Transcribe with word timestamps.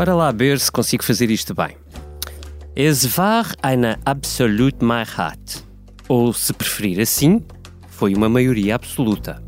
Ora 0.00 0.14
lá 0.14 0.30
ver 0.30 0.60
se 0.60 0.70
consigo 0.70 1.02
fazer 1.02 1.28
isto 1.28 1.52
bem. 1.56 1.76
Es 2.76 3.18
war 3.18 3.52
eine 3.64 3.98
absolute 4.04 4.84
Mehrheit. 4.84 5.64
Ou, 6.08 6.32
se 6.32 6.52
preferir 6.52 7.00
assim, 7.00 7.44
foi 7.90 8.14
uma 8.14 8.28
maioria 8.28 8.76
absoluta. 8.76 9.42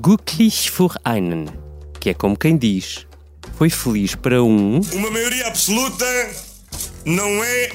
Glücklich 0.00 0.70
für 0.70 0.88
einen, 1.04 1.50
que 2.00 2.08
é 2.08 2.14
como 2.14 2.34
quem 2.34 2.56
diz, 2.56 3.06
foi 3.58 3.68
feliz 3.68 4.14
para 4.14 4.42
um. 4.42 4.80
Uma 4.94 5.10
maioria 5.10 5.48
absoluta 5.48 6.06
não 7.04 7.44
é 7.44 7.72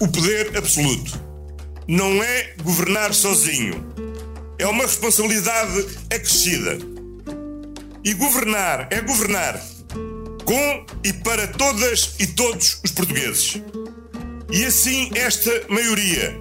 o 0.00 0.08
poder 0.08 0.56
absoluto. 0.58 1.12
Não 1.86 2.20
é 2.20 2.54
governar 2.60 3.14
sozinho. 3.14 3.86
É 4.58 4.66
uma 4.66 4.82
responsabilidade 4.82 5.86
acrescida. 6.12 6.76
E 8.04 8.14
governar 8.14 8.88
é 8.90 9.00
governar 9.00 9.71
com 10.44 10.86
e 11.04 11.12
para 11.12 11.46
todas 11.48 12.14
e 12.18 12.26
todos 12.26 12.80
os 12.84 12.90
portugueses. 12.90 13.60
E 14.50 14.64
assim 14.64 15.10
esta 15.14 15.50
maioria 15.68 16.38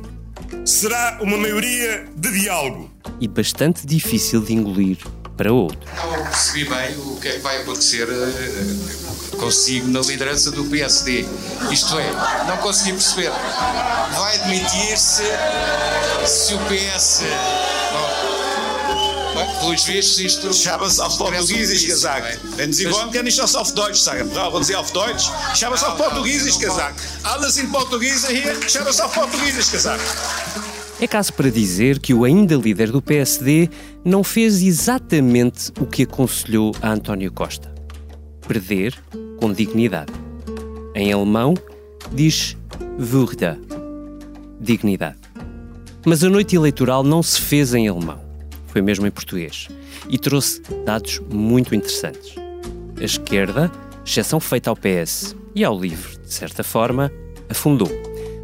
será 0.66 1.20
uma 1.22 1.38
maioria 1.38 2.06
de 2.16 2.32
diálogo. 2.40 2.92
E 3.20 3.28
bastante 3.28 3.86
difícil 3.86 4.42
de 4.42 4.54
engolir 4.54 4.98
para 5.38 5.52
outro. 5.52 5.80
Não 5.96 6.24
percebi 6.26 6.66
bem 6.66 6.96
o 6.98 7.18
que 7.20 7.28
é 7.28 7.32
que 7.32 7.40
vai 7.40 7.62
acontecer 7.62 8.08
uh, 8.08 9.38
consigo 9.38 9.88
na 9.88 10.02
liderança 10.02 10.52
do 10.52 10.66
PSD. 10.66 11.26
Isto 11.72 11.98
é, 11.98 12.12
não 12.48 12.58
consegui 12.58 12.92
perceber. 12.92 13.32
Vai 13.32 14.38
demitir-se 14.40 15.24
se 16.28 16.54
o 16.54 16.60
PS. 16.60 17.24
Pelos 19.60 19.84
vistos, 19.84 20.20
isto. 20.20 20.54
Chama-se 20.54 21.02
auf 21.02 21.18
Portugiesisch 21.18 21.86
gesagt. 21.86 22.40
Wenn 22.58 22.74
Sie 22.74 22.90
wollen, 22.92 23.12
kann 23.12 23.26
ich 23.28 23.36
das 23.36 23.56
auf 23.56 23.74
Deutsch 23.74 24.00
sagen. 24.00 24.30
Brauchen 24.30 24.64
Sie 24.64 24.76
auf 24.76 24.92
Deutsch? 24.92 25.30
Es 25.54 25.64
auf 25.84 25.98
Portugiesisch 25.98 26.60
gesagt. 26.60 27.02
Alle 27.24 27.50
sind 27.50 27.72
Portugiesen 27.72 28.36
hier. 28.36 28.56
Es 28.66 29.00
auf 29.00 29.14
Portugiesisch 29.14 29.72
gesagt. 29.72 30.02
É 31.00 31.08
caso 31.08 31.34
para 31.34 31.50
dizer 31.50 31.98
que 32.00 32.14
o 32.14 32.24
ainda 32.24 32.56
líder 32.56 32.92
do 32.92 33.02
PSD 33.02 33.70
não 34.06 34.24
fez 34.24 34.62
exatamente 34.62 35.72
o 35.80 35.88
que 35.88 36.04
aconselhou 36.04 36.76
a 36.80 36.92
António 36.92 37.32
Costa: 37.32 37.74
perder 38.48 38.94
com 39.40 39.52
dignidade. 39.52 40.14
Em 40.94 41.12
alemão, 41.12 41.56
diz 42.12 42.56
Würde, 43.00 43.58
dignidade. 44.60 45.18
Mas 46.06 46.24
a 46.24 46.30
noite 46.30 46.56
eleitoral 46.56 47.04
não 47.04 47.24
se 47.24 47.42
fez 47.42 47.74
em 47.74 47.88
alemão, 47.88 48.22
foi 48.72 48.82
mesmo 48.82 49.06
em 49.06 49.12
português, 49.12 49.68
e 50.10 50.18
trouxe 50.18 50.62
dados 50.86 51.20
muito 51.32 51.76
interessantes. 51.76 52.36
A 53.00 53.04
esquerda, 53.04 53.70
exceção 54.06 54.40
feita 54.40 54.70
ao 54.70 54.76
PS 54.76 55.36
e 55.54 55.64
ao 55.64 55.78
LIVRE, 55.78 56.18
de 56.20 56.34
certa 56.34 56.64
forma, 56.64 57.12
afundou. 57.50 57.90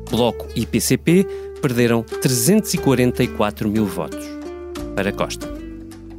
Bloco 0.09 0.47
e 0.55 0.65
PCP 0.65 1.25
perderam 1.61 2.03
344 2.03 3.69
mil 3.69 3.85
votos 3.85 4.25
para 4.95 5.11
Costa. 5.11 5.47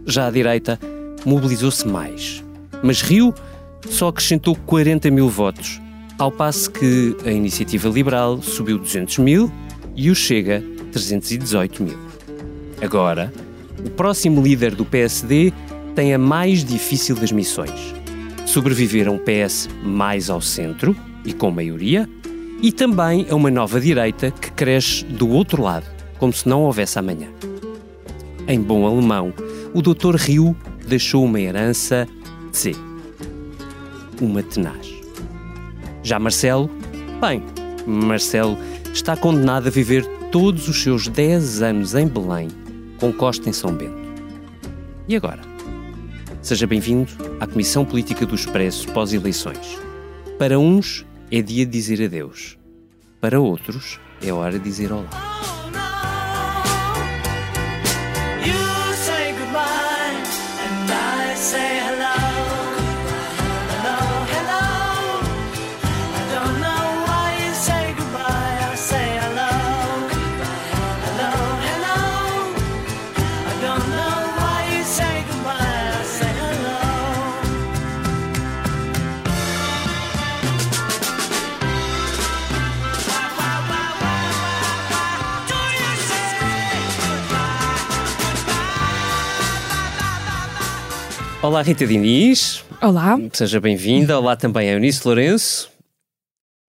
Já 0.06 0.26
a 0.26 0.30
direita 0.30 0.78
mobilizou-se 1.24 1.86
mais, 1.86 2.42
mas 2.82 3.02
Rio 3.02 3.34
só 3.90 4.08
acrescentou 4.08 4.56
40 4.56 5.10
mil 5.10 5.28
votos, 5.28 5.80
ao 6.18 6.32
passo 6.32 6.70
que 6.70 7.16
a 7.24 7.30
Iniciativa 7.30 7.88
Liberal 7.88 8.40
subiu 8.40 8.78
200 8.78 9.18
mil 9.18 9.52
e 9.94 10.10
o 10.10 10.14
Chega 10.14 10.62
318 10.92 11.82
mil. 11.82 11.98
Agora, 12.80 13.32
o 13.84 13.90
próximo 13.90 14.42
líder 14.42 14.74
do 14.74 14.84
PSD 14.84 15.52
tem 15.94 16.14
a 16.14 16.18
mais 16.18 16.64
difícil 16.64 17.16
das 17.16 17.32
missões: 17.32 17.94
sobreviver 18.46 19.08
a 19.08 19.10
um 19.10 19.18
PS 19.18 19.68
mais 19.82 20.30
ao 20.30 20.40
centro 20.40 20.96
e 21.24 21.32
com 21.32 21.50
maioria 21.50 22.08
e 22.60 22.72
também 22.72 23.26
a 23.30 23.34
uma 23.34 23.50
nova 23.50 23.80
direita 23.80 24.30
que 24.30 24.50
cresce 24.50 25.04
do 25.04 25.28
outro 25.28 25.62
lado, 25.62 25.86
como 26.18 26.32
se 26.32 26.48
não 26.48 26.62
houvesse 26.62 26.98
amanhã. 26.98 27.28
Em 28.46 28.60
bom 28.60 28.86
alemão, 28.86 29.32
o 29.74 29.82
Dr. 29.82 30.16
Rio 30.16 30.56
deixou 30.86 31.24
uma 31.24 31.40
herança 31.40 32.08
C. 32.52 32.74
Uma 34.20 34.42
tenaz. 34.42 34.88
Já 36.02 36.18
Marcelo, 36.18 36.70
bem, 37.20 37.42
Marcelo 37.86 38.58
está 38.92 39.16
condenado 39.16 39.68
a 39.68 39.70
viver 39.70 40.04
todos 40.32 40.68
os 40.68 40.82
seus 40.82 41.06
10 41.06 41.62
anos 41.62 41.94
em 41.94 42.06
Belém, 42.06 42.48
com 42.98 43.12
Costa 43.12 43.48
em 43.48 43.52
São 43.52 43.72
Bento. 43.72 43.96
E 45.06 45.16
agora? 45.16 45.40
Seja 46.42 46.66
bem-vindo 46.66 47.10
à 47.40 47.46
Comissão 47.46 47.84
Política 47.84 48.26
do 48.26 48.34
Expresso 48.34 48.88
pós-eleições. 48.92 49.78
Para 50.38 50.58
uns, 50.58 51.06
é 51.30 51.40
dia 51.40 51.64
de 51.64 51.72
dizer 51.72 52.04
adeus. 52.04 52.58
Para 53.20 53.40
outros, 53.40 53.98
é 54.22 54.32
hora 54.32 54.58
de 54.58 54.64
dizer 54.64 54.92
olá. 54.92 55.57
Olá, 91.48 91.62
Rita 91.62 91.86
Diniz. 91.86 92.62
Olá. 92.82 93.16
Seja 93.32 93.58
bem-vinda. 93.58 94.18
Olá 94.18 94.36
também 94.36 94.68
a 94.68 94.72
Eunice 94.74 95.00
Lourenço. 95.02 95.70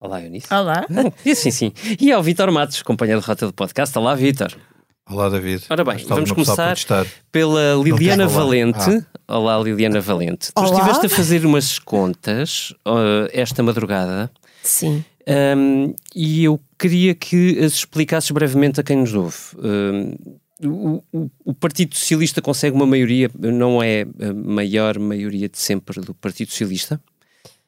Olá, 0.01 0.21
Eunice. 0.21 0.53
Olá. 0.53 0.85
E 1.25 1.33
sim, 1.33 1.49
sim. 1.49 1.71
E 1.97 2.11
ao 2.11 2.21
Vitor 2.21 2.51
Matos, 2.51 2.81
companheiro 2.81 3.21
de 3.21 3.25
rota 3.25 3.47
do 3.47 3.53
podcast. 3.53 3.97
Olá, 3.97 4.13
Vitor. 4.15 4.53
Olá, 5.09 5.29
David. 5.29 5.63
Ora 5.69 5.81
bem, 5.85 6.05
vamos 6.05 6.29
começar 6.29 6.75
pela 7.31 7.75
Liliana 7.81 8.27
Valente. 8.27 9.01
Ah. 9.25 9.37
Olá, 9.37 9.57
Liliana 9.63 10.01
Valente. 10.01 10.51
Olá. 10.53 10.67
Tu 10.67 10.73
estiveste 10.73 11.05
a 11.05 11.09
fazer 11.09 11.45
umas 11.45 11.79
contas 11.79 12.73
uh, 12.85 13.29
esta 13.31 13.63
madrugada. 13.63 14.29
Sim. 14.61 15.05
Um, 15.55 15.95
e 16.13 16.43
eu 16.43 16.59
queria 16.77 17.15
que 17.15 17.59
as 17.59 17.75
explicasses 17.75 18.29
brevemente 18.29 18.81
a 18.81 18.83
quem 18.83 18.97
nos 18.97 19.13
ouve. 19.13 19.37
Um, 19.57 20.17
o, 20.63 21.03
o, 21.11 21.29
o, 21.43 21.53
Partido 21.53 21.95
Socialista 21.95 22.41
consegue 22.41 22.75
uma 22.75 22.85
maioria, 22.85 23.29
não 23.37 23.83
é 23.83 24.03
a 24.03 24.33
maior 24.33 24.97
maioria 24.97 25.49
de 25.49 25.57
sempre 25.57 25.99
do 25.99 26.13
Partido 26.13 26.51
Socialista. 26.51 26.99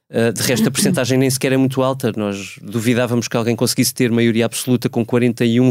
Uh, 0.09 0.31
de 0.31 0.41
resto, 0.41 0.65
a 0.69 0.71
percentagem 0.71 1.17
nem 1.17 1.29
sequer 1.29 1.51
é 1.51 1.57
muito 1.57 1.83
alta. 1.83 2.13
Nós 2.15 2.57
duvidávamos 2.61 3.27
que 3.27 3.35
alguém 3.35 3.57
conseguisse 3.57 3.93
ter 3.93 4.09
maioria 4.09 4.45
absoluta 4.45 4.87
com 4.87 5.05
41, 5.05 5.69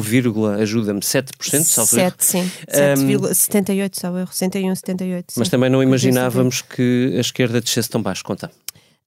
ajuda-me, 0.61 1.01
7%, 1.01 1.63
salvo 1.63 1.91
7, 1.91 2.15
sim. 2.19 2.51
7,78, 2.69 3.91
salvo 3.95 4.19
erro. 4.19 4.31
61, 4.31 4.75
78. 4.75 5.35
Mas 5.39 5.49
também 5.49 5.71
não 5.71 5.83
imaginávamos 5.83 6.61
que 6.61 7.15
a 7.17 7.21
esquerda 7.21 7.63
descesse 7.63 7.89
tão 7.89 8.03
baixo, 8.03 8.23
conta. 8.23 8.51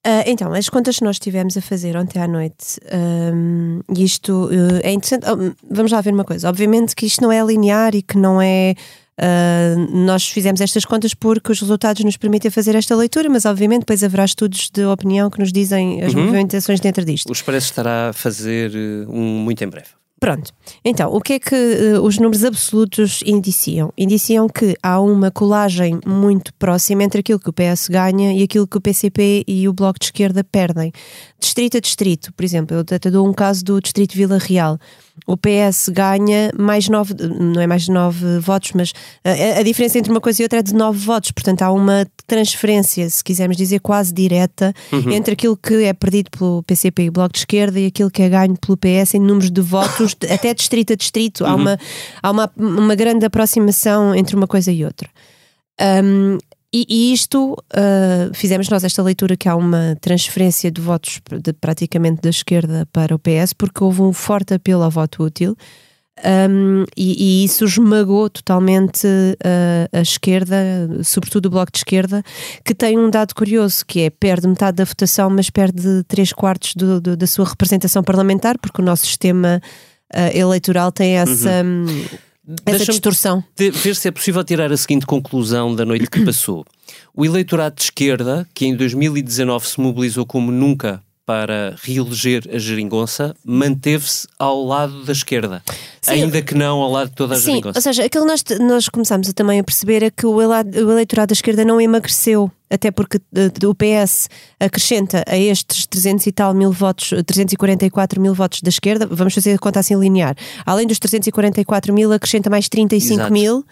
Uh, 0.07 0.23
então, 0.25 0.53
as 0.53 0.69
contas 0.69 0.97
que 0.97 1.03
nós 1.03 1.17
estivemos 1.17 1.57
a 1.57 1.61
fazer 1.61 1.97
ontem 1.97 2.19
à 2.19 2.27
noite, 2.27 2.79
um, 3.33 3.81
e 3.93 4.03
isto 4.05 4.45
uh, 4.45 4.79
é 4.81 4.93
interessante. 4.93 5.25
Oh, 5.29 5.53
vamos 5.69 5.91
lá 5.91 5.99
ver 5.99 6.13
uma 6.13 6.23
coisa. 6.23 6.47
Obviamente 6.47 6.95
que 6.95 7.05
isto 7.05 7.21
não 7.21 7.31
é 7.31 7.43
linear 7.43 7.93
e 7.93 8.01
que 8.01 8.17
não 8.17 8.41
é. 8.41 8.75
Uh, 9.19 9.97
nós 10.05 10.29
fizemos 10.29 10.61
estas 10.61 10.85
contas 10.85 11.13
porque 11.13 11.51
os 11.51 11.59
resultados 11.59 12.01
nos 12.05 12.15
permitem 12.15 12.49
fazer 12.49 12.75
esta 12.75 12.95
leitura, 12.95 13.27
mas 13.29 13.43
obviamente 13.43 13.81
depois 13.81 14.01
haverá 14.01 14.23
estudos 14.23 14.69
de 14.73 14.85
opinião 14.85 15.29
que 15.29 15.39
nos 15.39 15.51
dizem 15.51 16.01
as 16.01 16.13
uhum. 16.13 16.21
movimentações 16.21 16.79
dentro 16.79 17.03
disto. 17.03 17.29
O 17.29 17.33
Expresso 17.33 17.65
estará 17.65 18.09
a 18.09 18.13
fazer 18.13 18.71
um 19.09 19.39
muito 19.39 19.61
em 19.61 19.67
breve. 19.67 19.89
Pronto. 20.19 20.51
Então, 20.83 21.13
o 21.13 21.21
que 21.21 21.33
é 21.33 21.39
que 21.39 21.55
uh, 21.55 22.01
os 22.01 22.17
números 22.17 22.43
absolutos 22.43 23.21
indiciam? 23.25 23.93
Indiciam 23.97 24.49
que 24.49 24.75
há 24.83 24.99
uma 24.99 25.31
colagem 25.31 25.99
muito 26.05 26.53
próxima 26.55 27.03
entre 27.03 27.21
aquilo 27.21 27.39
que 27.39 27.49
o 27.49 27.53
PS 27.53 27.87
ganha 27.87 28.33
e 28.33 28.43
aquilo 28.43 28.67
que 28.67 28.77
o 28.77 28.81
PCP 28.81 29.45
e 29.47 29.67
o 29.67 29.73
Bloco 29.73 29.97
de 29.97 30.05
Esquerda 30.05 30.43
perdem. 30.43 30.91
Distrito 31.39 31.77
a 31.77 31.79
distrito, 31.79 32.33
por 32.33 32.43
exemplo, 32.43 32.75
eu 32.75 32.81
até 32.81 33.09
dou 33.09 33.27
um 33.27 33.33
caso 33.33 33.63
do 33.63 33.79
Distrito 33.79 34.13
Vila 34.13 34.37
Real 34.37 34.77
o 35.27 35.37
PS 35.37 35.89
ganha 35.89 36.51
mais 36.57 36.87
nove, 36.89 37.13
não 37.19 37.61
é 37.61 37.67
mais 37.67 37.83
de 37.83 37.91
nove 37.91 38.39
votos, 38.39 38.71
mas 38.73 38.93
a, 39.23 39.59
a, 39.59 39.63
diferença 39.63 39.97
entre 39.97 40.11
uma 40.11 40.21
coisa 40.21 40.41
e 40.41 40.45
outra 40.45 40.59
é 40.59 40.63
de 40.63 40.73
nove 40.73 40.99
votos, 40.99 41.31
portanto 41.31 41.61
há 41.61 41.71
uma 41.71 42.05
transferência, 42.27 43.09
se 43.09 43.23
quisermos 43.23 43.57
dizer, 43.57 43.79
quase 43.79 44.13
direta 44.13 44.73
uhum. 44.91 45.11
entre 45.11 45.33
aquilo 45.33 45.57
que 45.57 45.83
é 45.83 45.93
perdido 45.93 46.29
pelo 46.31 46.63
PCP 46.63 47.03
e 47.03 47.09
o 47.09 47.11
Bloco 47.11 47.33
de 47.33 47.39
Esquerda 47.39 47.79
e 47.79 47.87
aquilo 47.87 48.11
que 48.11 48.21
é 48.21 48.29
ganho 48.29 48.55
pelo 48.57 48.77
PS 48.77 49.15
em 49.15 49.19
números 49.19 49.51
de 49.51 49.61
votos, 49.61 50.15
até 50.29 50.53
distrito 50.53 50.93
a 50.93 50.95
distrito. 50.95 51.43
Uhum. 51.43 51.49
Há, 51.49 51.55
uma, 51.55 51.79
há 52.23 52.31
uma, 52.31 52.51
uma 52.57 52.95
grande 52.95 53.25
aproximação 53.25 54.13
entre 54.15 54.35
uma 54.35 54.47
coisa 54.47 54.71
e 54.71 54.85
outra. 54.85 55.09
Um, 55.81 56.37
E, 56.71 56.85
e 56.87 57.13
isto, 57.13 57.53
uh, 57.53 58.33
fizemos 58.33 58.69
nós 58.69 58.83
esta 58.83 59.01
leitura 59.01 59.35
que 59.35 59.49
há 59.49 59.55
uma 59.55 59.97
transferência 59.99 60.69
de 60.69 60.79
votos 60.79 61.19
de, 61.41 61.51
praticamente 61.53 62.21
da 62.21 62.29
esquerda 62.29 62.87
para 62.93 63.15
o 63.15 63.19
PS, 63.19 63.53
porque 63.53 63.83
houve 63.83 64.03
um 64.03 64.13
forte 64.13 64.53
apelo 64.53 64.83
ao 64.83 64.91
voto 64.91 65.23
útil. 65.23 65.55
Um, 66.23 66.83
e, 66.97 67.41
e, 67.41 67.45
isso 67.45 67.63
esmagou 67.63 68.29
totalmente 68.29 69.07
uh, 69.07 69.97
a 69.97 70.01
esquerda, 70.01 70.55
sobretudo 71.03 71.45
o 71.45 71.49
Bloco 71.49 71.71
de 71.71 71.79
Esquerda, 71.79 72.21
que 72.63 72.75
tem 72.75 72.99
um 72.99 73.09
dado 73.09 73.33
curioso, 73.33 73.85
que 73.85 74.01
é 74.01 74.09
perde 74.09 74.47
metade 74.47 74.77
da 74.77 74.83
votação, 74.83 75.29
mas 75.29 75.49
perde 75.49 76.03
três 76.07 76.33
quartos 76.33 76.75
do, 76.75 76.99
do, 76.99 77.15
da 77.15 77.25
sua 77.25 77.45
representação 77.45 78.03
parlamentar, 78.03 78.57
porque 78.59 78.81
o 78.81 78.85
nosso 78.85 79.05
sistema 79.05 79.61
uh, 80.13 80.37
eleitoral 80.37 80.91
tem 80.91 81.17
essa, 81.17 81.63
uhum. 81.63 81.85
Essa 82.65 82.85
distorção. 82.85 83.43
De 83.55 83.69
ver 83.71 83.95
se 83.95 84.07
é 84.07 84.11
possível 84.11 84.43
tirar 84.43 84.71
a 84.71 84.77
seguinte 84.77 85.05
conclusão 85.05 85.75
da 85.75 85.85
noite 85.85 86.07
que 86.09 86.23
passou. 86.25 86.65
O 87.15 87.25
eleitorado 87.25 87.75
de 87.75 87.83
esquerda, 87.83 88.47
que 88.53 88.65
em 88.65 88.75
2019 88.75 89.67
se 89.67 89.79
mobilizou 89.79 90.25
como 90.25 90.51
nunca 90.51 91.03
para 91.29 91.75
reeleger 91.83 92.49
a 92.51 92.57
geringonça 92.57 93.35
manteve-se 93.45 94.27
ao 94.39 94.65
lado 94.65 95.03
da 95.03 95.11
esquerda, 95.11 95.61
Sim, 96.01 96.23
ainda 96.23 96.41
que 96.41 96.55
não 96.55 96.81
ao 96.81 96.89
lado 96.89 97.09
de 97.09 97.15
toda 97.15 97.35
a 97.35 97.37
Sim, 97.37 97.51
geringonça. 97.51 97.77
Ou 97.77 97.81
seja, 97.83 98.03
aquilo 98.03 98.25
que 98.25 98.31
nós, 98.31 98.43
nós 98.59 98.89
começamos 98.89 99.29
a, 99.29 99.33
também 99.33 99.59
a 99.59 99.63
perceber 99.63 100.01
é 100.01 100.09
que 100.09 100.25
o, 100.25 100.41
eleitorado 100.41 101.27
da 101.27 101.33
esquerda 101.33 101.63
não 101.63 101.79
emagreceu, 101.79 102.51
até 102.67 102.89
porque 102.89 103.19
eh, 103.35 103.67
o 103.67 103.75
PS 103.75 104.27
acrescenta 104.59 105.23
a 105.27 105.37
estes 105.37 105.85
300 105.85 106.25
e 106.25 106.31
tal 106.31 106.51
mil 106.55 106.71
votos, 106.71 107.09
344 107.27 108.19
mil 108.19 108.33
votos 108.33 108.63
da 108.63 108.69
esquerda, 108.69 109.05
vamos 109.05 109.35
fazer 109.35 109.53
a 109.53 109.59
conta 109.59 109.81
assim 109.81 109.99
linear, 109.99 110.35
além 110.65 110.87
dos 110.87 110.97
344 110.97 111.93
mil, 111.93 112.11
acrescenta 112.11 112.49
mais 112.49 112.67
35 112.67 113.13
Exato. 113.13 113.31
mil. 113.31 113.63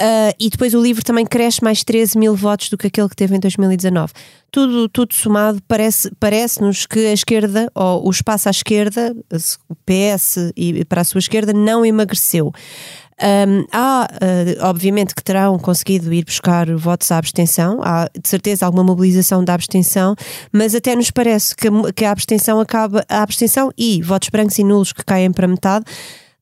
Uh, 0.00 0.34
e 0.40 0.50
depois 0.50 0.74
o 0.74 0.82
livro 0.82 1.04
também 1.04 1.24
cresce 1.24 1.62
mais 1.62 1.84
13 1.84 2.18
mil 2.18 2.34
votos 2.34 2.68
do 2.68 2.76
que 2.76 2.88
aquele 2.88 3.08
que 3.08 3.14
teve 3.14 3.36
em 3.36 3.38
2019. 3.38 4.12
Tudo, 4.50 4.88
tudo 4.88 5.14
somado, 5.14 5.62
parece-nos 5.68 6.16
parece 6.18 6.88
que 6.88 7.06
a 7.06 7.12
esquerda, 7.12 7.70
ou 7.74 8.06
o 8.06 8.10
espaço 8.10 8.48
à 8.48 8.50
esquerda, 8.50 9.14
o 9.68 9.74
PS 9.76 10.52
e 10.56 10.84
para 10.84 11.02
a 11.02 11.04
sua 11.04 11.20
esquerda, 11.20 11.52
não 11.52 11.86
emagreceu. 11.86 12.52
Um, 13.22 13.64
há, 13.70 14.08
uh, 14.12 14.66
obviamente, 14.66 15.14
que 15.14 15.22
terão 15.22 15.56
conseguido 15.60 16.12
ir 16.12 16.24
buscar 16.24 16.68
votos 16.74 17.12
à 17.12 17.18
abstenção, 17.18 17.80
há 17.84 18.08
de 18.20 18.28
certeza 18.28 18.66
alguma 18.66 18.82
mobilização 18.82 19.44
da 19.44 19.54
abstenção, 19.54 20.16
mas 20.52 20.74
até 20.74 20.96
nos 20.96 21.12
parece 21.12 21.54
que, 21.54 21.68
que 21.94 22.04
a 22.04 22.10
abstenção 22.10 22.58
acaba, 22.58 23.04
a 23.08 23.22
abstenção 23.22 23.70
e 23.78 24.02
votos 24.02 24.28
brancos 24.28 24.58
e 24.58 24.64
nulos 24.64 24.92
que 24.92 25.04
caem 25.04 25.30
para 25.30 25.46
metade, 25.46 25.84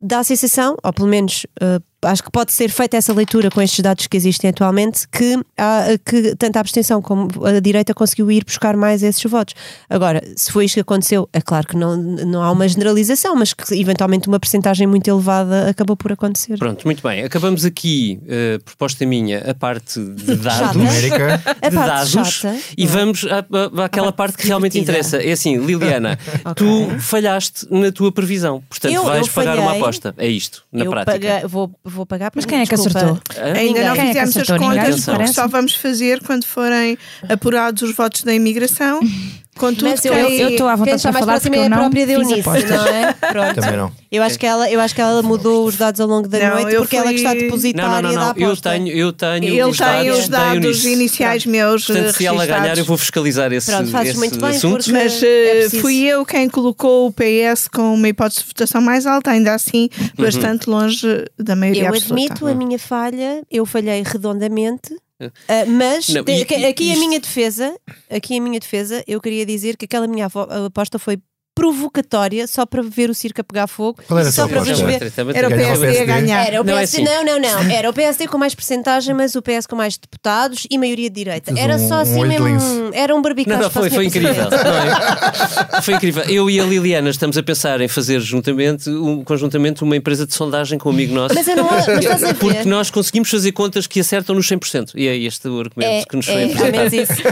dá 0.00 0.20
a 0.20 0.25
sensação, 0.25 0.76
ou 0.82 0.93
pelo 0.94 1.08
menos 1.08 1.44
uh, 1.62 1.82
acho 2.02 2.22
que 2.22 2.31
pode 2.31 2.52
ser 2.52 2.70
feita 2.70 2.96
essa 2.96 3.12
leitura 3.12 3.50
com 3.50 3.60
estes 3.60 3.81
dados 3.81 4.06
que 4.06 4.16
existem 4.16 4.50
atualmente, 4.50 5.06
que, 5.08 5.38
há, 5.56 5.87
que 6.04 6.34
tanto 6.37 6.56
a 6.56 6.60
abstenção 6.60 7.00
como 7.00 7.28
a 7.44 7.60
direita 7.60 7.94
conseguiu 7.94 8.31
ir 8.31 8.44
buscar 8.44 8.76
mais 8.76 9.02
esses 9.02 9.22
votos. 9.25 9.54
Agora, 9.88 10.22
se 10.37 10.50
foi 10.50 10.64
isto 10.64 10.75
que 10.75 10.81
aconteceu, 10.81 11.28
é 11.32 11.40
claro 11.40 11.66
que 11.66 11.76
não, 11.76 11.96
não 11.96 12.43
há 12.43 12.50
uma 12.50 12.66
generalização, 12.66 13.37
mas 13.37 13.52
que 13.52 13.75
eventualmente 13.81 14.28
uma 14.28 14.40
percentagem 14.40 14.87
muito 14.87 15.08
elevada 15.08 15.69
acabou 15.69 15.96
por 15.96 16.12
acontecer. 16.12 16.58
Pronto, 16.58 16.84
muito 16.84 17.02
bem. 17.02 17.25
Acabamos 17.25 17.64
aqui, 17.64 18.20
uh, 18.22 18.62
proposta 18.64 19.06
minha, 19.06 19.38
a 19.50 19.54
parte 19.54 20.00
de 20.00 20.37
dados, 20.43 20.76
numérica, 20.76 21.43
de 21.62 21.70
dados 21.70 22.10
chata, 22.10 22.58
e 22.76 22.87
vamos 22.87 23.25
à, 23.25 23.84
àquela 23.84 24.12
parte 24.12 24.37
que 24.37 24.46
realmente 24.46 24.78
interessa. 24.78 25.22
É 25.22 25.32
assim, 25.32 25.56
Liliana, 25.58 26.19
okay. 26.44 26.54
tu 26.54 27.00
falhaste 27.00 27.66
na 27.70 27.93
tua 27.93 28.10
previsão, 28.10 28.62
portanto 28.69 28.93
eu, 28.93 29.04
vais 29.04 29.26
eu 29.26 29.32
pagar 29.32 29.58
uma 29.58 29.72
aposta. 29.72 30.14
É 30.19 30.26
isto, 30.26 30.64
na 30.72 30.84
eu 30.84 30.90
prática. 30.90 31.12
Paguei, 31.12 31.49
vou 31.49 31.70
vou 31.93 32.06
pagar 32.06 32.33
Mas 32.35 32.44
quem 32.44 32.61
é 32.61 32.67
que 32.67 32.75
acertou? 32.75 33.21
Ainda 33.55 33.85
não 33.85 33.94
quem 33.94 34.09
fizemos 34.09 34.37
é 34.37 34.41
as 34.41 34.49
contas, 34.49 35.05
porque 35.05 35.27
só 35.29 35.47
vamos 35.47 35.75
fazer 35.75 36.21
quando 36.23 36.44
forem 36.44 36.99
apurados 37.29 37.83
os 37.83 37.94
votos 37.94 38.23
da 38.25 38.35
imigração. 38.35 39.00
Contudo, 39.62 39.91
Mas 39.91 40.05
eu, 40.05 40.12
eu 40.12 40.49
estou 40.49 40.67
à 40.67 40.75
vontade 40.75 41.00
para 41.00 41.12
falar 41.12 41.41
porque 41.41 41.56
eu 41.56 41.62
é 41.62 41.69
não 41.69 41.76
a 41.76 41.81
própria 41.82 42.12
Eunice, 42.14 42.43
não 42.43 42.85
é? 42.85 43.12
Pronto. 43.31 43.55
Também 43.55 43.76
não. 43.76 43.93
Eu 44.11 44.20
acho, 44.25 44.37
que 44.37 44.44
ela, 44.44 44.69
eu 44.69 44.81
acho 44.81 44.93
que 44.93 45.00
ela 45.00 45.23
mudou 45.23 45.64
os 45.64 45.76
dados 45.76 46.00
ao 46.00 46.09
longo 46.09 46.26
da 46.26 46.37
não, 46.41 46.50
noite 46.61 46.76
porque 46.79 46.97
fui... 46.97 46.99
ela 46.99 47.09
que 47.11 47.14
está 47.14 47.32
depositária 47.32 48.03
não, 48.03 48.12
não, 48.12 48.12
não, 48.12 48.35
não. 48.35 48.49
Eu 48.49 48.56
tenho, 48.56 48.88
eu 48.88 49.12
tenho 49.12 49.44
Ele 49.44 49.62
os 49.62 49.79
tem 49.79 49.87
dados, 49.87 50.19
os 50.19 50.29
dados 50.29 50.85
iniciais 50.85 51.47
meus 51.47 51.87
Portanto, 51.87 52.12
se 52.12 52.26
ela 52.26 52.44
ganhar 52.44 52.76
eu 52.76 52.85
vou 52.85 52.99
fiscalizar 52.99 53.53
esse, 53.53 53.70
Pronto, 53.70 53.97
esse 53.99 54.19
muito 54.19 54.41
bem, 54.41 54.50
assunto. 54.50 54.93
Mas 54.93 55.23
é 55.23 55.69
fui 55.81 56.03
eu 56.03 56.26
quem 56.26 56.49
colocou 56.49 57.06
o 57.06 57.12
PS 57.12 57.69
com 57.69 57.94
uma 57.94 58.09
hipótese 58.09 58.41
de 58.41 58.49
votação 58.49 58.82
mais 58.82 59.06
alta, 59.06 59.31
ainda 59.31 59.55
assim 59.55 59.88
uhum. 59.97 60.25
bastante 60.25 60.69
longe 60.69 61.06
da 61.38 61.55
maioria 61.55 61.85
eu 61.85 61.88
absoluta. 61.94 62.20
Eu 62.20 62.25
admito 62.25 62.47
a 62.49 62.55
minha 62.55 62.79
falha, 62.81 63.43
eu 63.49 63.64
falhei 63.64 64.03
redondamente 64.05 64.93
Uh, 65.27 65.71
mas 65.71 66.09
não, 66.09 66.25
e, 66.27 66.43
aqui 66.67 66.85
e, 66.85 66.93
a 66.93 66.97
minha 66.97 67.21
defesa, 67.21 67.79
aqui 68.11 68.39
a 68.39 68.41
minha 68.41 68.59
defesa, 68.59 69.05
eu 69.07 69.21
queria 69.21 69.45
dizer 69.45 69.77
que 69.77 69.85
aquela 69.85 70.07
minha 70.07 70.29
aposta 70.67 70.99
foi 70.99 71.19
provocatória 71.54 72.46
só 72.46 72.64
para 72.64 72.82
ver 72.82 73.10
o 73.10 73.14
circo 73.14 73.40
a 73.40 73.44
pegar 73.44 73.66
fogo. 73.66 74.02
Qual 74.06 74.19
era 74.19 74.32
só 74.32 74.49
para 74.49 74.60
ver. 74.60 75.12
Era 75.34 75.49
o 75.49 75.50
PSD 75.50 75.99
a 75.99 76.04
ganhar. 76.04 76.46
Era 76.46 76.60
o 76.60 76.64
PSD, 76.64 77.02
não, 77.02 77.12
é 77.12 77.14
assim. 77.14 77.25
não, 77.25 77.38
não, 77.38 77.70
Era 77.70 77.90
o 77.90 77.93
PSD 77.93 78.26
com 78.26 78.38
mais 78.38 78.54
percentagem, 78.54 79.14
mas 79.14 79.34
o 79.34 79.43
PS 79.43 79.66
com 79.66 79.76
mais 79.76 79.96
deputados 79.96 80.66
e 80.70 80.78
maioria 80.78 81.10
de 81.10 81.14
direita. 81.14 81.52
Era 81.56 81.78
só 81.78 82.00
assim 82.00 82.25
mesmo. 82.25 82.90
Era 82.93 83.14
um 83.14 83.22
barbicaz. 83.22 83.56
Não, 83.56 83.64
não, 83.64 83.70
foi, 83.70 83.90
foi 83.90 84.06
incrível. 84.06 84.34
Não, 84.34 85.82
foi 85.82 85.94
incrível. 85.94 86.25
Eu 86.25 86.49
e 86.49 86.60
a 86.60 86.64
Liliana 86.64 87.10
estamos 87.10 87.37
a 87.37 87.43
pensar 87.43 87.81
em 87.81 87.88
fazer 87.88 88.20
juntamente, 88.20 88.88
um, 88.88 89.22
conjuntamente 89.25 89.82
uma 89.82 89.96
empresa 89.96 90.26
de 90.26 90.34
sondagem 90.34 90.78
com 90.78 90.88
um 90.88 90.93
amigo 90.93 91.14
nosso. 91.14 91.34
Mas 91.34 91.46
eu 91.46 91.56
não 91.56 91.64
mas 91.64 91.87
estás 91.87 92.22
a 92.22 92.26
ver. 92.32 92.34
Porque 92.34 92.64
nós 92.64 92.90
conseguimos 92.90 93.31
fazer 93.31 93.52
contas 93.52 93.87
que 93.87 94.00
acertam 94.00 94.34
nos 94.34 94.46
100%. 94.49 94.93
E 94.94 95.06
é 95.06 95.16
este 95.16 95.49
o 95.49 95.60
argumento 95.60 95.90
é, 95.90 96.04
que 96.04 96.16
nos 96.16 96.26
foi 96.26 96.34
é. 96.34 96.52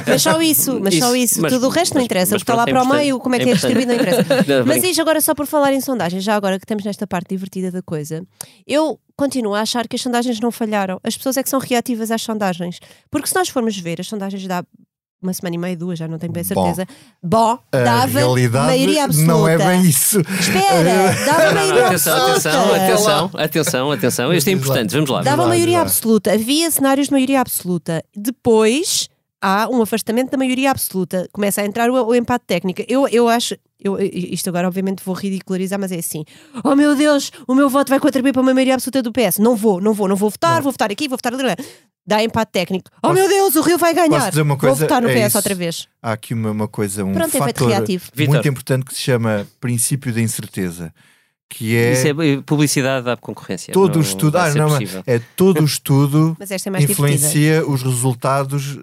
Mas 0.06 0.22
só 0.22 0.40
isso, 0.42 0.80
mas 0.80 0.94
isso. 0.94 1.06
só 1.06 1.16
isso. 1.16 1.40
Mas, 1.42 1.52
Tudo 1.52 1.66
o 1.66 1.70
resto 1.70 1.94
não 1.94 2.02
interessa, 2.02 2.30
porque 2.36 2.42
está 2.42 2.54
lá 2.54 2.64
para 2.64 2.82
o 2.82 2.88
meio, 2.88 3.18
como 3.18 3.34
é 3.34 3.38
que 3.38 3.48
é, 3.48 3.50
é 3.50 3.54
distribuído 3.54 3.92
não 3.92 3.94
interessa. 3.94 4.09
Mas 4.66 4.82
isto 4.82 5.00
agora 5.00 5.20
só 5.20 5.34
por 5.34 5.46
falar 5.46 5.72
em 5.72 5.80
sondagens, 5.80 6.22
já 6.22 6.34
agora 6.34 6.58
que 6.58 6.64
estamos 6.64 6.84
nesta 6.84 7.06
parte 7.06 7.28
divertida 7.30 7.70
da 7.70 7.82
coisa, 7.82 8.24
eu 8.66 8.98
continuo 9.16 9.54
a 9.54 9.60
achar 9.60 9.86
que 9.86 9.96
as 9.96 10.02
sondagens 10.02 10.40
não 10.40 10.50
falharam. 10.50 10.98
As 11.02 11.16
pessoas 11.16 11.36
é 11.36 11.42
que 11.42 11.50
são 11.50 11.60
reativas 11.60 12.10
às 12.10 12.22
sondagens. 12.22 12.78
Porque 13.10 13.28
se 13.28 13.34
nós 13.34 13.48
formos 13.48 13.78
ver, 13.78 14.00
as 14.00 14.06
sondagens 14.06 14.46
dá 14.46 14.64
uma 15.22 15.34
semana 15.34 15.54
e 15.54 15.58
meia, 15.58 15.76
duas, 15.76 15.98
já 15.98 16.08
não 16.08 16.18
tenho 16.18 16.32
bem 16.32 16.42
certeza. 16.42 16.86
Bom, 17.22 17.56
Bom 17.56 17.62
dava 17.70 18.20
maioria 18.66 19.04
absoluta. 19.04 19.32
Não 19.32 19.46
é 19.46 19.58
bem 19.58 19.82
isso. 19.82 20.20
Espera, 20.20 21.12
dava 21.26 21.54
maioria 21.54 21.86
atenção, 21.86 22.14
absoluta. 22.14 22.38
Atenção, 22.40 22.74
atenção, 22.74 23.30
atenção, 23.34 23.92
atenção. 23.92 24.34
Isto 24.34 24.48
é 24.48 24.52
importante, 24.52 24.94
vamos 24.94 25.10
lá. 25.10 25.22
Dava 25.22 25.42
lá, 25.42 25.48
maioria 25.48 25.80
absoluta. 25.80 26.32
Havia 26.32 26.70
cenários 26.70 27.08
de 27.08 27.12
maioria 27.12 27.40
absoluta. 27.40 28.02
Depois 28.16 29.10
há 29.40 29.68
um 29.70 29.82
afastamento 29.82 30.30
da 30.30 30.38
maioria 30.38 30.70
absoluta. 30.70 31.28
Começa 31.32 31.60
a 31.60 31.66
entrar 31.66 31.90
o, 31.90 32.06
o 32.06 32.14
empate 32.14 32.44
técnico. 32.46 32.82
Eu, 32.88 33.06
eu 33.08 33.28
acho. 33.28 33.54
Eu, 33.82 33.98
isto 34.00 34.48
agora, 34.48 34.66
obviamente, 34.66 35.02
vou 35.04 35.14
ridicularizar, 35.14 35.78
mas 35.78 35.92
é 35.92 35.98
assim: 35.98 36.24
oh 36.64 36.74
meu 36.74 36.94
Deus, 36.94 37.30
o 37.46 37.54
meu 37.54 37.68
voto 37.68 37.88
vai 37.88 37.98
contribuir 37.98 38.32
para 38.32 38.42
uma 38.42 38.54
maioria 38.54 38.74
absoluta 38.74 39.02
do 39.02 39.12
PS. 39.12 39.38
Não 39.38 39.56
vou, 39.56 39.80
não 39.80 39.94
vou, 39.94 40.08
não 40.08 40.16
vou 40.16 40.30
votar, 40.30 40.56
não. 40.56 40.62
vou 40.62 40.72
votar 40.72 40.90
aqui, 40.90 41.08
vou 41.08 41.16
votar 41.16 41.32
ali. 41.34 41.54
Dá 42.06 42.22
empate 42.22 42.52
técnico. 42.52 42.90
Oh 43.02 43.12
meu 43.12 43.28
Deus, 43.28 43.54
o 43.56 43.60
Rio 43.60 43.78
vai 43.78 43.94
ganhar. 43.94 44.30
Dizer 44.30 44.42
uma 44.42 44.56
coisa, 44.56 44.74
vou 44.74 44.88
votar 44.88 45.02
no 45.02 45.08
é 45.08 45.14
PS 45.14 45.28
isso. 45.28 45.38
outra 45.38 45.54
vez. 45.54 45.88
Há 46.02 46.12
aqui 46.12 46.34
uma, 46.34 46.50
uma 46.50 46.68
coisa, 46.68 47.04
um 47.04 47.12
Pronto, 47.12 47.30
fator 47.30 47.70
é 47.70 48.26
muito 48.26 48.48
importante 48.48 48.84
que 48.84 48.94
se 48.94 49.00
chama 49.00 49.46
princípio 49.60 50.12
da 50.12 50.20
incerteza 50.20 50.92
que 51.50 51.76
é. 51.76 51.92
Isso 51.92 52.06
é 52.06 52.42
publicidade 52.42 53.10
à 53.10 53.16
concorrência. 53.16 53.74
Todo 53.74 53.98
o 53.98 54.00
estudo, 54.00 54.38
ah, 54.38 54.54
não, 54.54 54.78
é 55.04 55.18
todo 55.36 55.60
o 55.60 55.64
estudo 55.64 56.36
é 56.40 56.82
influencia 56.82 57.30
divertida. 57.30 57.68
os 57.68 57.82
resultados 57.82 58.78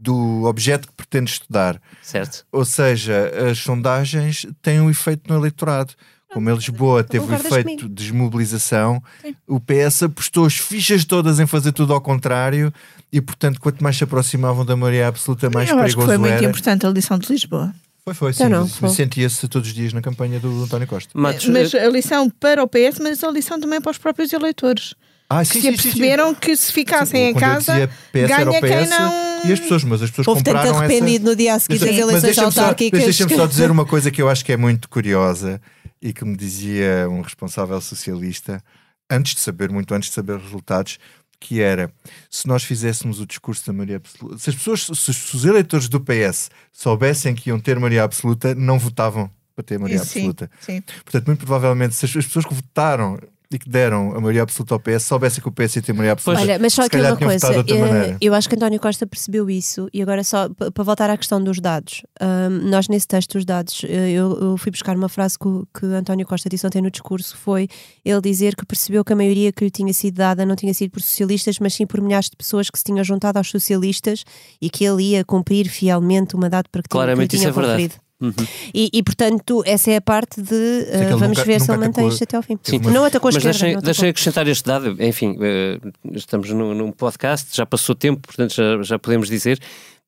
do 0.00 0.44
objeto 0.44 0.88
que 0.88 0.94
pretende 0.94 1.30
estudar. 1.30 1.80
Certo. 2.02 2.46
Ou 2.50 2.64
seja, 2.64 3.30
as 3.50 3.58
sondagens 3.58 4.46
têm 4.62 4.80
um 4.80 4.88
efeito 4.88 5.30
no 5.30 5.38
eleitorado. 5.38 5.92
Como 6.32 6.48
em 6.48 6.54
Lisboa 6.54 7.02
teve 7.02 7.24
o 7.24 7.34
efeito 7.34 7.64
comigo. 7.64 7.82
de 7.82 7.88
desmobilização, 7.88 9.02
Sim. 9.20 9.34
o 9.48 9.58
PS 9.58 10.04
apostou 10.04 10.46
as 10.46 10.54
fichas 10.56 11.04
todas 11.04 11.40
em 11.40 11.46
fazer 11.46 11.72
tudo 11.72 11.92
ao 11.92 12.00
contrário 12.00 12.72
e, 13.12 13.20
portanto, 13.20 13.60
quanto 13.60 13.82
mais 13.82 13.96
se 13.96 14.04
aproximavam 14.04 14.64
da 14.64 14.76
maioria 14.76 15.08
absoluta, 15.08 15.50
mais 15.50 15.68
Eu 15.68 15.76
perigoso 15.76 15.86
acho 15.86 15.96
que 15.96 16.04
foi 16.04 16.28
era. 16.28 16.36
muito 16.40 16.48
importante 16.48 16.86
a 16.86 16.90
lição 16.90 17.18
de 17.18 17.32
Lisboa. 17.32 17.74
Foi, 18.04 18.14
foi, 18.14 18.32
sim. 18.32 18.44
Não, 18.44 18.68
não, 18.80 18.88
Sentia-se 18.88 19.46
todos 19.48 19.68
os 19.68 19.74
dias 19.74 19.92
na 19.92 20.00
campanha 20.00 20.38
do 20.38 20.62
António 20.62 20.86
Costa. 20.86 21.10
Mas, 21.14 21.44
mas 21.46 21.74
a 21.74 21.88
lição 21.88 22.30
para 22.30 22.62
o 22.62 22.68
PS, 22.68 23.00
mas 23.00 23.24
a 23.24 23.30
lição 23.30 23.60
também 23.60 23.80
para 23.80 23.90
os 23.90 23.98
próprios 23.98 24.32
eleitores. 24.32 24.94
Ah, 25.28 25.44
sim, 25.44 25.54
que 25.54 25.60
se 25.60 25.68
aperceberam 25.68 26.34
que 26.34 26.56
se 26.56 26.72
ficassem 26.72 27.28
em 27.28 27.34
casa, 27.34 27.88
PS 28.12 28.28
ganha 28.28 28.60
quem 28.60 28.88
não... 28.88 29.29
E 29.44 29.52
as 29.52 29.60
pessoas, 29.60 29.84
mas 29.84 30.02
as 30.02 30.10
pessoas 30.10 30.28
Houve 30.28 30.44
compraram 30.44 30.72
tanto 30.72 30.78
arrependido 30.78 31.24
essa... 31.24 31.30
no 31.30 31.36
dia 31.36 31.54
a 31.54 31.58
seguir 31.58 31.78
das 31.78 31.96
eleições 31.96 32.38
autárquicas. 32.38 33.02
Deixa-me 33.02 33.34
só 33.34 33.46
dizer 33.46 33.70
uma 33.70 33.86
coisa 33.86 34.10
que 34.10 34.20
eu 34.20 34.28
acho 34.28 34.44
que 34.44 34.52
é 34.52 34.56
muito 34.56 34.88
curiosa 34.88 35.60
e 36.00 36.12
que 36.12 36.24
me 36.24 36.36
dizia 36.36 37.08
um 37.10 37.20
responsável 37.20 37.80
socialista, 37.80 38.62
antes 39.10 39.34
de 39.34 39.40
saber, 39.40 39.70
muito 39.70 39.94
antes 39.94 40.08
de 40.08 40.14
saber 40.14 40.36
os 40.36 40.42
resultados, 40.42 40.98
que 41.38 41.60
era, 41.60 41.90
se 42.28 42.46
nós 42.46 42.62
fizéssemos 42.62 43.18
o 43.18 43.26
discurso 43.26 43.66
da 43.66 43.72
maioria 43.72 43.96
absoluta, 43.96 44.38
se 44.38 44.50
as 44.50 44.56
pessoas, 44.56 44.82
se 44.82 45.36
os 45.36 45.44
eleitores 45.44 45.88
do 45.88 45.98
PS 46.00 46.50
soubessem 46.70 47.34
que 47.34 47.48
iam 47.48 47.58
ter 47.58 47.78
maioria 47.78 48.04
absoluta, 48.04 48.54
não 48.54 48.78
votavam 48.78 49.30
para 49.54 49.64
ter 49.64 49.78
maioria 49.78 50.04
sim, 50.04 50.20
absoluta. 50.20 50.50
Sim. 50.60 50.82
Portanto, 51.02 51.26
muito 51.26 51.38
provavelmente, 51.38 51.94
se 51.94 52.04
as 52.04 52.12
pessoas 52.12 52.44
que 52.44 52.54
votaram 52.54 53.18
e 53.52 53.58
que 53.58 53.68
deram 53.68 54.12
a 54.14 54.20
maioria 54.20 54.42
absoluta 54.42 54.74
ao 54.74 54.80
PS, 54.80 55.02
soubessem 55.02 55.42
que 55.42 55.48
o 55.48 55.52
PS 55.52 55.76
ia 55.76 55.82
ter 55.82 55.92
maioria 55.92 56.12
absoluta. 56.12 56.40
Olha, 56.40 56.58
mas 56.58 56.72
só 56.72 56.82
aqui 56.82 56.96
uma 56.98 57.16
coisa, 57.16 57.52
eu, 57.66 58.16
eu 58.20 58.34
acho 58.34 58.48
que 58.48 58.54
António 58.54 58.78
Costa 58.78 59.08
percebeu 59.08 59.50
isso, 59.50 59.88
e 59.92 60.00
agora 60.00 60.22
só 60.22 60.48
para 60.48 60.84
voltar 60.84 61.10
à 61.10 61.16
questão 61.16 61.42
dos 61.42 61.58
dados. 61.58 62.02
Um, 62.20 62.68
nós, 62.70 62.86
nesse 62.88 63.08
texto 63.08 63.32
dos 63.32 63.44
dados, 63.44 63.82
eh, 63.84 64.10
eu, 64.10 64.38
eu, 64.40 64.56
fui 64.56 64.70
buscar 64.70 64.96
uma 64.96 65.08
frase 65.08 65.36
que, 65.36 65.80
que 65.80 65.86
António 65.86 66.24
Costa 66.24 66.48
disse 66.48 66.64
ontem 66.64 66.80
no 66.80 66.90
discurso: 66.92 67.36
foi 67.36 67.66
ele 68.04 68.20
dizer 68.20 68.54
que 68.54 68.64
percebeu 68.64 69.04
que 69.04 69.12
a 69.12 69.16
maioria 69.16 69.50
que 69.50 69.64
lhe 69.64 69.70
tinha 69.70 69.92
sido 69.92 70.14
dada 70.14 70.46
não 70.46 70.54
tinha 70.54 70.72
sido 70.72 70.92
por 70.92 71.02
socialistas, 71.02 71.58
mas 71.58 71.74
sim 71.74 71.86
por 71.86 72.00
milhares 72.00 72.30
de 72.30 72.36
pessoas 72.36 72.70
que 72.70 72.78
se 72.78 72.84
tinham 72.84 73.02
juntado 73.02 73.36
aos 73.36 73.50
socialistas 73.50 74.24
e 74.62 74.70
que 74.70 74.84
ele 74.84 75.02
ia 75.02 75.24
cumprir 75.24 75.68
fielmente 75.68 76.36
o 76.36 76.38
mandato 76.38 76.70
para 76.70 76.82
que, 76.82 76.88
Claramente 76.88 77.30
tinha, 77.30 77.42
que 77.42 77.48
isso 77.50 77.58
é 77.58 77.62
verdade. 77.62 78.00
Uhum. 78.20 78.32
E, 78.74 78.90
e, 78.92 79.02
portanto, 79.02 79.62
essa 79.64 79.90
é 79.90 79.96
a 79.96 80.00
parte 80.00 80.42
de 80.42 80.54
uh, 80.54 81.16
vamos 81.16 81.38
nunca, 81.38 81.44
ver 81.44 81.54
nunca 81.54 81.64
se 81.64 81.70
ele 81.70 81.78
mantém 81.78 82.08
isto 82.08 82.24
até 82.24 82.36
ao 82.36 82.42
fim. 82.42 82.58
Sim, 82.62 82.78
não 82.78 83.04
atacou 83.04 83.30
a 83.30 83.32
mas 83.32 83.44
esquerda. 83.44 83.66
Deixem, 83.66 83.82
deixem 83.82 84.08
acrescentar 84.10 84.46
este 84.46 84.64
dado, 84.66 84.96
enfim, 85.02 85.36
uh, 85.38 85.92
estamos 86.14 86.50
num, 86.50 86.74
num, 86.74 86.92
podcast, 86.92 87.56
já 87.56 87.64
passou 87.64 87.94
tempo, 87.94 88.20
portanto 88.20 88.54
já, 88.54 88.82
já 88.82 88.98
podemos 88.98 89.28
dizer. 89.28 89.58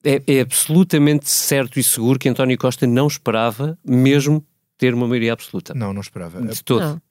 É, 0.05 0.21
é, 0.27 0.41
absolutamente 0.41 1.31
certo 1.31 1.79
e 1.79 1.83
seguro 1.83 2.19
que 2.19 2.29
António 2.29 2.59
Costa 2.59 2.89
não 2.89 3.07
esperava 3.07 3.79
mesmo 3.87 4.45
ter 4.77 4.93
uma 4.95 5.07
maioria 5.07 5.33
absoluta. 5.33 5.73
Não, 5.75 5.93
não 5.93 6.01
esperava. 6.01 6.43
De 6.43 6.63
todo. 6.63 6.81
Não. 6.81 7.03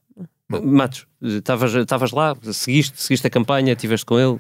Matos, 0.62 1.08
estavas 1.22 2.12
lá, 2.12 2.36
seguiste, 2.52 3.02
seguiste 3.02 3.26
a 3.26 3.30
campanha, 3.30 3.72
estiveste 3.72 4.06
com 4.06 4.20
ele, 4.20 4.38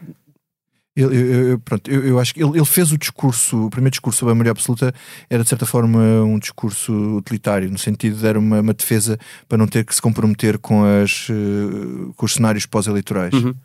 eu, 0.95 1.13
eu, 1.13 1.59
pronto, 1.59 1.89
eu, 1.89 2.05
eu, 2.05 2.19
acho 2.19 2.33
que 2.33 2.43
ele, 2.43 2.57
ele, 2.57 2.65
fez 2.65 2.91
o 2.91 2.97
discurso, 2.97 3.65
o 3.65 3.69
primeiro 3.69 3.91
discurso 3.91 4.19
sobre 4.19 4.33
a 4.33 4.35
maioria 4.35 4.51
absoluta 4.51 4.93
era 5.29 5.41
de 5.41 5.47
certa 5.47 5.65
forma 5.65 5.99
um 6.23 6.37
discurso 6.37 6.93
utilitário, 7.17 7.71
no 7.71 7.77
sentido 7.77 8.17
de 8.17 8.27
era 8.27 8.37
uma, 8.37 8.59
uma 8.59 8.73
defesa 8.73 9.17
para 9.47 9.57
não 9.57 9.67
ter 9.67 9.85
que 9.85 9.95
se 9.95 10.01
comprometer 10.01 10.57
com, 10.57 10.83
as, 10.83 11.29
uh, 11.29 12.13
com 12.15 12.25
os 12.25 12.33
cenários 12.33 12.65
pós-eleitorais. 12.65 13.33
Uhum. 13.33 13.55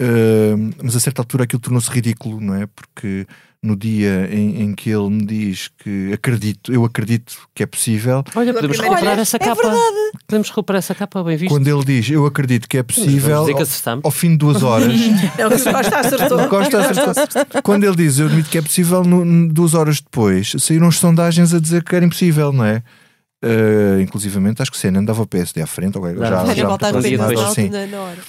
Uh, 0.00 0.74
mas 0.82 0.96
a 0.96 1.00
certa 1.00 1.20
altura 1.20 1.44
aquilo 1.44 1.60
tornou-se 1.60 1.90
ridículo, 1.90 2.40
não 2.40 2.54
é? 2.54 2.66
Porque 2.66 3.26
no 3.66 3.76
dia 3.76 4.28
em, 4.32 4.62
em, 4.62 4.74
que 4.74 4.90
ele 4.90 5.10
me 5.10 5.26
diz 5.26 5.68
que 5.78 6.12
acredito, 6.12 6.72
eu 6.72 6.84
acredito 6.84 7.36
que 7.54 7.62
é 7.62 7.66
possível. 7.66 8.22
Olha, 8.34 8.54
podemos 8.54 8.78
recuperar 8.78 9.12
Olha, 9.12 9.20
essa 9.20 9.36
é 9.36 9.40
capa. 9.40 9.62
Verdade. 9.62 9.96
Podemos 10.26 10.48
recuperar 10.48 10.78
essa 10.78 10.94
capa, 10.94 11.24
bem 11.24 11.36
visto. 11.36 11.50
Quando 11.50 11.66
ele 11.66 11.84
diz 11.84 12.10
eu 12.10 12.24
acredito 12.24 12.68
que 12.68 12.78
é 12.78 12.82
possível, 12.82 13.36
ao, 13.36 14.00
ao, 14.04 14.10
fim 14.10 14.30
de 14.30 14.36
duas 14.38 14.62
horas. 14.62 14.94
é 15.36 15.48
que 15.48 15.72
Costa 15.72 15.98
acertou. 15.98 16.48
Costa 16.48 16.78
acertou. 16.78 17.62
Quando 17.62 17.84
ele 17.84 17.96
diz 17.96 18.18
eu 18.18 18.26
admito 18.26 18.48
que 18.48 18.58
é 18.58 18.62
possível, 18.62 19.02
no, 19.02 19.48
duas 19.48 19.74
horas 19.74 20.00
depois 20.00 20.52
saíram 20.58 20.88
as 20.88 20.96
sondagens 20.96 21.52
a 21.52 21.60
dizer 21.60 21.82
que 21.82 21.94
era 21.94 22.04
impossível, 22.04 22.52
não 22.52 22.64
é? 22.64 22.82
Uh, 23.44 24.00
inclusivamente, 24.00 24.62
acho 24.62 24.70
que 24.70 24.78
Senna 24.78 24.98
andava 24.98 25.20
o 25.22 25.26
PSD 25.26 25.60
à 25.60 25.66
frente, 25.66 25.98
ou 25.98 26.16
já, 26.16 26.46
já, 26.46 26.54
já 26.54 26.66
voltar 26.66 26.96
assim. 26.96 27.70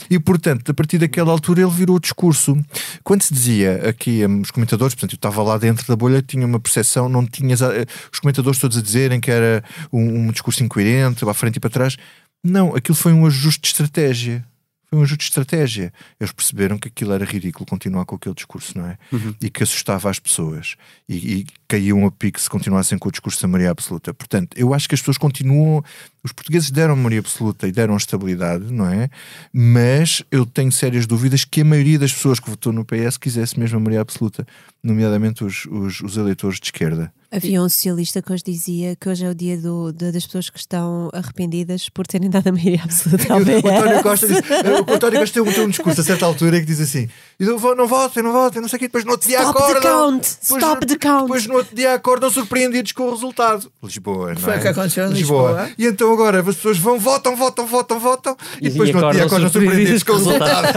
E 0.09 0.19
portanto, 0.19 0.69
a 0.69 0.73
partir 0.73 0.97
daquela 0.97 1.31
altura, 1.31 1.61
ele 1.61 1.71
virou 1.71 1.95
o 1.95 1.99
discurso. 1.99 2.57
Quando 3.03 3.21
se 3.21 3.33
dizia 3.33 3.87
aqui, 3.87 4.25
um, 4.25 4.41
os 4.41 4.51
comentadores, 4.51 4.93
portanto, 4.93 5.13
eu 5.13 5.15
estava 5.15 5.41
lá 5.41 5.57
dentro 5.57 5.87
da 5.87 5.95
bolha, 5.95 6.21
tinha 6.21 6.45
uma 6.45 6.59
percepção, 6.59 7.07
não 7.07 7.25
tinhas 7.25 7.61
uh, 7.61 7.67
os 8.11 8.19
comentadores 8.19 8.59
todos 8.59 8.77
a 8.77 8.81
dizerem 8.81 9.21
que 9.21 9.31
era 9.31 9.63
um, 9.93 10.27
um 10.27 10.31
discurso 10.31 10.61
incoerente, 10.61 11.27
à 11.27 11.33
frente 11.33 11.55
e 11.55 11.59
para 11.59 11.69
trás. 11.69 11.95
Não, 12.43 12.75
aquilo 12.75 12.95
foi 12.95 13.13
um 13.13 13.25
ajuste 13.25 13.61
de 13.61 13.67
estratégia 13.67 14.45
foi 14.89 14.99
um 14.99 15.01
ajuste 15.01 15.17
de 15.17 15.23
estratégia. 15.25 15.93
Eles 16.19 16.31
perceberam 16.31 16.77
que 16.77 16.87
aquilo 16.87 17.11
era 17.11 17.25
ridículo 17.25 17.65
continuar 17.65 18.05
com 18.05 18.15
aquele 18.15 18.33
discurso, 18.33 18.77
não 18.77 18.87
é? 18.87 18.97
Uhum. 19.11 19.35
E 19.41 19.49
que 19.49 19.63
assustava 19.63 20.09
as 20.09 20.17
pessoas. 20.17 20.75
E, 21.07 21.15
e 21.39 21.45
caíam 21.67 22.05
a 22.05 22.11
pique 22.11 22.41
se 22.41 22.49
continuassem 22.49 22.97
com 22.97 23.09
o 23.09 23.11
discurso 23.11 23.41
da 23.41 23.47
maioria 23.47 23.71
absoluta. 23.71 24.13
Portanto, 24.13 24.57
eu 24.57 24.73
acho 24.73 24.87
que 24.87 24.95
as 24.95 25.01
pessoas 25.01 25.17
continuam. 25.17 25.83
Os 26.23 26.31
portugueses 26.31 26.71
deram 26.71 26.95
maioria 26.95 27.19
absoluta 27.19 27.67
e 27.67 27.71
deram 27.71 27.95
estabilidade, 27.95 28.71
não 28.71 28.89
é? 28.89 29.09
Mas 29.53 30.23
eu 30.31 30.45
tenho 30.45 30.71
sérias 30.71 31.05
dúvidas 31.05 31.45
que 31.45 31.61
a 31.61 31.65
maioria 31.65 31.99
das 31.99 32.13
pessoas 32.13 32.39
que 32.39 32.49
votou 32.49 32.73
no 32.73 32.85
PS 32.85 33.17
quisesse 33.17 33.59
mesmo 33.59 33.77
a 33.77 33.79
maioria 33.79 34.01
absoluta, 34.01 34.45
nomeadamente 34.83 35.43
os, 35.43 35.65
os, 35.65 36.01
os 36.01 36.17
eleitores 36.17 36.59
de 36.59 36.67
esquerda. 36.67 37.11
Havia 37.29 37.61
um 37.61 37.67
socialista 37.67 38.21
que 38.21 38.31
hoje 38.31 38.43
dizia 38.45 38.95
que 38.95 39.09
hoje 39.09 39.25
é 39.25 39.29
o 39.29 39.35
dia 39.35 39.57
do, 39.57 39.91
de, 39.91 40.13
das 40.13 40.25
pessoas 40.25 40.49
que 40.49 40.57
estão 40.57 41.09
arrependidas 41.11 41.89
por 41.89 42.07
terem 42.07 42.29
dado 42.29 42.47
a 42.47 42.51
maioria 42.53 42.81
absoluta 42.81 43.33
ao 43.33 43.39
PS. 43.43 43.63
O 43.63 43.67
António 43.67 44.03
Costa, 44.03 44.27
diz, 44.27 44.37
o 44.37 44.93
António 44.93 45.19
Costa 45.19 45.33
tem 45.43 45.63
um, 45.63 45.69
discurso 45.69 46.01
a 46.01 46.03
certa 46.05 46.25
altura 46.25 46.57
que 46.61 46.65
diz 46.65 46.79
assim: 46.79 47.09
não 47.37 47.85
votem, 47.85 48.23
não 48.23 48.31
votem, 48.31 48.61
não 48.61 48.69
sei 48.69 48.77
o 48.77 48.79
quê, 48.79 48.85
depois 48.87 49.03
no 49.03 49.11
outro 49.11 49.27
dia 49.27 49.39
Stop 49.39 49.59
acordam. 49.59 49.81
The 49.81 49.89
count. 49.89 50.37
Stop 50.41 50.85
the 50.85 50.97
count. 50.97 51.21
Depois 51.23 51.47
no 51.47 51.55
outro 51.57 51.75
dia 51.75 51.93
acordam 51.93 52.29
surpreendidos 52.29 52.91
com 52.91 53.03
o 53.03 53.11
resultado. 53.11 53.71
Lisboa, 53.83 54.33
não 54.33 54.41
Foi 54.41 54.53
é? 54.53 54.57
o 54.57 54.61
que 54.61 54.67
aconteceu 54.67 55.07
em 55.07 55.13
Lisboa. 55.13 55.49
Lisboa. 55.49 55.71
E 55.77 55.85
então 55.85 56.11
agora 56.11 56.39
as 56.39 56.55
pessoas 56.55 56.77
vão, 56.77 56.99
votam, 56.99 57.35
votam, 57.35 57.65
votam, 57.65 57.99
votam 57.99 58.37
e, 58.61 58.67
e 58.67 58.69
depois 58.69 58.91
no 58.91 58.97
outro 58.97 59.13
dia 59.13 59.25
acordam 59.25 59.49
surpreendidos 59.49 60.03
com 60.03 60.13
o 60.13 60.17
resultado. 60.17 60.67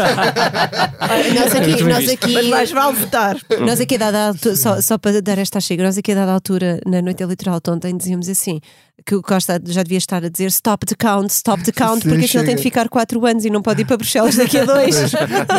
nós 1.34 1.54
aqui, 1.54 1.82
nós 1.84 2.08
aqui, 2.08 2.32
Mas 2.32 2.46
mais 2.46 2.70
vale 2.70 2.96
votar. 2.96 3.36
Nós 3.60 3.80
aqui, 3.80 3.98
dada 3.98 4.28
altura, 4.28 4.56
só, 4.56 4.80
só 4.80 4.98
para 4.98 5.20
dar 5.22 5.38
esta 5.38 5.60
chega, 5.60 5.82
nós 5.82 5.96
aqui 5.98 6.12
a 6.12 6.14
dada 6.14 6.32
altura, 6.32 6.80
na 6.86 7.00
noite 7.02 7.22
eleitoral 7.22 7.60
de 7.62 7.70
ontem, 7.70 7.96
dizíamos 7.96 8.28
assim: 8.28 8.60
que 9.04 9.14
o 9.14 9.22
Costa 9.22 9.60
já 9.66 9.82
devia 9.82 9.98
estar 9.98 10.24
a 10.24 10.28
dizer 10.28 10.46
stop 10.46 10.86
the 10.86 10.94
count, 10.94 11.32
stop 11.32 11.62
the 11.62 11.72
count, 11.72 12.02
Sim, 12.02 12.08
porque 12.08 12.24
assim 12.24 12.38
ele 12.38 12.46
tem 12.46 12.56
de 12.56 12.62
ficar 12.62 12.88
4 12.88 13.26
anos 13.26 13.44
e 13.44 13.50
não 13.50 13.62
pode 13.62 13.82
ir 13.82 13.84
para 13.84 13.96
Bruxelas 13.96 14.36
daqui 14.36 14.58
a 14.58 14.64
dois. 14.64 15.12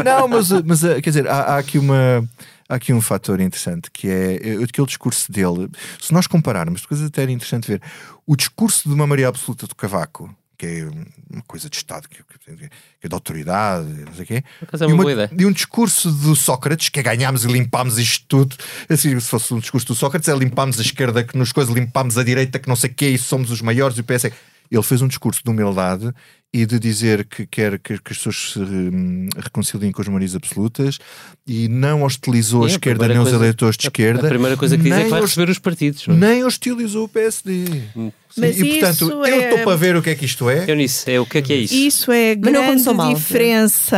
não, 0.06 0.28
mas, 0.28 0.50
mas 0.64 0.82
quer 0.82 1.10
dizer, 1.10 1.28
há, 1.28 1.42
há 1.42 1.58
aqui 1.58 1.78
uma 1.78 2.24
há 2.72 2.76
aqui 2.76 2.94
um 2.94 3.02
fator 3.02 3.40
interessante 3.42 3.92
que 3.92 4.08
é 4.08 4.64
aquele 4.64 4.88
discurso 4.88 5.32
dele. 5.32 5.70
Se 6.00 6.14
nós 6.14 6.26
compararmos, 6.26 6.82
depois 6.82 7.02
até 7.02 7.24
era 7.24 7.32
interessante 7.32 7.68
ver 7.68 7.82
o 8.26 8.36
discurso 8.36 8.88
de 8.88 8.96
uma 8.96 9.06
Maria 9.06 9.28
Absoluta 9.28 9.68
do 9.68 9.76
Cavaco, 9.76 10.34
que 10.58 10.66
é 10.66 10.90
uma 11.30 11.42
coisa 11.46 11.70
de 11.70 11.76
Estado, 11.76 12.08
que, 12.08 12.24
que 12.24 12.70
é 13.04 13.08
de 13.08 13.14
autoridade, 13.14 13.88
não 13.88 14.14
sei 14.14 14.24
o 14.24 14.28
quê. 14.28 14.44
É 14.80 14.86
uma 14.86 15.12
e, 15.12 15.16
uma, 15.16 15.30
e 15.40 15.46
um 15.46 15.52
discurso 15.52 16.10
do 16.12 16.36
Sócrates, 16.36 16.88
que 16.90 17.00
é 17.00 17.04
ganhámos 17.04 17.44
e 17.44 17.48
limpámos 17.48 17.98
isto 17.98 18.26
tudo. 18.28 18.56
Assim, 18.88 19.20
se 19.20 19.28
fosse 19.28 19.54
um 19.54 19.60
discurso 19.60 19.88
do 19.88 19.96
Sócrates, 19.96 20.30
é 20.30 20.36
limpámos 20.36 20.80
a 20.80 20.82
esquerda, 20.82 21.24
que 21.24 21.38
nos 21.38 21.52
coisas, 21.52 21.74
limpámos 21.74 22.18
a 22.18 22.24
direita, 22.24 22.58
que 22.58 22.70
não 22.70 22.76
sei 22.76 22.90
o 22.90 22.94
quê, 22.94 23.10
e 23.10 23.18
somos 23.18 23.52
os 23.52 23.62
maiores, 23.62 23.98
e 23.98 24.02
o 24.02 24.04
PS. 24.04 24.26
É 24.26 24.32
ele 24.72 24.84
fez 24.84 25.02
um 25.02 25.08
discurso 25.08 25.44
de 25.44 25.50
humildade 25.50 26.14
e 26.54 26.66
de 26.66 26.78
dizer 26.80 27.26
que 27.26 27.46
quer 27.46 27.80
que, 27.80 27.98
que 27.98 28.12
as 28.12 28.18
pessoas 28.18 28.52
se 28.54 28.60
hum, 28.60 29.30
reconciliem 29.38 29.92
com 29.92 30.02
as 30.02 30.08
marias 30.10 30.36
absolutas 30.36 31.00
e 31.48 31.70
não 31.70 32.04
hostilizou 32.04 32.64
Sim, 32.64 32.68
a 32.68 32.72
esquerda 32.72 33.08
nem 33.08 33.18
coisa, 33.18 33.32
os 33.32 33.42
eleitores 33.42 33.78
de 33.78 33.88
esquerda. 33.88 34.28
A 34.28 34.30
primeira 34.30 34.58
coisa 34.58 34.76
que 34.76 34.84
diz 34.84 34.92
é 34.92 35.04
que 35.04 35.10
vai 35.10 35.22
receber 35.22 35.50
os 35.50 35.60
partidos. 35.60 36.08
Não? 36.08 36.16
É? 36.16 36.18
Nem 36.18 36.44
hostilizou 36.44 37.06
o 37.06 37.08
PSD. 37.08 37.84
Hum. 37.96 38.12
Mas 38.36 38.60
e 38.60 38.80
portanto, 38.80 39.26
é... 39.26 39.32
eu 39.32 39.42
estou 39.42 39.60
para 39.64 39.78
ver 39.78 39.96
o 39.96 40.02
que 40.02 40.10
é 40.10 40.16
que 40.16 40.26
isto 40.26 40.50
é. 40.50 40.70
Eu 40.70 40.76
nisso, 40.76 41.10
é 41.10 41.20
o 41.20 41.26
que 41.26 41.38
é 41.38 41.42
que 41.42 41.54
é 41.54 41.56
isso. 41.56 41.74
Isso 41.74 42.12
é 42.12 42.32
a 42.32 42.36
grande 42.36 42.94
mal, 42.94 43.14
diferença 43.14 43.98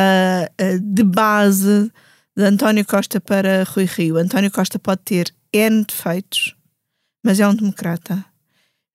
é? 0.57 0.77
de 0.77 1.03
base 1.03 1.91
de 2.37 2.43
António 2.43 2.85
Costa 2.85 3.19
para 3.19 3.63
Rui 3.63 3.85
Rio. 3.85 4.17
António 4.17 4.51
Costa 4.51 4.77
pode 4.77 5.01
ter 5.03 5.33
N 5.51 5.83
defeitos, 5.85 6.55
mas 7.23 7.39
é 7.39 7.47
um 7.47 7.55
democrata. 7.55 8.23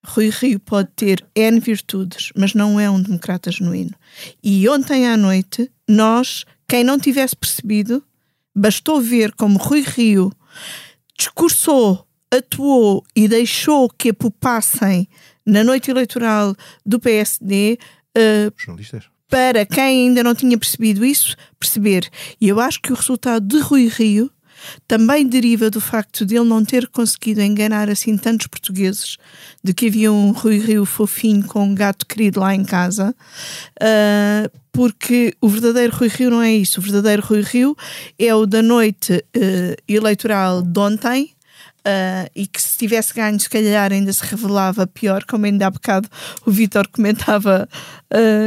Rui 0.07 0.31
Rio 0.31 0.61
pode 0.61 0.90
ter 0.95 1.25
N 1.35 1.61
virtudes, 1.61 2.31
mas 2.37 2.55
não 2.55 2.78
é 2.78 2.88
um 2.90 3.00
democrata 3.00 3.50
genuíno. 3.50 3.95
E 4.43 4.69
ontem 4.69 5.07
à 5.07 5.17
noite, 5.17 5.71
nós, 5.88 6.45
quem 6.69 6.85
não 6.85 6.99
tivesse 6.99 7.37
percebido, 7.37 8.02
bastou 8.55 9.00
ver 9.00 9.33
como 9.35 9.59
Rui 9.59 9.83
Rio 9.83 10.33
discursou, 11.19 12.07
atuou 12.31 13.05
e 13.14 13.26
deixou 13.26 13.88
que 13.88 14.11
apupassem 14.11 15.09
na 15.45 15.64
noite 15.64 15.90
eleitoral 15.90 16.55
do 16.87 17.00
PSD. 17.00 17.78
Uh, 18.17 18.52
Jornalistas 18.57 19.11
para 19.28 19.67
quem 19.67 20.07
ainda 20.07 20.25
não 20.25 20.35
tinha 20.35 20.57
percebido 20.57 21.05
isso, 21.05 21.37
perceber. 21.61 22.09
E 22.40 22.49
eu 22.49 22.59
acho 22.59 22.81
que 22.81 22.93
o 22.93 22.97
resultado 22.97 23.47
de 23.47 23.59
Rui 23.61 23.87
Rio 23.87 24.31
também 24.86 25.26
deriva 25.26 25.70
do 25.70 25.80
facto 25.80 26.24
de 26.24 26.36
ele 26.36 26.48
não 26.48 26.64
ter 26.64 26.88
conseguido 26.88 27.40
enganar 27.40 27.88
assim 27.88 28.16
tantos 28.16 28.46
portugueses 28.46 29.16
de 29.62 29.72
que 29.72 29.86
havia 29.86 30.12
um 30.12 30.32
Rui 30.32 30.58
Rio 30.58 30.84
fofinho 30.84 31.44
com 31.44 31.64
um 31.64 31.74
gato 31.74 32.06
querido 32.06 32.40
lá 32.40 32.54
em 32.54 32.64
casa, 32.64 33.14
uh, 33.80 34.58
porque 34.72 35.34
o 35.40 35.48
verdadeiro 35.48 35.96
Rui 35.96 36.08
Rio 36.08 36.30
não 36.30 36.42
é 36.42 36.52
isso. 36.52 36.80
O 36.80 36.82
verdadeiro 36.82 37.22
Rui 37.22 37.42
Rio 37.42 37.76
é 38.18 38.34
o 38.34 38.46
da 38.46 38.62
noite 38.62 39.24
uh, 39.36 39.82
eleitoral 39.88 40.62
de 40.62 40.78
ontem. 40.78 41.30
Uh, 41.80 42.28
e 42.34 42.46
que 42.46 42.60
se 42.60 42.76
tivesse 42.76 43.14
ganho, 43.14 43.40
se 43.40 43.48
calhar 43.48 43.92
ainda 43.92 44.12
se 44.12 44.22
revelava 44.22 44.86
pior, 44.86 45.24
como 45.24 45.46
ainda 45.46 45.68
há 45.68 45.70
bocado 45.70 46.06
o 46.44 46.50
Vitor 46.50 46.86
comentava 46.88 47.66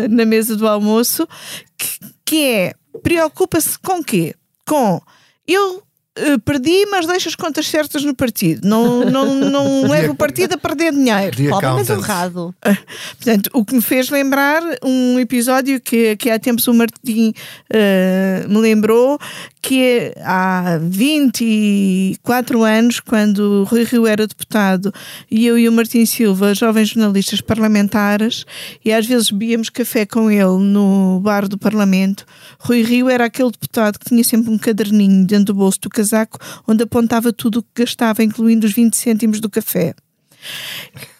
na 0.09 0.25
mesa 0.25 0.55
do 0.55 0.67
almoço, 0.67 1.27
que, 1.75 1.99
que 2.23 2.45
é 2.45 2.73
preocupa-se 3.01 3.79
com 3.79 4.03
quê? 4.03 4.35
Com 4.67 5.01
eu 5.47 5.81
Uh, 6.19 6.37
perdi, 6.41 6.85
mas 6.87 7.07
deixo 7.07 7.29
as 7.29 7.35
contas 7.35 7.67
certas 7.67 8.03
no 8.03 8.13
partido. 8.13 8.67
Não, 8.67 9.05
não, 9.05 9.33
não 9.33 9.83
levo 9.87 10.11
o 10.11 10.15
partido 10.15 10.55
a 10.55 10.57
perder 10.57 10.91
dinheiro. 10.91 11.37
Pobre, 11.49 11.67
mas 11.67 11.89
honrado. 11.89 12.53
Uh, 12.65 12.77
portanto, 13.15 13.49
o 13.53 13.63
que 13.63 13.75
me 13.75 13.81
fez 13.81 14.09
lembrar 14.09 14.61
um 14.83 15.17
episódio 15.17 15.79
que, 15.79 16.17
que 16.17 16.29
há 16.29 16.37
tempos 16.37 16.67
o 16.67 16.73
Martim 16.73 17.33
uh, 17.69 18.49
me 18.49 18.57
lembrou, 18.57 19.17
que 19.61 19.81
é 19.81 20.13
há 20.21 20.77
24 20.81 22.61
anos, 22.63 22.99
quando 22.99 23.63
Rui 23.69 23.85
Rio 23.85 24.05
era 24.05 24.27
deputado, 24.27 24.93
e 25.29 25.45
eu 25.45 25.57
e 25.57 25.69
o 25.69 25.71
Martim 25.71 26.05
Silva, 26.05 26.53
jovens 26.53 26.89
jornalistas 26.89 27.39
parlamentares, 27.39 28.45
e 28.83 28.91
às 28.91 29.05
vezes 29.05 29.31
bebíamos 29.31 29.69
café 29.69 30.05
com 30.05 30.29
ele 30.29 30.57
no 30.59 31.21
bar 31.21 31.47
do 31.47 31.57
Parlamento, 31.57 32.25
Rui 32.59 32.81
Rio 32.81 33.09
era 33.09 33.25
aquele 33.25 33.51
deputado 33.51 33.97
que 33.97 34.09
tinha 34.09 34.23
sempre 34.25 34.51
um 34.51 34.57
caderninho 34.57 35.25
dentro 35.25 35.53
do 35.53 35.55
bolso 35.55 35.79
do 35.81 35.89
casaco 36.01 36.37
onde 36.67 36.83
apontava 36.83 37.31
tudo 37.31 37.59
o 37.59 37.63
que 37.63 37.83
gastava, 37.83 38.23
incluindo 38.23 38.65
os 38.65 38.73
20 38.73 38.95
cêntimos 38.95 39.39
do 39.39 39.49
café. 39.49 39.93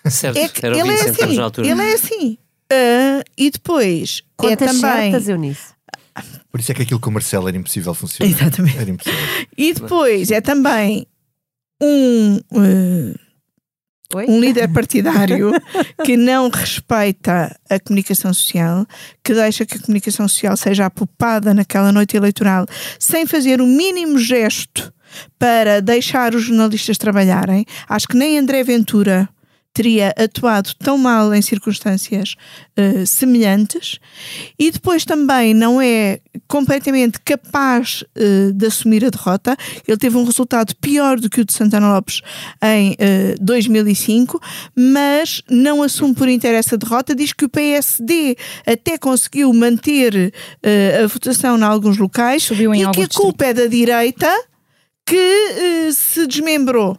Certo, 0.10 0.38
é 0.38 0.48
que 0.50 0.66
ele, 0.66 0.80
é 0.80 1.10
assim, 1.10 1.36
na 1.36 1.44
altura. 1.44 1.68
ele 1.68 1.82
é 1.82 1.94
assim. 1.94 2.38
Uh, 2.72 3.24
e 3.38 3.52
depois 3.52 4.24
Quantas 4.36 4.70
é 4.70 4.82
também. 4.82 5.12
Certas, 5.12 5.30
Eunice? 5.30 5.74
Por 6.52 6.60
isso 6.60 6.72
é 6.72 6.76
que 6.76 6.82
aquilo 6.82 7.00
com 7.00 7.10
o 7.10 7.14
Marcelo 7.14 7.48
era 7.48 7.58
impossível 7.58 7.94
funcionar. 7.94 8.32
Exatamente. 8.32 8.78
Era 8.78 8.90
impossível. 8.90 9.20
E 9.58 9.74
depois 9.74 10.32
é 10.32 10.42
também 10.42 11.08
um. 11.82 12.40
Uh, 12.52 13.16
um 14.27 14.39
líder 14.39 14.68
partidário 14.70 15.51
que 16.03 16.18
não 16.18 16.50
respeita 16.50 17.56
a 17.70 17.80
comunicação 17.80 18.34
social, 18.34 18.86
que 19.24 19.34
deixa 19.34 19.65
que 19.65 19.77
a 19.77 19.82
comunicação 19.82 20.27
social 20.27 20.56
seja 20.58 20.86
apopada 20.86 21.53
naquela 21.53 21.91
noite 21.91 22.15
eleitoral 22.18 22.65
sem 23.00 23.25
fazer 23.25 23.62
o 23.62 23.68
mínimo 23.68 24.18
gesto 24.18 24.94
para 25.38 25.82
deixar 25.82 26.34
os 26.34 26.44
jornalistas 26.44 26.98
trabalharem. 26.98 27.65
Acho 27.88 28.08
que 28.08 28.18
nem 28.18 28.38
André 28.38 28.63
Ventura 28.63 29.30
teria 29.74 30.13
atuado 30.18 30.72
tão 30.78 30.98
mal 30.98 31.34
em 31.34 31.42
circunstâncias 31.42 32.36
uh, 32.78 33.06
semelhantes 33.06 34.00
e 34.60 34.70
depois 34.70 35.06
também 35.06 35.54
não 35.54 35.82
é 35.82 36.20
completamente 36.48 37.20
capaz 37.22 38.04
uh, 38.18 38.51
de 38.54 38.66
assumir 38.66 39.06
a 39.06 39.10
derrota. 39.10 39.56
Ele 39.88 39.98
teve 39.98 40.18
um 40.18 40.25
resultado 40.25 40.75
pior 40.75 41.20
do 41.20 41.30
que 41.30 41.42
o 41.42 41.46
de 41.46 41.54
Santana 41.54 41.94
Lopes 41.94 42.22
em 42.62 42.92
uh, 42.92 42.96
eh, 43.00 43.36
2005, 43.40 44.40
mas 44.75 45.42
não 45.50 45.82
assume 45.82 46.13
por 46.13 46.28
interesse 46.28 46.75
a 46.75 46.78
derrota. 46.78 47.16
Diz 47.16 47.34
que 47.34 47.46
o 47.46 47.50
PSD 47.50 48.36
até 48.66 48.98
conseguiu 48.98 49.51
manter 49.54 50.34
a 51.04 51.08
votação 51.08 51.58
em 51.58 51.63
alguns 51.63 51.98
locais 51.98 52.44
Subiu 52.44 52.74
em 52.74 52.84
e 52.84 52.92
que 52.92 53.04
a 53.04 53.08
culpa 53.08 53.46
é 53.46 53.54
da 53.54 53.66
direita 53.68 54.30
que 55.06 55.92
se 55.94 56.28
desmembrou. 56.28 56.98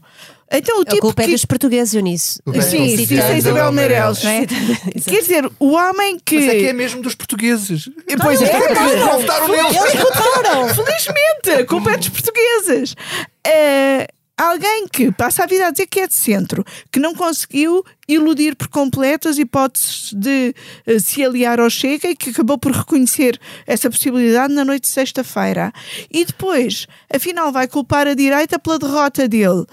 Então, 0.53 0.81
o 0.81 0.85
tipo 0.85 0.99
a 0.99 1.01
culpa 1.01 1.23
é 1.23 1.25
que... 1.25 1.31
é 1.31 1.35
dos 1.35 1.45
portugueses, 1.47 1.95
Eunice. 1.95 2.41
Sim, 2.71 2.97
sim, 2.97 3.07
sim, 3.07 3.37
Isabel 3.37 3.73
Meireles, 3.73 4.23
não 4.23 4.31
é? 4.31 4.47
Quer 4.47 5.21
dizer, 5.21 5.51
o 5.59 5.73
homem 5.73 6.19
que. 6.23 6.35
Mas 6.37 6.49
é 6.49 6.59
que 6.59 6.67
é 6.67 6.73
mesmo 6.73 7.01
dos 7.01 7.15
portugueses. 7.15 7.89
Pois 8.21 8.43
é, 8.43 8.51
é, 8.51 8.97
não 8.97 9.21
votaram 9.21 9.49
neles. 9.49 9.77
Eles 9.77 9.95
votaram. 9.95 10.69
Felizmente, 10.75 11.63
a 11.63 11.67
culpa 11.67 11.93
é 11.93 11.97
dos 11.97 12.11
portugueses. 12.11 12.93
Uh, 12.93 14.07
alguém 14.37 14.87
que 14.89 15.11
passa 15.13 15.45
a 15.45 15.47
vida 15.47 15.69
a 15.69 15.71
dizer 15.71 15.87
que 15.87 16.01
é 16.01 16.07
de 16.07 16.15
centro, 16.15 16.65
que 16.91 16.99
não 16.99 17.15
conseguiu 17.15 17.85
iludir 18.07 18.55
por 18.55 18.69
completo 18.69 19.29
as 19.29 19.39
hipóteses 19.39 20.13
de 20.13 20.55
uh, 20.87 21.01
se 21.01 21.25
aliar 21.25 21.61
ao 21.61 21.71
Chega 21.71 22.11
e 22.11 22.17
que 22.17 22.31
acabou 22.31 22.59
por 22.59 22.73
reconhecer 22.73 23.41
essa 23.67 23.91
possibilidade 23.91 24.53
na 24.53 24.65
noite 24.65 24.83
de 24.83 24.89
sexta-feira. 24.89 25.73
E 26.11 26.25
depois, 26.25 26.87
afinal, 27.13 27.51
vai 27.51 27.67
culpar 27.67 28.07
a 28.07 28.15
direita 28.15 28.59
pela 28.59 28.79
derrota 28.79 29.27
dele. 29.27 29.65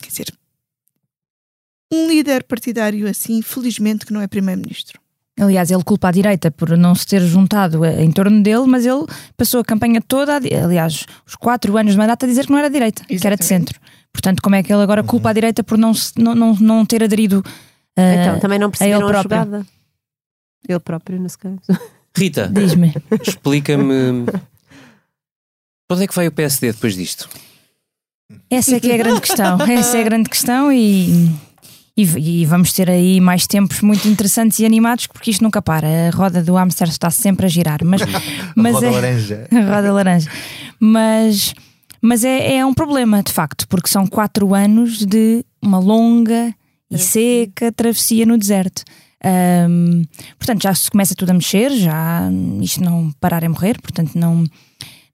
Quer 0.00 0.08
dizer, 0.08 0.34
um 1.92 2.08
líder 2.08 2.44
partidário 2.44 3.08
assim, 3.08 3.40
felizmente 3.42 4.04
que 4.04 4.12
não 4.12 4.20
é 4.20 4.26
primeiro-ministro. 4.26 5.00
Aliás, 5.38 5.70
ele 5.70 5.82
culpa 5.82 6.08
a 6.08 6.12
direita 6.12 6.50
por 6.50 6.76
não 6.76 6.94
se 6.94 7.06
ter 7.06 7.20
juntado 7.22 7.84
em 7.84 8.10
torno 8.12 8.40
dele, 8.40 8.66
mas 8.66 8.86
ele 8.86 9.04
passou 9.36 9.60
a 9.60 9.64
campanha 9.64 10.00
toda, 10.00 10.36
aliás, 10.36 11.06
os 11.26 11.34
quatro 11.34 11.76
anos 11.76 11.92
de 11.92 11.98
mandato 11.98 12.24
a 12.24 12.28
dizer 12.28 12.46
que 12.46 12.52
não 12.52 12.58
era 12.58 12.70
direita, 12.70 13.02
Exatamente. 13.02 13.20
que 13.20 13.26
era 13.26 13.36
de 13.36 13.44
centro. 13.44 13.80
Portanto, 14.12 14.40
como 14.40 14.54
é 14.54 14.62
que 14.62 14.72
ele 14.72 14.82
agora 14.82 15.00
uhum. 15.00 15.06
culpa 15.08 15.30
a 15.30 15.32
direita 15.32 15.64
por 15.64 15.76
não, 15.76 15.92
não, 16.16 16.34
não, 16.36 16.54
não 16.54 16.86
ter 16.86 17.02
aderido 17.02 17.40
uh, 17.40 18.00
Então, 18.00 18.38
também 18.38 18.60
não 18.60 18.70
perceberam 18.70 19.06
a, 19.06 19.10
ele 19.10 19.16
a 19.18 19.22
jogada. 19.22 19.66
Ele 20.68 20.78
próprio, 20.78 21.20
nesse 21.20 21.36
caso. 21.36 21.60
Rita, 22.16 22.48
diz-me. 22.48 22.94
Explica-me. 23.26 24.26
Onde 25.90 26.04
é 26.04 26.06
que 26.06 26.14
vai 26.14 26.28
o 26.28 26.32
PSD 26.32 26.72
depois 26.72 26.94
disto? 26.94 27.28
Essa 28.50 28.76
é 28.76 28.80
que 28.80 28.90
é 28.90 28.94
a 28.94 28.98
grande 28.98 29.20
questão. 29.20 29.58
Essa 29.68 29.98
é 29.98 30.00
a 30.00 30.04
grande 30.04 30.28
questão 30.28 30.72
e, 30.72 31.30
e, 31.96 32.02
e, 32.02 32.46
vamos 32.46 32.72
ter 32.72 32.90
aí 32.90 33.20
mais 33.20 33.46
tempos 33.46 33.80
muito 33.80 34.08
interessantes 34.08 34.58
e 34.58 34.66
animados 34.66 35.06
porque 35.06 35.30
isto 35.30 35.42
nunca 35.42 35.60
para. 35.60 36.08
A 36.08 36.10
roda 36.10 36.42
do 36.42 36.54
hamster 36.54 36.88
está 36.88 37.10
sempre 37.10 37.46
a 37.46 37.48
girar. 37.48 37.80
Mas, 37.84 38.02
mas 38.56 38.76
a 38.76 38.78
roda 38.78 38.86
é, 38.86 38.90
laranja. 38.90 39.48
A 39.52 39.74
roda 39.74 39.92
laranja. 39.92 40.30
Mas, 40.80 41.54
mas 42.00 42.24
é, 42.24 42.56
é 42.56 42.66
um 42.66 42.74
problema, 42.74 43.22
de 43.22 43.32
facto, 43.32 43.66
porque 43.68 43.88
são 43.88 44.06
quatro 44.06 44.54
anos 44.54 45.04
de 45.04 45.44
uma 45.62 45.78
longa 45.78 46.54
e 46.90 46.98
seca 46.98 47.72
travessia 47.72 48.26
no 48.26 48.38
deserto. 48.38 48.82
Um, 49.24 50.04
portanto, 50.38 50.62
já 50.62 50.74
se 50.74 50.90
começa 50.90 51.14
tudo 51.14 51.30
a 51.30 51.34
mexer, 51.34 51.70
já 51.70 52.30
isto 52.60 52.82
não 52.82 53.10
parar 53.18 53.42
é 53.42 53.48
morrer, 53.48 53.80
portanto, 53.80 54.12
não 54.14 54.44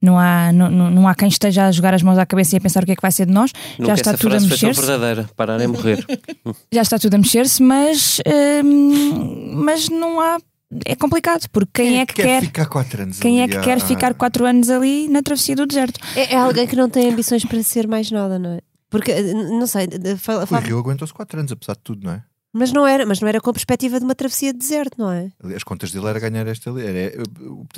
não 0.03 0.19
há, 0.19 0.53
não, 0.53 0.71
não 0.71 1.09
há 1.09 1.15
quem 1.15 1.29
esteja 1.29 1.67
a 1.67 1.73
jogar 1.73 1.93
as 1.93 2.03
mãos 2.03 2.19
à 2.19 2.25
cabeça 2.25 2.57
e 2.57 2.59
a 2.59 2.61
pensar 2.61 2.83
o 2.83 2.87
que 2.87 2.93
é 2.93 2.97
que 2.97 3.03
vai 3.03 3.13
ser 3.13 3.27
de 3.27 3.33
nós. 3.33 3.53
Nunca 3.79 3.89
já 3.89 3.95
está 3.95 4.17
tudo 4.17 4.37
a 4.37 4.41
mexer-se. 4.41 4.81
verdadeira, 4.81 5.29
parar 5.37 5.61
é 5.61 5.67
morrer. 5.67 6.05
já 6.73 6.83
está 6.83 6.99
tudo 6.99 7.15
a 7.15 7.19
mexer-se, 7.19 7.63
mas, 7.63 8.19
hum, 8.65 9.53
mas 9.57 9.89
não 9.89 10.21
há 10.21 10.39
é 10.87 10.95
complicado, 10.95 11.49
porque 11.51 11.83
quem, 11.83 11.91
quem 11.91 12.01
é 12.01 12.07
que 12.07 12.15
quer, 12.15 12.23
quer, 12.23 12.43
ficar 12.43 12.67
quatro 12.67 13.03
anos 13.03 13.19
quem 13.19 13.43
ali, 13.43 13.53
é 13.53 13.57
que 13.57 13.65
quer 13.65 13.81
ficar 13.81 14.15
quatro 14.15 14.47
anos 14.47 14.71
ali 14.71 15.09
na 15.09 15.21
travessia 15.21 15.57
do 15.57 15.67
deserto? 15.67 15.99
É, 16.15 16.35
é, 16.35 16.37
alguém 16.37 16.65
que 16.67 16.77
não 16.77 16.89
tem 16.89 17.11
ambições 17.11 17.45
para 17.45 17.61
ser 17.63 17.89
mais 17.89 18.09
nada, 18.11 18.39
não 18.39 18.53
é? 18.53 18.61
Porque, 18.89 19.13
não 19.33 19.67
sei. 19.67 19.89
Fala, 20.19 20.47
fala... 20.47 20.63
O 20.63 20.65
Rio 20.65 20.79
aguentou-se 20.79 21.13
quatro 21.13 21.39
anos, 21.39 21.53
apesar 21.53 21.75
de 21.75 21.81
tudo, 21.81 22.05
não 22.05 22.13
é? 22.13 22.23
Mas 22.53 22.73
não 22.73 22.85
era, 22.85 23.07
mas 23.07 23.21
não 23.21 23.29
era 23.29 23.41
com 23.41 23.49
a 23.49 23.53
perspectiva 23.53 23.99
de 24.01 24.05
uma 24.05 24.15
travessia 24.15 24.53
de 24.53 24.59
deserto, 24.59 24.95
não 24.99 25.13
é? 25.13 25.29
As 25.55 25.63
contas 25.63 25.93
dele 25.93 26.07
era 26.09 26.19
ganhar 26.19 26.45
esta. 26.49 26.71
Era, 26.71 26.99
era, 26.99 27.23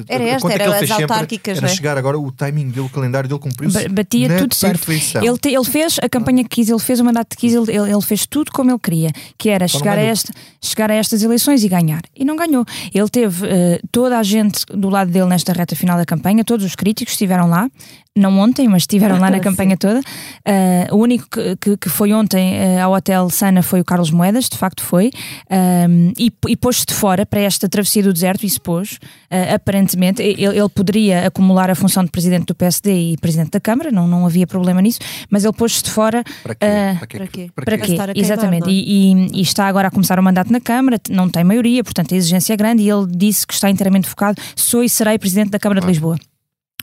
era 0.09 0.25
esta, 0.25 0.53
era 0.53 0.79
as 0.79 0.91
autárquicas, 0.91 1.59
era 1.59 1.67
é? 1.67 1.71
chegar 1.71 1.99
agora, 1.99 2.19
o 2.19 2.33
timing 2.33 2.71
dele, 2.71 2.87
o 2.87 2.89
calendário 2.89 3.29
dele 3.29 3.41
cumpriu-se. 3.41 3.87
Batia 3.89 4.39
tudo 4.39 4.55
certo. 4.55 4.91
Ele, 4.91 5.39
te, 5.39 5.51
ele 5.51 5.65
fez 5.65 5.99
a 6.03 6.09
campanha 6.09 6.43
que 6.43 6.49
quis, 6.49 6.71
ele 6.71 6.79
fez 6.79 7.01
o 7.01 7.05
mandato 7.05 7.37
que 7.37 7.49
quis, 7.49 7.55
ele, 7.55 7.71
ele 7.71 8.03
fez 8.03 8.27
tudo 8.27 8.51
como 8.51 8.71
ele 8.71 8.79
queria, 8.79 9.11
que 9.37 9.51
era 9.51 9.69
chegar 9.69 9.99
a, 9.99 10.03
esta, 10.03 10.33
chegar 10.59 10.91
a 10.91 10.95
estas 10.95 11.23
eleições 11.23 11.63
e 11.63 11.69
ganhar. 11.69 12.03
E 12.17 12.25
não 12.25 12.35
ganhou. 12.35 12.65
Ele 12.95 13.09
teve 13.11 13.45
uh, 13.45 13.49
toda 13.91 14.19
a 14.19 14.23
gente 14.23 14.65
do 14.67 14.89
lado 14.89 15.11
dele 15.11 15.27
nesta 15.27 15.53
reta 15.53 15.77
final 15.77 15.99
da 15.99 16.07
campanha, 16.07 16.45
todos 16.45 16.65
os 16.65 16.75
críticos 16.75 17.13
estiveram 17.13 17.47
lá, 17.47 17.71
não 18.17 18.39
ontem, 18.39 18.69
mas 18.69 18.83
estiveram 18.83 19.19
lá 19.19 19.31
na 19.31 19.41
campanha 19.41 19.77
toda. 19.77 20.01
Uh, 20.01 20.95
o 20.95 20.99
único 20.99 21.27
que, 21.31 21.57
que, 21.57 21.77
que 21.77 21.89
foi 21.89 22.13
ontem 22.13 22.55
uh, 22.55 22.83
ao 22.83 22.93
Hotel 22.93 23.31
Sana 23.31 23.63
foi 23.63 23.81
o 23.81 23.85
Carlos 23.85 24.11
Moedas, 24.11 24.49
de 24.49 24.59
facto 24.59 24.83
foi, 24.83 25.11
um, 25.51 26.13
e, 26.19 26.31
e 26.49 26.57
pôs-se 26.57 26.85
de 26.85 26.93
fora 26.93 27.25
para 27.25 27.41
esta 27.41 27.69
travessia 27.69 28.03
do 28.03 28.13
deserto 28.13 28.45
e 28.45 28.51
se 28.51 28.61
pôs, 28.61 28.93
uh, 29.31 29.55
aparentemente. 29.55 30.23
Ele, 30.23 30.45
ele, 30.45 30.69
poderia 30.69 31.27
acumular 31.27 31.71
a 31.71 31.75
função 31.75 32.05
de 32.05 32.11
presidente 32.11 32.47
do 32.47 32.55
PSD 32.55 33.13
e 33.13 33.17
presidente 33.17 33.51
da 33.51 33.61
Câmara, 33.61 33.91
não, 33.91 34.07
não 34.07 34.27
havia 34.27 34.47
problema 34.47 34.81
nisso, 34.83 35.01
mas 35.31 35.45
ele 35.45 35.53
pôs-se 35.53 35.83
de 35.83 35.91
fora. 35.91 36.23
Para 36.43 36.55
quê? 36.55 36.67
para 36.99 37.07
quê? 37.07 37.17
Para 37.17 37.27
quê? 37.27 37.51
Para 37.55 37.79
quê? 37.79 37.97
Para 37.97 38.15
quê? 38.15 38.21
Exatamente. 38.21 38.69
É? 38.69 38.73
E, 38.73 39.13
e, 39.13 39.41
e, 39.41 39.41
está 39.41 39.67
agora 39.67 39.89
a 39.89 39.91
começar 39.91 40.19
o 40.19 40.23
mandato 40.23 40.53
na 40.53 40.61
Câmara, 40.61 40.99
não 41.11 41.29
tem 41.29 41.45
maioria, 41.45 41.83
portanto 41.83 42.13
a 42.15 42.17
exigência 42.17 42.53
é 42.53 42.57
grande, 42.57 42.83
e 42.83 42.91
ele 42.91 43.07
disse 43.09 43.47
que 43.47 43.55
está 43.55 43.71
inteiramente 43.71 44.09
focado: 44.09 44.41
sou 44.55 44.83
e 44.83 44.89
serei 44.89 45.19
presidente 45.19 45.51
da 45.51 45.59
Câmara 45.59 45.81
de 45.81 45.87
Lisboa. 45.87 46.19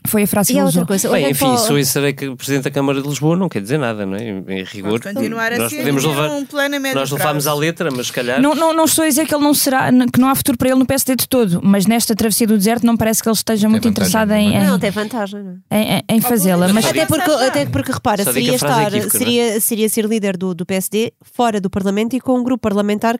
Foi 0.06 0.22
a 0.22 0.26
frase 0.26 0.52
que 0.52 0.58
ele 0.58 0.66
usou. 0.66 0.86
Coisa, 0.86 1.10
Bem, 1.10 1.30
enfim, 1.30 1.56
sou 1.58 1.78
e 1.78 1.84
serei 1.84 2.12
Presidente 2.12 2.64
da 2.64 2.70
Câmara 2.70 3.00
de 3.00 3.08
Lisboa 3.08 3.36
não 3.36 3.48
quer 3.48 3.60
dizer 3.60 3.78
nada, 3.78 4.06
não 4.06 4.16
é? 4.16 4.22
Em 4.22 4.64
rigor, 4.64 5.00
continuar 5.00 5.52
a 5.52 5.58
nós 5.58 5.70
ser 5.70 5.78
podemos 5.78 6.04
levar, 6.04 6.30
um 6.30 6.44
plano 6.44 6.76
a 6.76 6.80
médio 6.80 6.98
Nós 6.98 7.10
levámos 7.10 7.46
à 7.46 7.54
letra, 7.54 7.90
mas 7.90 8.06
se 8.06 8.12
calhar. 8.12 8.40
Não, 8.40 8.54
não, 8.54 8.72
não 8.72 8.84
estou 8.84 9.04
a 9.04 9.08
dizer 9.08 9.26
que 9.26 9.34
ele 9.34 9.44
não 9.44 9.54
será, 9.54 9.90
que 10.12 10.20
não 10.20 10.28
há 10.28 10.34
futuro 10.34 10.56
para 10.56 10.68
ele 10.68 10.78
no 10.78 10.86
PSD 10.86 11.16
de 11.16 11.28
todo, 11.28 11.60
mas 11.62 11.86
nesta 11.86 12.14
travessia 12.14 12.46
do 12.46 12.56
deserto 12.56 12.84
não 12.86 12.96
parece 12.96 13.22
que 13.22 13.28
ele 13.28 13.34
esteja 13.34 13.62
tem 13.62 13.70
muito 13.70 13.88
interessado 13.88 14.32
em, 14.32 14.54
em. 14.54 14.64
Não, 14.64 14.78
tem 14.78 14.90
vantagem, 14.90 15.42
não 15.42 15.58
é? 15.70 16.02
Em, 16.08 16.16
em 16.16 16.20
fazê-la. 16.20 16.68
Mas... 16.72 16.84
Até 16.84 17.06
porque, 17.06 17.30
até 17.30 17.66
porque 17.66 17.92
repara, 17.92 18.24
seria, 18.24 18.54
estar, 18.54 18.94
é? 18.94 19.00
seria, 19.08 19.60
seria 19.60 19.88
ser 19.88 20.04
líder 20.06 20.36
do, 20.36 20.54
do 20.54 20.64
PSD 20.64 21.12
fora 21.22 21.60
do 21.60 21.68
Parlamento 21.68 22.16
e 22.16 22.20
com 22.20 22.38
um 22.38 22.42
grupo 22.42 22.60
parlamentar 22.62 23.18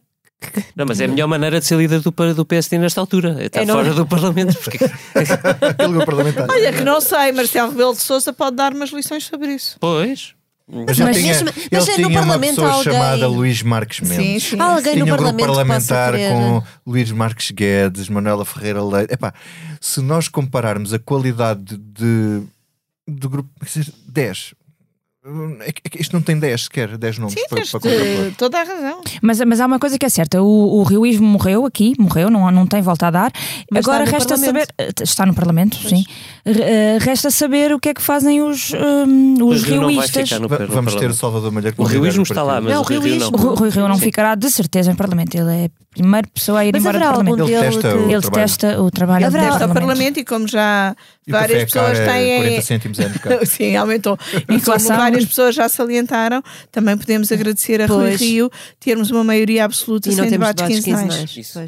não, 0.75 0.87
mas 0.87 1.01
é 1.01 1.05
a 1.05 1.09
melhor 1.09 1.27
maneira 1.29 1.61
de 1.61 1.67
ser 1.67 1.77
líder 1.77 2.01
do, 2.01 2.11
do 2.35 2.45
PSD 2.45 2.79
nesta 2.79 3.01
altura. 3.01 3.37
É 3.39 3.47
estar 3.47 3.63
é 3.63 3.67
fora 3.67 3.93
do 3.93 4.07
Parlamento. 4.07 4.57
Porque... 4.59 4.79
Olha, 6.49 6.73
que 6.73 6.85
não 6.85 7.01
sei, 7.01 7.33
Marcelo 7.33 7.71
Rebelo 7.71 7.93
de 7.93 8.01
Souza 8.01 8.33
pode 8.33 8.57
dar 8.57 8.73
umas 8.73 8.91
lições 8.91 9.25
sobre 9.25 9.55
isso. 9.55 9.77
Pois. 9.81 10.35
Mas 10.73 10.99
mas 11.01 11.17
tinha, 11.17 11.35
mas 11.73 11.89
ele 11.89 12.07
tinha 12.07 12.23
uma 12.23 12.39
pessoa 12.39 12.71
alguém... 12.71 12.93
chamada 12.93 13.27
Luís 13.27 13.61
Marques 13.61 14.01
Mendes. 14.01 14.45
Sim, 14.45 14.57
sim. 14.57 14.61
alguém 14.61 14.93
tinha 14.93 15.05
no 15.05 15.15
um 15.15 15.17
grupo 15.17 15.37
parlamentar 15.37 16.13
com 16.13 16.63
Luís 16.87 17.11
Marques 17.11 17.51
Guedes, 17.51 18.09
Manuela 18.09 18.45
Ferreira 18.45 18.81
Leite. 18.85 19.13
Epá, 19.13 19.35
se 19.81 20.01
nós 20.01 20.29
compararmos 20.29 20.95
a 20.95 20.99
qualidade 21.01 21.77
de 21.77 22.43
do 23.07 23.29
grupo 23.29 23.51
10. 24.09 24.19
É, 24.19 24.51
é 24.51 24.60
isto 25.99 26.15
não 26.15 26.23
tem 26.23 26.39
10 26.39 26.63
sequer, 26.63 26.97
10 26.97 27.19
nomes 27.19 27.35
Sim, 27.35 27.45
para, 27.51 27.63
para 27.67 28.31
toda 28.39 28.59
a 28.59 28.65
razão. 28.65 29.03
Mas, 29.21 29.39
mas 29.41 29.61
há 29.61 29.67
uma 29.67 29.79
coisa 29.79 29.99
que 29.99 30.07
é 30.07 30.09
certa: 30.09 30.41
o, 30.43 30.81
o 30.81 30.83
Rioísmo 30.83 31.27
morreu 31.27 31.67
aqui, 31.67 31.93
morreu, 31.99 32.31
não, 32.31 32.51
não 32.51 32.67
tem 32.67 32.81
volta 32.81 33.09
a 33.09 33.11
dar. 33.11 33.33
Mas 33.71 33.87
Agora 33.87 34.05
resta 34.05 34.39
saber. 34.39 34.69
Eh, 34.79 34.89
está 35.03 35.27
no 35.27 35.35
Parlamento, 35.35 35.77
pois. 35.79 35.91
sim. 35.91 36.07
Uh, 36.47 36.99
resta 37.01 37.31
saber 37.31 37.71
o 37.71 37.79
que 37.79 37.91
é 37.91 37.95
que 37.95 38.01
fazem 38.01 38.41
os, 38.41 38.73
um, 38.73 39.45
os 39.45 39.63
rioístas. 39.63 40.31
Vamos 40.71 40.95
ter 40.95 41.11
o 41.11 41.15
Salvador 41.15 41.53
Malheiro 41.53 41.77
O 41.77 41.85
Rioísmo 41.85 42.23
está 42.23 42.43
lá, 42.43 42.59
mas 42.59 42.73
não, 42.73 42.81
o 42.81 42.85
Rio 42.85 43.17
não. 43.17 43.29
O 43.29 43.55
Rui 43.55 43.69
Rio 43.69 43.89
não 43.89 43.99
ficará 43.99 44.35
de 44.35 44.51
certeza 44.51 44.91
em 44.91 44.97
Parlamento. 44.97 45.35
Ele 45.35 45.65
é 45.65 45.65
a 45.67 45.71
primeira 45.91 46.27
pessoa 46.33 46.61
a 46.61 46.65
ir 46.65 46.73
mas 46.73 46.81
embora 46.81 46.99
do 46.99 47.05
Parlamento. 47.05 47.43
Ele 47.43 47.53
detesta, 47.53 47.97
o, 47.97 48.11
ele 48.11 48.21
detesta 48.21 48.83
o 48.83 48.91
trabalho. 48.91 49.27
Ele 49.27 49.33
detesta 49.33 49.67
o 49.67 49.75
Parlamento 49.75 50.19
e 50.19 50.25
como 50.25 50.49
já 50.49 50.97
várias 51.29 51.65
pessoas 51.65 51.99
têm. 51.99 52.39
40 52.39 52.63
cêntimos 52.63 52.99
Sim, 53.47 53.77
aumentou. 53.77 54.19
E 54.49 54.61
como 54.61 54.79
várias 55.11 55.29
pessoas 55.29 55.55
já 55.55 55.69
salientaram, 55.69 56.43
também 56.71 56.97
podemos 56.97 57.31
agradecer 57.33 57.81
a 57.83 57.87
pois. 57.87 58.21
Rui 58.21 58.29
Rio 58.29 58.51
termos 58.79 59.11
uma 59.11 59.25
maioria 59.25 59.65
absoluta 59.65 60.09
e 60.09 60.13
sem 60.13 60.29
debates 60.29 60.67
quinzenais. 60.67 61.37
Isso. 61.37 61.59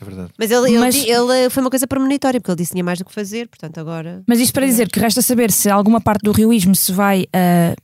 É 0.00 0.04
verdade. 0.04 0.30
Mas, 0.36 0.50
ele, 0.50 0.78
Mas 0.78 0.96
ele, 0.96 1.10
ele, 1.10 1.50
foi 1.50 1.62
uma 1.62 1.70
coisa 1.70 1.86
premonitória, 1.86 2.40
porque 2.40 2.50
ele 2.50 2.58
disse 2.58 2.70
que 2.70 2.74
tinha 2.74 2.84
mais 2.84 2.98
do 2.98 3.04
que 3.04 3.12
fazer, 3.12 3.48
portanto 3.48 3.78
agora. 3.78 4.22
Mas 4.26 4.40
isto 4.40 4.52
para 4.52 4.66
dizer 4.66 4.90
que 4.90 4.98
resta 4.98 5.22
saber 5.22 5.52
se 5.52 5.70
alguma 5.70 6.00
parte 6.00 6.22
do 6.22 6.32
rioísmo 6.32 6.74
se 6.74 6.90
vai 6.92 7.22
uh, 7.22 7.76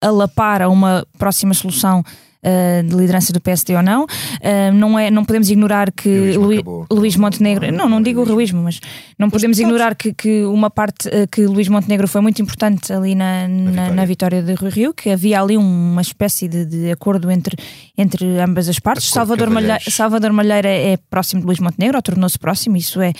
alapar 0.00 0.62
a 0.62 0.68
uma 0.68 1.06
próxima 1.18 1.54
solução 1.54 2.04
uh, 2.44 2.82
de 2.86 2.94
liderança 2.94 3.32
do 3.32 3.40
PSD 3.40 3.76
ou 3.76 3.82
não. 3.82 4.04
Uh, 4.04 4.72
não, 4.74 4.98
é, 4.98 5.10
não 5.10 5.24
podemos 5.24 5.50
ignorar 5.50 5.90
que 5.92 6.32
Luís, 6.36 6.62
Luís 6.90 7.16
Montenegro. 7.16 7.72
Não, 7.72 7.88
não 7.88 8.02
digo 8.02 8.20
o 8.20 8.24
ruísmo, 8.24 8.62
mas 8.62 8.80
não 9.18 9.30
podemos 9.30 9.58
ignorar 9.58 9.94
que, 9.94 10.12
que 10.12 10.44
uma 10.44 10.70
parte 10.70 11.08
uh, 11.08 11.28
que 11.30 11.46
Luís 11.46 11.68
Montenegro 11.68 12.08
foi 12.08 12.20
muito 12.20 12.40
importante 12.40 12.92
ali 12.92 13.14
na, 13.14 13.46
na, 13.48 13.90
na 13.90 14.04
vitória 14.04 14.42
de 14.42 14.54
Rui 14.54 14.70
Rio, 14.70 14.94
que 14.94 15.10
havia 15.10 15.40
ali 15.40 15.56
uma 15.56 16.02
espécie 16.02 16.48
de, 16.48 16.64
de 16.64 16.90
acordo 16.90 17.30
entre, 17.30 17.56
entre 17.96 18.38
ambas 18.38 18.68
as 18.68 18.78
partes. 18.78 19.10
Salvador 19.10 19.50
Malheira, 19.50 19.80
Salvador 19.88 20.32
Malheira 20.32 20.68
é 20.68 20.96
próximo 20.96 21.40
de 21.40 21.46
Luís 21.46 21.60
Montenegro, 21.60 21.96
ou 21.96 22.02
tornou-se 22.02 22.38
próximo, 22.38 22.76
isso 22.76 23.00
é 23.00 23.12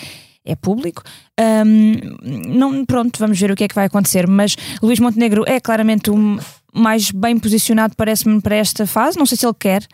é 0.43 0.55
público. 0.55 1.03
Um, 1.39 1.93
não, 2.47 2.85
pronto, 2.85 3.19
vamos 3.19 3.39
ver 3.39 3.51
o 3.51 3.55
que 3.55 3.63
é 3.63 3.67
que 3.67 3.75
vai 3.75 3.85
acontecer. 3.85 4.27
Mas 4.27 4.55
Luís 4.81 4.99
Montenegro 4.99 5.43
é 5.47 5.59
claramente 5.59 6.09
um, 6.09 6.39
mais 6.73 7.11
bem 7.11 7.37
posicionado, 7.37 7.95
parece-me, 7.95 8.41
para 8.41 8.55
esta 8.55 8.85
fase. 8.87 9.17
Não 9.17 9.25
sei 9.25 9.37
se 9.37 9.45
ele 9.45 9.55
quer. 9.57 9.87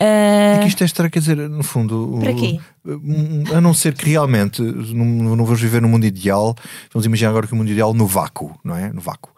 Uh... 0.00 0.56
É 0.56 0.58
que 0.62 0.68
isto 0.68 0.82
é 0.82 0.86
estranho, 0.86 1.10
quer 1.10 1.18
dizer, 1.18 1.36
no 1.36 1.62
fundo. 1.62 2.18
Para 2.20 2.34
quê? 2.34 2.58
A 3.54 3.60
não 3.60 3.74
ser 3.74 3.94
que 3.94 4.08
realmente 4.08 4.62
não, 4.62 5.36
não 5.36 5.44
vamos 5.44 5.60
viver 5.60 5.82
no 5.82 5.88
mundo 5.88 6.06
ideal, 6.06 6.54
vamos 6.92 7.04
imaginar 7.04 7.30
agora 7.30 7.46
que 7.46 7.52
o 7.52 7.56
mundo 7.56 7.70
ideal 7.70 7.92
no 7.92 8.06
vácuo, 8.06 8.58
não 8.64 8.76
é? 8.76 8.90
No 8.92 9.00
vácuo, 9.00 9.30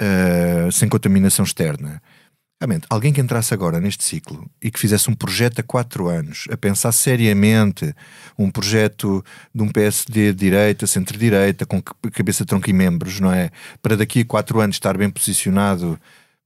uh, 0.00 0.72
sem 0.72 0.88
contaminação 0.88 1.44
externa. 1.44 2.02
Realmente, 2.60 2.86
alguém 2.88 3.12
que 3.12 3.20
entrasse 3.20 3.52
agora 3.52 3.80
neste 3.80 4.04
ciclo 4.04 4.48
e 4.62 4.70
que 4.70 4.78
fizesse 4.78 5.10
um 5.10 5.14
projeto 5.14 5.58
a 5.58 5.62
quatro 5.64 6.06
anos, 6.06 6.46
a 6.48 6.56
pensar 6.56 6.92
seriamente 6.92 7.92
um 8.38 8.52
projeto 8.52 9.24
de 9.52 9.62
um 9.64 9.68
PSD 9.68 10.32
de 10.32 10.38
direita, 10.38 10.86
centro-direita, 10.86 11.66
com 11.66 11.82
cabeça, 11.82 12.44
tronco 12.44 12.70
e 12.70 12.72
membros, 12.72 13.18
não 13.18 13.32
é? 13.32 13.50
Para 13.82 13.96
daqui 13.96 14.20
a 14.20 14.24
quatro 14.24 14.60
anos 14.60 14.76
estar 14.76 14.96
bem 14.96 15.10
posicionado 15.10 15.98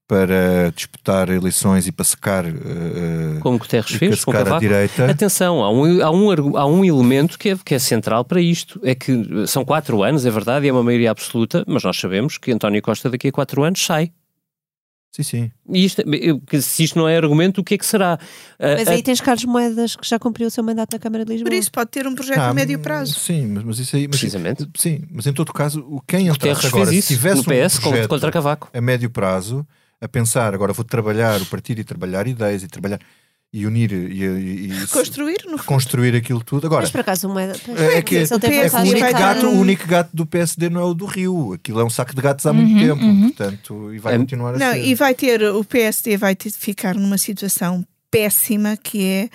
para 0.08 0.70
disputar 0.74 1.28
eleições 1.28 1.86
e 1.86 1.92
para 1.92 2.04
secar 2.04 2.44
uh, 2.46 3.40
como 3.40 3.58
Guterres 3.58 3.90
fez 3.90 4.24
com 4.24 4.30
a 4.30 4.58
direita. 4.58 5.10
Atenção, 5.10 5.62
há 5.64 5.70
um, 5.70 6.02
há, 6.02 6.10
um, 6.10 6.56
há 6.56 6.66
um 6.66 6.84
elemento 6.84 7.38
que 7.38 7.50
é, 7.50 7.56
que 7.56 7.74
é 7.74 7.78
central 7.78 8.24
para 8.24 8.40
isto, 8.40 8.80
é 8.84 8.94
que 8.94 9.46
são 9.46 9.64
quatro 9.64 10.02
anos, 10.02 10.24
é 10.24 10.30
verdade, 10.30 10.66
e 10.66 10.68
é 10.68 10.72
uma 10.72 10.82
maioria 10.82 11.10
absoluta, 11.10 11.64
mas 11.66 11.82
nós 11.82 11.98
sabemos 11.98 12.38
que 12.38 12.52
António 12.52 12.80
Costa 12.80 13.10
daqui 13.10 13.28
a 13.28 13.32
quatro 13.32 13.64
anos 13.64 13.84
sai. 13.84 14.12
Sim, 15.16 15.22
sim. 15.22 15.50
E 15.72 15.84
isto, 15.84 16.02
se 16.60 16.84
isto 16.84 16.98
não 16.98 17.08
é 17.08 17.16
argumento, 17.16 17.62
o 17.62 17.64
que 17.64 17.74
é 17.74 17.78
que 17.78 17.86
será? 17.86 18.18
Mas 18.60 18.86
aí 18.86 19.02
tens 19.02 19.18
Carlos 19.18 19.46
Moedas 19.46 19.96
que 19.96 20.06
já 20.06 20.18
cumpriu 20.18 20.46
o 20.46 20.50
seu 20.50 20.62
mandato 20.62 20.92
na 20.92 20.98
Câmara 20.98 21.24
de 21.24 21.32
Lisboa. 21.32 21.50
Por 21.50 21.56
isso 21.56 21.72
pode 21.72 21.90
ter 21.90 22.06
um 22.06 22.14
projeto 22.14 22.38
ah, 22.38 22.50
a 22.50 22.54
médio 22.54 22.78
prazo. 22.78 23.18
Sim, 23.18 23.46
mas, 23.46 23.64
mas 23.64 23.78
isso 23.78 23.96
aí. 23.96 24.06
Mas, 24.06 24.20
Precisamente. 24.20 24.68
Sim, 24.76 25.04
mas 25.10 25.26
em 25.26 25.32
todo 25.32 25.54
caso, 25.54 26.02
quem 26.06 26.28
entrasse 26.28 26.66
agora, 26.66 26.92
se 26.92 27.00
tivesse 27.00 27.36
no 27.36 27.44
PS, 27.44 27.78
um 27.78 27.80
projeto 27.80 28.08
contra 28.08 28.30
Cavaco. 28.30 28.68
a 28.74 28.80
médio 28.80 29.08
prazo, 29.08 29.66
a 30.00 30.08
pensar, 30.08 30.54
agora 30.54 30.72
vou 30.72 30.84
trabalhar 30.84 31.40
o 31.40 31.46
partido 31.46 31.80
e 31.80 31.84
trabalhar 31.84 32.26
ideias 32.26 32.62
e 32.62 32.68
trabalhar 32.68 33.00
e 33.52 33.66
unir 33.66 33.92
e, 33.92 34.22
e, 34.22 34.82
e 34.82 34.86
construir, 34.88 35.38
no 35.46 35.62
construir 35.64 36.14
aquilo 36.14 36.42
tudo. 36.42 36.66
Agora, 36.66 36.82
Mas 36.82 36.90
por 36.90 37.00
acaso 37.00 37.28
uma, 37.28 37.42
é, 37.42 37.48
é 37.48 38.02
que, 38.02 38.16
é, 38.18 38.26
que 38.26 38.76
o, 38.76 38.80
único 38.80 39.12
gato, 39.12 39.46
o 39.46 39.58
único 39.58 39.86
gato 39.86 40.10
do 40.12 40.26
PSD 40.26 40.68
não 40.68 40.80
é 40.80 40.84
o 40.84 40.92
do 40.92 41.06
Rio. 41.06 41.54
Aquilo 41.54 41.80
é 41.80 41.84
um 41.84 41.90
saco 41.90 42.14
de 42.14 42.20
gatos 42.20 42.44
há 42.44 42.52
muito 42.52 42.72
uhum, 42.72 42.86
tempo, 42.86 43.04
uhum. 43.04 43.30
portanto, 43.30 43.94
e 43.94 43.98
vai 43.98 44.14
é, 44.14 44.18
continuar 44.18 44.54
a 44.56 44.58
não, 44.58 44.72
ser. 44.72 44.84
E 44.84 44.94
vai 44.94 45.14
ter, 45.14 45.42
o 45.42 45.64
PSD 45.64 46.16
vai 46.16 46.34
ter 46.34 46.50
de 46.50 46.58
ficar 46.58 46.94
numa 46.94 47.16
situação 47.16 47.86
péssima 48.10 48.76
que 48.76 49.04
é 49.04 49.30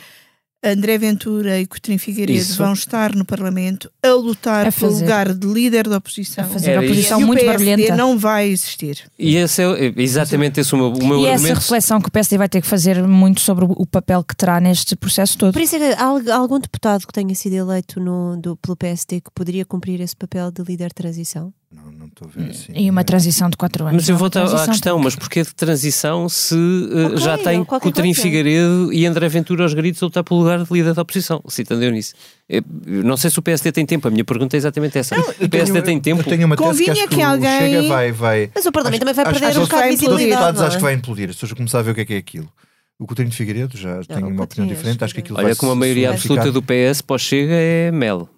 André 0.64 0.98
Ventura 0.98 1.60
e 1.60 1.66
Coutinho 1.66 1.98
Figueiredo 1.98 2.40
Isso. 2.40 2.58
vão 2.58 2.74
estar 2.74 3.16
no 3.16 3.26
Parlamento 3.26 3.92
a 4.04 4.10
lutar 4.14 4.68
a 4.68 4.72
pelo 4.72 4.94
lugar 4.94 5.34
de 5.34 5.48
líder 5.48 5.90
da 5.90 5.98
oposição. 5.98 6.44
A 6.44 6.48
fazer 6.48 6.78
a 6.78 6.82
oposição 6.82 7.20
e 7.20 7.26
muito 7.26 7.40
o 7.40 7.46
PSD 7.46 7.66
barulhenta. 7.66 7.96
não 7.96 8.18
vai 8.18 8.48
existir. 8.48 9.10
E 9.18 9.38
esse 9.38 9.64
é 9.64 9.94
exatamente 9.98 10.60
esse 10.60 10.74
o 10.76 10.78
meu, 10.78 10.94
o 10.94 11.08
meu 11.08 11.20
e 11.22 11.28
argumento. 11.28 11.46
essa 11.46 11.60
reflexão 11.62 12.00
que 12.00 12.10
o 12.10 12.12
PSD 12.12 12.38
vai 12.38 12.48
ter 12.48 12.62
que 12.62 12.68
fazer 12.68 13.02
muito 13.08 13.42
sobre 13.42 13.66
o 13.68 13.86
papel 13.88 14.24
que 14.24 14.36
terá 14.36 14.60
neste 14.60 14.96
processo 14.96 15.36
todo. 15.36 15.52
Por 15.52 15.62
isso 15.62 15.76
é 15.78 15.94
há 15.94 16.36
algum 16.36 16.60
deputado 16.60 17.08
que 17.08 17.14
tenha 17.14 17.34
sido 17.34 17.54
eleito 17.54 18.00
no, 18.00 18.38
do, 18.38 18.56
pelo 18.58 18.76
PSD 18.76 19.22
que 19.22 19.32
poderia 19.34 19.66
cumprir 19.66 20.00
esse 20.00 20.16
papel 20.16 20.52
de 20.52 20.62
líder 20.62 20.90
de 20.90 20.96
transição? 20.96 21.52
Não, 21.74 21.90
não 21.90 22.08
estou 22.08 22.28
a 22.28 22.32
ver 22.32 22.50
assim. 22.50 22.74
E 22.76 22.90
uma 22.90 23.04
transição 23.04 23.50
de 23.50 23.56
4 23.56 23.86
anos. 23.86 24.02
Mas 24.02 24.10
eu 24.10 24.18
volto 24.18 24.38
à 24.38 24.68
questão, 24.68 25.00
mas 25.00 25.16
porquê 25.16 25.42
de 25.42 25.56
transição 25.56 26.28
se 26.28 26.54
uh, 26.54 27.06
okay, 27.08 27.18
já 27.18 27.38
tem 27.38 27.64
Coutinho 27.64 28.14
Figueiredo 28.14 28.92
e 28.92 29.06
André 29.06 29.30
Ventura 29.30 29.64
aos 29.64 29.74
gritos 29.74 30.04
a 30.04 30.06
lutar 30.06 30.24
pelo 30.24 30.42
lugar 30.42 30.62
de 30.64 30.74
líder 30.74 30.94
da 30.94 31.02
oposição? 31.02 31.42
Citando 31.48 31.84
eu 31.84 31.92
nisso. 31.92 32.14
Eu 32.50 32.62
não 32.86 33.16
sei 33.16 33.30
se 33.30 33.40
o 33.40 33.42
PSD 33.42 33.72
tem 33.72 33.86
tempo, 33.86 34.06
a 34.06 34.12
minha 34.12 34.26
pergunta 34.26 34.56
é 34.56 34.60
exatamente 34.60 34.98
essa. 34.98 35.16
Não, 35.16 35.24
o 35.24 35.50
PSD 35.50 35.82
tenho, 35.82 35.84
tem 35.84 36.00
tempo. 36.02 36.22
Eu 36.22 36.26
tenho 36.26 36.46
uma 36.46 36.58
tese 36.58 36.84
que 36.84 36.92
acho 36.92 37.08
que, 37.08 37.16
que 37.16 37.22
alguém... 37.22 37.60
Chega 37.60 37.88
vai, 37.88 38.12
vai... 38.12 38.52
Mas 38.54 38.66
o 38.66 38.72
Parlamento 38.74 39.00
também 39.00 39.14
vai 39.14 39.26
perder 39.26 39.46
acho, 39.46 39.60
um 39.60 39.64
bocado 39.64 39.84
de 39.84 39.90
visibilidade. 39.92 40.64
Acho 40.64 40.76
que 40.76 40.84
vai 40.84 40.94
implodir, 40.94 41.30
as 41.30 41.36
pessoas 41.36 41.54
começar 41.54 41.80
a 41.80 41.84
ver 41.84 41.92
o 41.92 41.96
que 41.96 42.02
é 42.02 42.06
que 42.06 42.14
é 42.16 42.18
aquilo. 42.18 42.52
O 43.00 43.08
Coutinho 43.08 43.30
de 43.30 43.36
Figueiredo 43.36 43.78
já 43.78 44.02
tem 44.04 44.24
uma 44.24 44.44
opinião 44.44 44.68
diferente, 44.68 45.04
acho 45.04 45.14
que 45.14 45.22
aquilo 45.22 45.40
Olha, 45.40 45.56
como 45.56 45.72
a 45.72 45.76
maioria 45.76 46.12
absoluta 46.12 46.52
do 46.52 46.62
PS 46.62 47.02
pós-chega 47.02 47.54
é 47.54 47.92
Mel. 47.92 48.30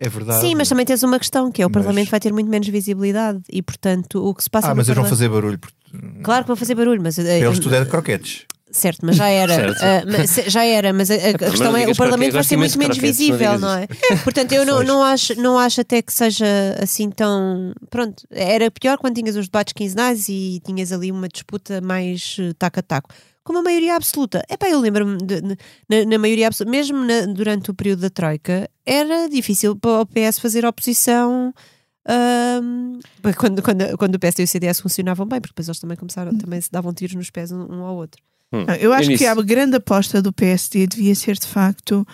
É 0.00 0.08
verdade. 0.08 0.40
Sim, 0.40 0.54
mas 0.54 0.68
também 0.68 0.86
tens 0.86 1.02
uma 1.02 1.18
questão 1.18 1.50
que 1.50 1.60
é 1.60 1.66
o 1.66 1.68
mas... 1.68 1.82
Parlamento 1.82 2.10
vai 2.10 2.20
ter 2.20 2.32
muito 2.32 2.48
menos 2.48 2.68
visibilidade 2.68 3.40
e, 3.50 3.60
portanto, 3.60 4.24
o 4.24 4.32
que 4.32 4.44
se 4.44 4.50
passa. 4.50 4.70
Ah, 4.70 4.74
mas 4.74 4.88
eles 4.88 4.98
vão 4.98 5.08
fazer 5.08 5.28
barulho. 5.28 5.58
Porque... 5.58 5.76
Claro 6.22 6.44
que 6.44 6.48
vão 6.48 6.56
fazer 6.56 6.74
barulho, 6.74 7.02
mas. 7.02 7.18
Eh, 7.18 7.40
eles 7.40 7.58
tudo 7.58 7.74
é 7.74 7.82
de 7.82 7.90
croquetes. 7.90 8.46
Certo, 8.70 9.04
mas 9.04 9.16
já 9.16 9.28
era. 9.28 9.72
uh, 9.72 10.04
mas, 10.06 10.34
já 10.46 10.64
era, 10.64 10.92
mas 10.92 11.10
a, 11.10 11.14
a 11.14 11.38
questão 11.38 11.76
é 11.76 11.88
o 11.88 11.96
Parlamento 11.96 12.34
vai 12.34 12.44
ser 12.44 12.56
muito 12.56 12.78
menos 12.78 12.98
visível, 12.98 13.58
não, 13.58 13.72
é? 13.74 13.86
Portanto, 14.22 14.52
eu 14.52 14.64
não, 14.66 14.82
não, 14.82 15.02
acho, 15.02 15.34
não 15.40 15.58
acho 15.58 15.80
até 15.80 16.02
que 16.02 16.12
seja 16.12 16.46
assim 16.80 17.10
tão. 17.10 17.72
Pronto, 17.90 18.22
era 18.30 18.70
pior 18.70 18.98
quando 18.98 19.16
tinhas 19.16 19.36
os 19.36 19.46
debates 19.46 19.72
quinzenais 19.72 20.28
e 20.28 20.60
tinhas 20.64 20.92
ali 20.92 21.10
uma 21.10 21.28
disputa 21.28 21.80
mais 21.80 22.36
taco 22.58 22.78
a 22.78 22.82
taco 22.82 23.08
com 23.48 23.54
uma 23.54 23.62
maioria 23.62 23.96
absoluta. 23.96 24.44
É 24.46 24.58
pá, 24.58 24.68
eu 24.68 24.78
lembro-me 24.78 25.16
na, 25.88 26.04
na, 26.04 26.18
maioria 26.18 26.48
absoluta, 26.48 26.70
mesmo 26.70 27.02
na, 27.02 27.24
durante 27.24 27.70
o 27.70 27.74
período 27.74 28.00
da 28.00 28.10
Troika, 28.10 28.68
era 28.84 29.26
difícil 29.26 29.74
para 29.74 30.02
o 30.02 30.06
PS 30.06 30.38
fazer 30.38 30.66
oposição. 30.66 31.54
Um, 32.06 32.98
quando, 33.38 33.62
quando, 33.62 33.96
quando 33.96 34.14
o 34.16 34.18
PS 34.18 34.40
e 34.40 34.42
o 34.42 34.46
CDS 34.46 34.80
funcionavam 34.80 35.26
bem, 35.26 35.40
porque 35.40 35.52
depois 35.52 35.66
eles 35.66 35.80
também 35.80 35.96
começaram, 35.96 36.36
também 36.36 36.60
se 36.60 36.70
davam 36.70 36.92
tiros 36.92 37.14
nos 37.14 37.30
pés 37.30 37.50
um, 37.50 37.62
um 37.72 37.84
ao 37.84 37.96
outro. 37.96 38.22
Hum. 38.52 38.66
Eu 38.78 38.92
acho 38.92 39.16
que 39.16 39.24
a 39.24 39.34
grande 39.36 39.76
aposta 39.76 40.20
do 40.20 40.30
PSD 40.30 40.86
devia 40.86 41.14
ser 41.14 41.38
de 41.38 41.46
facto 41.46 42.06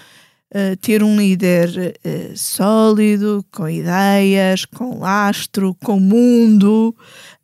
uh, 0.55 0.77
ter 0.77 1.03
um 1.03 1.17
líder 1.17 1.97
uh, 2.05 2.37
sólido, 2.37 3.45
com 3.51 3.69
ideias, 3.69 4.65
com 4.65 5.01
lastro, 5.01 5.75
com 5.83 5.99
mundo, 5.99 6.95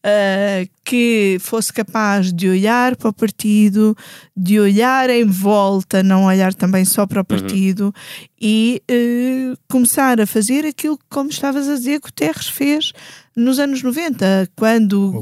uh, 0.07 0.71
que 0.91 1.37
fosse 1.39 1.73
capaz 1.73 2.33
de 2.33 2.49
olhar 2.49 2.97
para 2.97 3.11
o 3.11 3.13
partido, 3.13 3.97
de 4.37 4.59
olhar 4.59 5.09
em 5.09 5.25
volta, 5.25 6.03
não 6.03 6.25
olhar 6.25 6.53
também 6.53 6.85
só 6.85 7.07
para 7.07 7.19
o 7.19 7.21
uhum. 7.21 7.25
partido 7.25 7.85
uhum. 7.85 7.93
e 8.41 8.83
uh, 8.91 9.57
começar 9.71 10.21
a 10.21 10.27
fazer 10.27 10.67
aquilo 10.67 10.99
que, 10.99 11.05
como 11.09 11.31
estavas 11.31 11.69
a 11.69 11.77
dizer, 11.77 12.01
que 12.01 12.09
o 12.09 12.13
Terres 12.13 12.49
fez 12.49 12.93
nos 13.37 13.59
anos 13.61 13.83
90, 13.83 14.51
quando, 14.57 15.13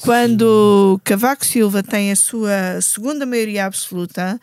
quando 0.00 1.00
Cavaco 1.02 1.44
Silva 1.44 1.82
tem 1.82 2.12
a 2.12 2.16
sua 2.16 2.80
segunda 2.80 3.26
maioria 3.26 3.66
absoluta, 3.66 4.40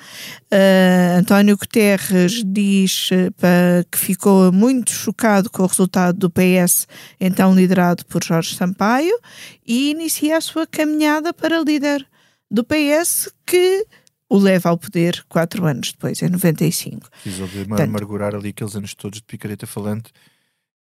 uh, 0.51 1.17
António 1.17 1.58
Guterres 1.58 2.43
diz 2.45 3.10
uh, 3.12 3.88
que 3.89 3.97
ficou 3.97 4.51
muito 4.51 4.91
chocado 4.91 5.49
com 5.49 5.63
o 5.63 5.67
resultado 5.67 6.17
do 6.17 6.30
PS, 6.30 6.86
então 7.19 7.56
liderado 7.56 8.06
por 8.06 8.23
Jorge 8.23 8.56
Sampaio, 8.56 9.17
e 9.65 9.91
inicia 9.91 10.38
a 10.38 10.41
sua 10.41 10.56
caminhada 10.65 11.33
para 11.33 11.59
líder 11.59 12.07
do 12.49 12.63
PS 12.63 13.31
que 13.45 13.85
o 14.29 14.37
leva 14.37 14.69
ao 14.69 14.77
poder 14.77 15.23
quatro 15.29 15.65
anos 15.65 15.91
depois, 15.91 16.21
em 16.21 16.29
95. 16.29 17.09
Precisou 17.09 17.47
de 17.47 17.65
Portanto, 17.65 17.89
amargurar 17.89 18.35
ali 18.35 18.49
aqueles 18.49 18.75
anos 18.75 18.93
todos 18.93 19.19
de 19.19 19.25
picareta 19.25 19.67
falante 19.67 20.11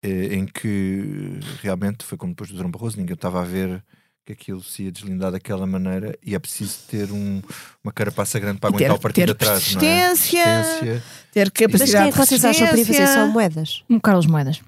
eh, 0.04 0.36
em 0.36 0.46
que 0.46 1.40
realmente 1.62 2.04
foi 2.04 2.18
como 2.18 2.34
depois 2.34 2.50
do 2.50 2.56
Durão 2.56 2.72
Barroso, 2.72 2.98
ninguém 2.98 3.14
estava 3.14 3.42
a 3.42 3.46
ver 3.46 3.84
que 4.26 4.34
aquilo 4.34 4.62
se 4.62 4.84
ia 4.84 4.92
deslindar 4.92 5.32
daquela 5.32 5.66
maneira 5.66 6.18
e 6.24 6.36
é 6.36 6.40
preciso 6.40 6.80
ter 6.88 7.12
um, 7.12 7.42
uma 7.84 7.92
carapaça 7.92 8.40
grande 8.40 8.60
para 8.60 8.70
aguentar 8.70 8.90
ter, 8.90 8.96
o 8.96 9.02
partido 9.02 9.26
ter 9.26 9.32
atrás. 9.32 9.76
Não 9.76 9.82
é? 9.82 10.08
persistência, 10.08 11.04
ter 11.32 11.52
capacidade 11.52 11.82
Mas 11.82 11.92
quem 11.92 12.02
é 12.02 12.12
que 12.12 12.18
vocês 12.18 12.46
acham 12.46 12.68
para 12.68 12.86
fazer 12.86 13.08
só 13.08 13.28
moedas? 13.28 13.84
Um 13.90 14.00
Carlos 14.00 14.28
Moedas. 14.28 14.62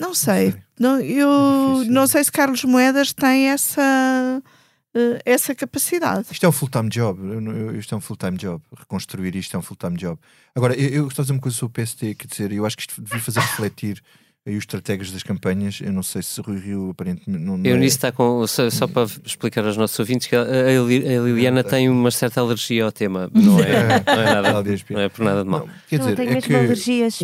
Não 0.00 0.14
sei. 0.14 0.54
Não, 0.78 0.98
eu 0.98 1.84
não 1.86 2.06
sei 2.06 2.24
se 2.24 2.32
Carlos 2.32 2.64
Moedas 2.64 3.12
tem 3.12 3.50
essa 3.50 4.42
uh, 4.94 5.20
essa 5.26 5.54
capacidade. 5.54 6.26
Isto 6.30 6.46
é 6.46 6.48
um 6.48 6.52
full-time 6.52 6.88
job. 6.88 7.20
Isto 7.78 7.94
é 7.94 7.98
um 7.98 8.00
full-time 8.00 8.38
job. 8.38 8.64
Reconstruir 8.74 9.36
isto 9.36 9.54
é 9.54 9.58
um 9.58 9.62
full-time 9.62 9.98
job. 9.98 10.18
Agora, 10.54 10.74
eu, 10.74 10.88
eu 10.88 11.04
gosto 11.04 11.16
de 11.16 11.22
dizer 11.22 11.32
uma 11.34 11.40
coisa 11.40 11.56
sobre 11.56 11.82
o 11.82 11.84
PST, 11.84 12.14
quer 12.14 12.26
dizer, 12.26 12.52
eu 12.52 12.64
acho 12.64 12.76
que 12.76 12.82
isto 12.82 13.02
devia 13.02 13.20
fazer 13.20 13.40
refletir 13.40 14.02
aí 14.50 14.56
os 14.56 14.62
estrategas 14.62 15.10
das 15.10 15.22
campanhas. 15.22 15.80
Eu 15.80 15.92
não 15.92 16.02
sei 16.02 16.22
se 16.22 16.40
Rui 16.40 16.58
Rio 16.58 16.90
aparentemente 16.90 17.42
não. 17.42 17.56
não 17.56 17.64
eu 17.64 17.76
é... 17.76 17.78
nisso 17.78 17.96
está 17.96 18.12
com. 18.12 18.46
Só, 18.46 18.68
só, 18.70 18.86
para 18.86 19.04
explicar 19.24 19.64
aos 19.64 19.76
nossos 19.76 19.98
ouvintes 19.98 20.26
que 20.26 20.36
a, 20.36 20.42
a 20.42 20.82
Liliana 20.82 21.64
tem 21.64 21.88
uma 21.88 22.10
certa 22.10 22.40
alergia 22.40 22.84
ao 22.84 22.92
tema. 22.92 23.30
Não 23.32 23.60
é, 23.60 24.02
não 24.06 24.22
é, 24.22 24.42
nada, 24.42 24.62
não 24.90 25.00
é 25.00 25.08
por 25.08 25.24
nada 25.24 25.44
de 25.44 25.48
mal. 25.48 25.66
Não, 25.66 25.74
quer 25.88 25.98
dizer, 25.98 26.20
é 26.20 26.40
que 26.40 26.54
alergias. 26.54 27.18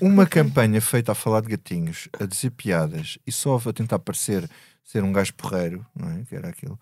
uma 0.00 0.26
campanha 0.26 0.80
feita 0.80 1.12
a 1.12 1.14
falar 1.14 1.40
de 1.40 1.48
gatinhos, 1.48 2.08
a 2.18 2.26
dizer 2.26 2.50
piadas 2.50 3.18
e 3.26 3.32
só 3.32 3.56
a 3.56 3.72
tentar 3.72 3.98
parecer 3.98 4.48
ser 4.84 5.02
um 5.02 5.12
gajo 5.12 5.34
porreiro, 5.34 5.84
não 5.94 6.08
é? 6.10 6.22
Que 6.28 6.36
era 6.36 6.48
aquilo. 6.48 6.78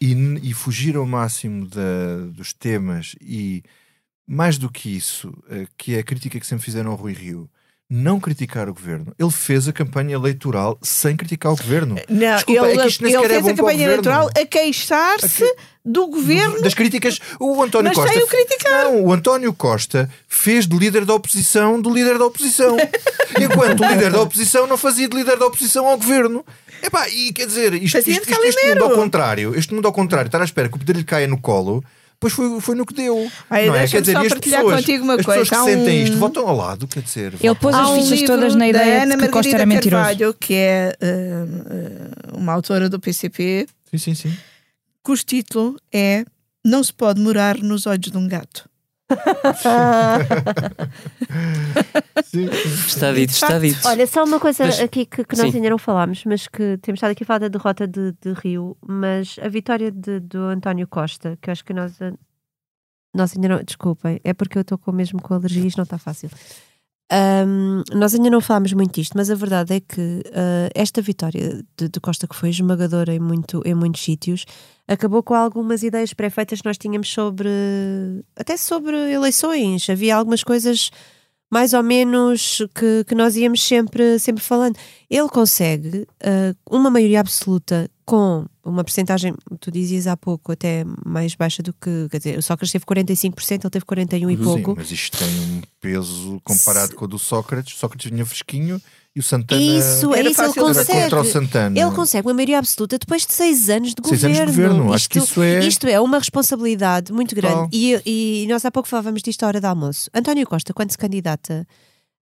E, 0.00 0.12
e 0.42 0.52
fugir 0.52 0.96
ao 0.96 1.06
máximo 1.06 1.66
da, 1.66 2.26
dos 2.32 2.52
temas 2.52 3.14
e 3.20 3.62
mais 4.26 4.58
do 4.58 4.68
que 4.68 4.94
isso, 4.96 5.32
eh, 5.48 5.66
que 5.78 5.94
é 5.94 6.00
a 6.00 6.02
crítica 6.02 6.40
que 6.40 6.46
sempre 6.46 6.64
fizeram 6.64 6.90
ao 6.90 6.96
Rui 6.96 7.12
Rio, 7.12 7.48
não 7.88 8.18
criticar 8.18 8.68
o 8.68 8.74
governo. 8.74 9.14
Ele 9.18 9.30
fez 9.30 9.68
a 9.68 9.72
campanha 9.72 10.14
eleitoral 10.14 10.78
sem 10.82 11.16
criticar 11.16 11.52
o 11.52 11.56
governo. 11.56 11.96
Não, 12.08 12.34
Desculpa, 12.34 12.68
ele, 12.68 12.80
é 12.80 12.88
que 12.88 13.04
ele 13.04 13.28
fez 13.28 13.46
é 13.46 13.50
a 13.50 13.54
campanha 13.54 13.84
eleitoral 13.84 14.30
a 14.36 14.46
queixar-se 14.46 15.56
do 15.84 16.08
governo. 16.08 16.60
Das 16.60 16.74
críticas. 16.74 17.20
O 17.38 17.62
António 17.62 17.90
Mas 17.90 17.96
Costa. 17.96 18.12
Sem 18.12 18.22
o 18.22 18.26
criticar. 18.26 18.84
Não, 18.84 19.04
o 19.04 19.12
António 19.12 19.52
Costa 19.54 20.10
fez 20.26 20.66
de 20.66 20.76
líder 20.76 21.04
da 21.04 21.14
oposição 21.14 21.80
do 21.80 21.92
líder 21.92 22.18
da 22.18 22.26
oposição. 22.26 22.76
enquanto 23.40 23.80
o 23.80 23.88
líder 23.88 24.10
da 24.10 24.20
oposição 24.20 24.66
não 24.66 24.76
fazia 24.76 25.08
de 25.08 25.16
líder 25.16 25.38
da 25.38 25.46
oposição 25.46 25.86
ao 25.86 25.96
governo. 25.96 26.44
Epá, 26.82 27.08
e 27.08 27.32
quer 27.32 27.46
dizer, 27.46 27.74
isto, 27.74 27.98
isto, 27.98 28.10
isto, 28.10 28.44
isto 28.44 28.66
mundo 28.66 28.84
ao 28.84 28.90
contrário, 28.90 29.56
este 29.56 29.74
mundo 29.74 29.86
ao 29.86 29.92
contrário, 29.92 30.28
estar 30.28 30.40
à 30.40 30.44
espera 30.44 30.68
que 30.68 30.76
o 30.76 30.78
poder 30.78 30.96
lhe 30.96 31.04
caia 31.04 31.26
no 31.26 31.38
colo 31.38 31.82
pois 32.18 32.32
foi, 32.32 32.60
foi 32.60 32.74
no 32.74 32.86
que 32.86 32.94
deu. 32.94 33.30
Não 33.50 33.56
é? 33.74 33.86
Quer 33.86 34.00
dizer, 34.00 34.12
só 34.12 34.28
partilhar 34.28 34.62
pessoas, 34.62 34.80
contigo 34.80 35.04
uma 35.04 35.14
as 35.14 35.24
coisa. 35.24 35.40
pessoas 35.40 35.48
que 35.48 35.70
um... 35.70 35.74
sentem 35.74 36.02
isto 36.02 36.16
votam 36.16 36.48
ao 36.48 36.56
lado, 36.56 36.86
quer 36.88 37.02
dizer. 37.02 37.34
Ele 37.40 37.54
pôs 37.54 37.74
as 37.74 37.90
fichas 37.90 38.22
todas 38.22 38.54
na 38.54 38.68
ideia 38.68 39.02
Ana 39.02 39.16
de 39.16 39.22
que 39.22 39.28
Costa 39.28 39.54
era 39.54 39.66
mentiroso. 39.66 40.02
Carvalho, 40.02 40.34
que 40.34 40.54
é 40.54 40.96
uh, 41.02 42.36
uma 42.36 42.52
autora 42.52 42.88
do 42.88 42.98
PCP, 42.98 43.66
sim, 43.90 43.98
sim, 43.98 44.14
sim. 44.14 44.36
cujo 45.02 45.24
título 45.24 45.76
é 45.92 46.24
Não 46.64 46.82
se 46.82 46.92
pode 46.92 47.20
morar 47.20 47.58
nos 47.58 47.86
olhos 47.86 48.10
de 48.10 48.16
um 48.16 48.26
gato. 48.26 48.68
Sim, 52.24 52.46
Está 52.86 53.12
dito, 53.12 53.30
está 53.30 53.58
dito. 53.58 53.86
Olha, 53.86 54.06
só 54.06 54.24
uma 54.24 54.40
coisa 54.40 54.66
mas, 54.66 54.80
aqui 54.80 55.06
que, 55.06 55.24
que 55.24 55.36
nós 55.36 55.54
ainda 55.54 55.70
não 55.70 55.78
falámos, 55.78 56.24
mas 56.24 56.48
que 56.48 56.76
temos 56.78 56.98
estado 56.98 57.12
aqui 57.12 57.22
a 57.22 57.26
falar 57.26 57.38
da 57.38 57.48
derrota 57.48 57.86
de, 57.86 58.12
de 58.20 58.32
Rio, 58.32 58.76
mas 58.84 59.36
a 59.40 59.48
vitória 59.48 59.92
de, 59.92 60.20
do 60.20 60.38
António 60.44 60.88
Costa, 60.88 61.38
que 61.40 61.50
eu 61.50 61.52
acho 61.52 61.64
que 61.64 61.72
nós, 61.72 61.98
nós 63.14 63.34
ainda 63.34 63.48
não. 63.48 63.62
Desculpem, 63.62 64.20
é 64.24 64.34
porque 64.34 64.58
eu 64.58 64.62
estou 64.62 64.76
com, 64.78 64.90
mesmo 64.92 65.22
com 65.22 65.34
alergia 65.34 65.66
isto 65.66 65.78
não 65.78 65.84
está 65.84 65.98
fácil. 65.98 66.28
Um, 67.12 67.84
nós 67.96 68.14
ainda 68.14 68.28
não 68.28 68.40
falámos 68.40 68.72
muito 68.72 68.94
disto, 68.94 69.16
mas 69.16 69.30
a 69.30 69.36
verdade 69.36 69.74
é 69.74 69.80
que 69.80 70.00
uh, 70.00 70.68
esta 70.74 71.00
vitória 71.00 71.62
de, 71.76 71.88
de, 71.88 72.00
Costa, 72.00 72.26
que 72.26 72.34
foi 72.34 72.48
esmagadora 72.48 73.14
em, 73.14 73.20
muito, 73.20 73.62
em 73.64 73.74
muitos 73.74 74.02
sítios, 74.02 74.44
acabou 74.86 75.22
com 75.22 75.34
algumas 75.34 75.82
ideias 75.82 76.12
pré-feitas 76.14 76.60
que 76.60 76.66
nós 76.66 76.78
tínhamos 76.78 77.08
sobre. 77.08 77.48
até 78.36 78.56
sobre 78.56 78.96
eleições. 79.12 79.88
Havia 79.88 80.16
algumas 80.16 80.44
coisas 80.44 80.90
mais 81.50 81.72
ou 81.72 81.82
menos 81.82 82.58
que, 82.74 83.04
que 83.04 83.14
nós 83.14 83.36
íamos 83.36 83.62
sempre, 83.62 84.18
sempre 84.18 84.42
falando. 84.42 84.76
Ele 85.08 85.28
consegue 85.28 86.06
uh, 86.22 86.56
uma 86.68 86.90
maioria 86.90 87.20
absoluta 87.20 87.88
com 88.04 88.46
uma 88.64 88.84
percentagem, 88.84 89.34
tu 89.60 89.70
dizias 89.70 90.06
há 90.06 90.16
pouco, 90.16 90.52
até 90.52 90.84
mais 91.04 91.34
baixa 91.34 91.62
do 91.62 91.72
que, 91.72 92.08
quer 92.08 92.18
dizer, 92.18 92.38
o 92.38 92.42
Sócrates 92.42 92.72
teve 92.72 92.84
45%, 92.84 93.50
ele 93.50 93.70
teve 93.70 93.84
41% 93.84 94.32
e 94.32 94.36
pouco. 94.36 94.70
Sim, 94.70 94.76
mas 94.76 94.90
isto 94.92 95.18
tem 95.18 95.28
um 95.28 95.62
peso 95.80 96.40
comparado 96.44 96.90
Se... 96.90 96.94
com 96.94 97.04
o 97.04 97.08
do 97.08 97.18
Sócrates. 97.18 97.74
O 97.74 97.78
Sócrates 97.78 98.10
vinha 98.10 98.24
fresquinho 98.24 98.80
e 99.16 99.20
o 99.20 99.22
Santana 99.22 99.62
isso, 99.62 100.14
é 100.14 100.18
era 100.18 100.28
isso, 100.28 100.42
ele 100.42 100.52
consegue. 100.52 101.02
contra 101.04 101.20
o 101.22 101.24
Santana. 101.24 101.80
Ele 101.80 101.90
consegue 101.92 102.28
uma 102.28 102.34
maioria 102.34 102.58
absoluta 102.58 102.98
depois 102.98 103.24
de 103.24 103.32
seis 103.32 103.70
anos 103.70 103.94
de 103.94 104.06
seis 104.06 104.20
governo. 104.20 104.42
Anos 104.42 104.54
de 104.54 104.62
governo. 104.62 104.84
Isto, 104.84 104.94
Acho 104.94 105.08
que 105.08 105.18
isso 105.18 105.42
é... 105.42 105.58
isto 105.66 105.86
é 105.86 105.98
uma 105.98 106.18
responsabilidade 106.18 107.14
muito 107.14 107.34
grande. 107.34 107.70
E, 107.72 107.98
e, 108.04 108.46
nós 108.46 108.62
há 108.66 108.70
pouco 108.70 108.86
falávamos 108.86 109.22
disto 109.22 109.42
à 109.42 109.46
hora 109.46 109.58
de 109.58 109.66
almoço. 109.66 110.10
António 110.12 110.46
Costa, 110.46 110.74
quando 110.74 110.90
se 110.90 110.98
candidata 110.98 111.66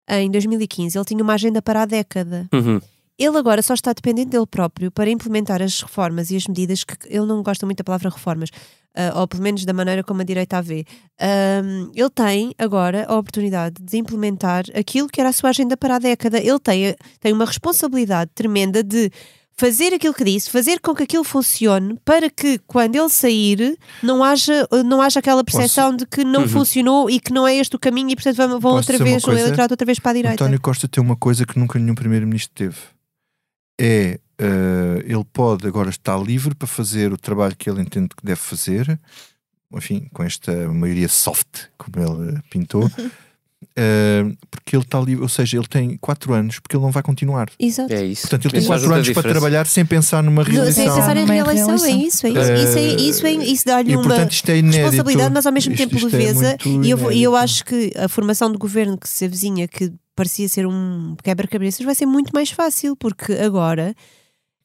em 0.07 0.31
2015, 0.31 0.97
ele 0.97 1.05
tinha 1.05 1.21
uma 1.21 1.33
agenda 1.33 1.61
para 1.61 1.81
a 1.81 1.85
década. 1.85 2.47
Uhum. 2.53 2.79
Ele 3.17 3.37
agora 3.37 3.61
só 3.61 3.73
está 3.73 3.93
dependente 3.93 4.29
dele 4.29 4.45
próprio 4.45 4.91
para 4.91 5.09
implementar 5.09 5.61
as 5.61 5.81
reformas 5.81 6.31
e 6.31 6.35
as 6.35 6.47
medidas 6.47 6.83
que 6.83 6.95
ele 7.07 7.25
não 7.25 7.41
gosta 7.41 7.65
muito 7.65 7.77
da 7.77 7.83
palavra 7.83 8.09
reformas, 8.09 8.49
uh, 8.49 9.19
ou 9.19 9.27
pelo 9.27 9.41
menos 9.41 9.63
da 9.63 9.71
maneira 9.71 10.03
como 10.03 10.21
a 10.21 10.25
direita 10.25 10.57
a 10.57 10.61
vê. 10.61 10.85
Um, 11.63 11.91
ele 11.93 12.09
tem 12.09 12.53
agora 12.57 13.05
a 13.07 13.17
oportunidade 13.17 13.75
de 13.81 13.97
implementar 13.97 14.65
aquilo 14.77 15.07
que 15.07 15.21
era 15.21 15.29
a 15.29 15.33
sua 15.33 15.51
agenda 15.51 15.77
para 15.77 15.95
a 15.95 15.99
década. 15.99 16.39
Ele 16.39 16.59
tem, 16.59 16.93
tem 17.21 17.31
uma 17.31 17.45
responsabilidade 17.45 18.31
tremenda 18.35 18.83
de 18.83 19.09
fazer 19.57 19.93
aquilo 19.93 20.13
que 20.13 20.23
disse, 20.25 20.49
fazer 20.49 20.81
com 20.81 20.93
que 20.93 21.03
aquilo 21.03 21.23
funcione 21.23 21.97
para 22.03 22.29
que 22.29 22.59
quando 22.67 22.95
ele 22.95 23.07
sair 23.07 23.77
não 24.03 24.21
haja, 24.21 24.67
não 24.85 25.01
haja 25.01 25.19
aquela 25.19 25.45
percepção 25.45 25.91
Posso... 25.91 25.97
de 25.99 26.05
que 26.05 26.25
não 26.25 26.41
uhum. 26.41 26.49
funcionou 26.49 27.09
e 27.09 27.21
que 27.21 27.31
não 27.31 27.47
é 27.47 27.55
este 27.55 27.77
o 27.77 27.79
caminho 27.79 28.09
e 28.09 28.15
portanto 28.15 28.35
vão, 28.35 28.59
vão 28.59 28.73
outra 28.73 28.97
vez, 28.97 29.23
o 29.23 29.31
eleitorado 29.31 29.71
outra 29.71 29.85
vez 29.85 29.97
para 29.97 30.11
a 30.11 30.13
direita. 30.13 30.43
António 30.43 30.59
Costa 30.59 30.89
tem 30.89 31.01
uma 31.01 31.15
coisa 31.15 31.45
que 31.45 31.57
nunca 31.57 31.79
nenhum 31.79 31.95
primeiro-ministro 31.95 32.51
teve 32.53 32.75
é 33.79 34.19
uh, 34.41 34.99
ele 35.03 35.25
pode 35.31 35.67
agora 35.67 35.89
estar 35.89 36.17
livre 36.17 36.55
para 36.55 36.67
fazer 36.67 37.11
o 37.11 37.17
trabalho 37.17 37.55
que 37.55 37.69
ele 37.69 37.81
entende 37.81 38.09
que 38.09 38.25
deve 38.25 38.39
fazer, 38.39 38.99
enfim, 39.73 40.07
com 40.13 40.23
esta 40.23 40.67
maioria 40.69 41.09
soft, 41.09 41.65
como 41.77 42.05
ele 42.05 42.39
pintou. 42.49 42.85
Uh, 42.85 44.37
porque 44.49 44.75
ele 44.75 44.83
está 44.83 44.99
livre, 44.99 45.21
ou 45.21 45.29
seja, 45.29 45.57
ele 45.57 45.67
tem 45.67 45.97
4 45.97 46.33
anos, 46.33 46.59
porque 46.59 46.75
ele 46.75 46.83
não 46.83 46.91
vai 46.91 47.03
continuar. 47.03 47.49
Exato. 47.59 47.91
É 47.91 48.05
isso. 48.05 48.21
Portanto, 48.21 48.45
ele 48.45 48.59
tem 48.59 48.67
4 48.67 48.93
anos 48.93 49.09
para 49.09 49.29
trabalhar 49.29 49.65
sem 49.65 49.85
pensar 49.85 50.23
numa 50.23 50.43
reeleição. 50.43 50.85
Sem 50.85 50.93
pensar 50.93 51.17
em 51.17 51.25
reeleição, 51.25 51.71
é 51.71 51.91
isso. 51.91 52.27
É 52.27 52.29
isso, 52.29 52.39
uh, 52.39 52.55
isso, 52.55 52.77
é, 52.77 52.85
isso, 52.85 53.27
é, 53.27 53.31
isso 53.33 53.65
dá-lhe 53.65 53.95
uma 53.95 54.15
é 54.15 54.27
responsabilidade, 54.27 55.33
mas 55.33 55.45
ao 55.45 55.51
mesmo 55.51 55.73
isto, 55.73 55.83
tempo 55.83 55.95
isto 55.95 56.07
é 56.07 56.17
leveza. 56.17 56.51
É 56.53 56.57
e 56.67 56.89
eu, 56.89 57.11
eu 57.11 57.35
acho 57.35 57.65
que 57.65 57.91
a 57.97 58.07
formação 58.07 58.51
do 58.51 58.57
governo 58.57 58.97
que 58.97 59.09
se 59.09 59.25
avizinha, 59.25 59.67
que 59.67 59.91
parecia 60.15 60.47
ser 60.47 60.65
um 60.65 61.15
quebra-cabeças, 61.23 61.85
vai 61.85 61.95
ser 61.95 62.05
muito 62.05 62.31
mais 62.33 62.49
fácil, 62.49 62.95
porque 62.95 63.33
agora 63.33 63.95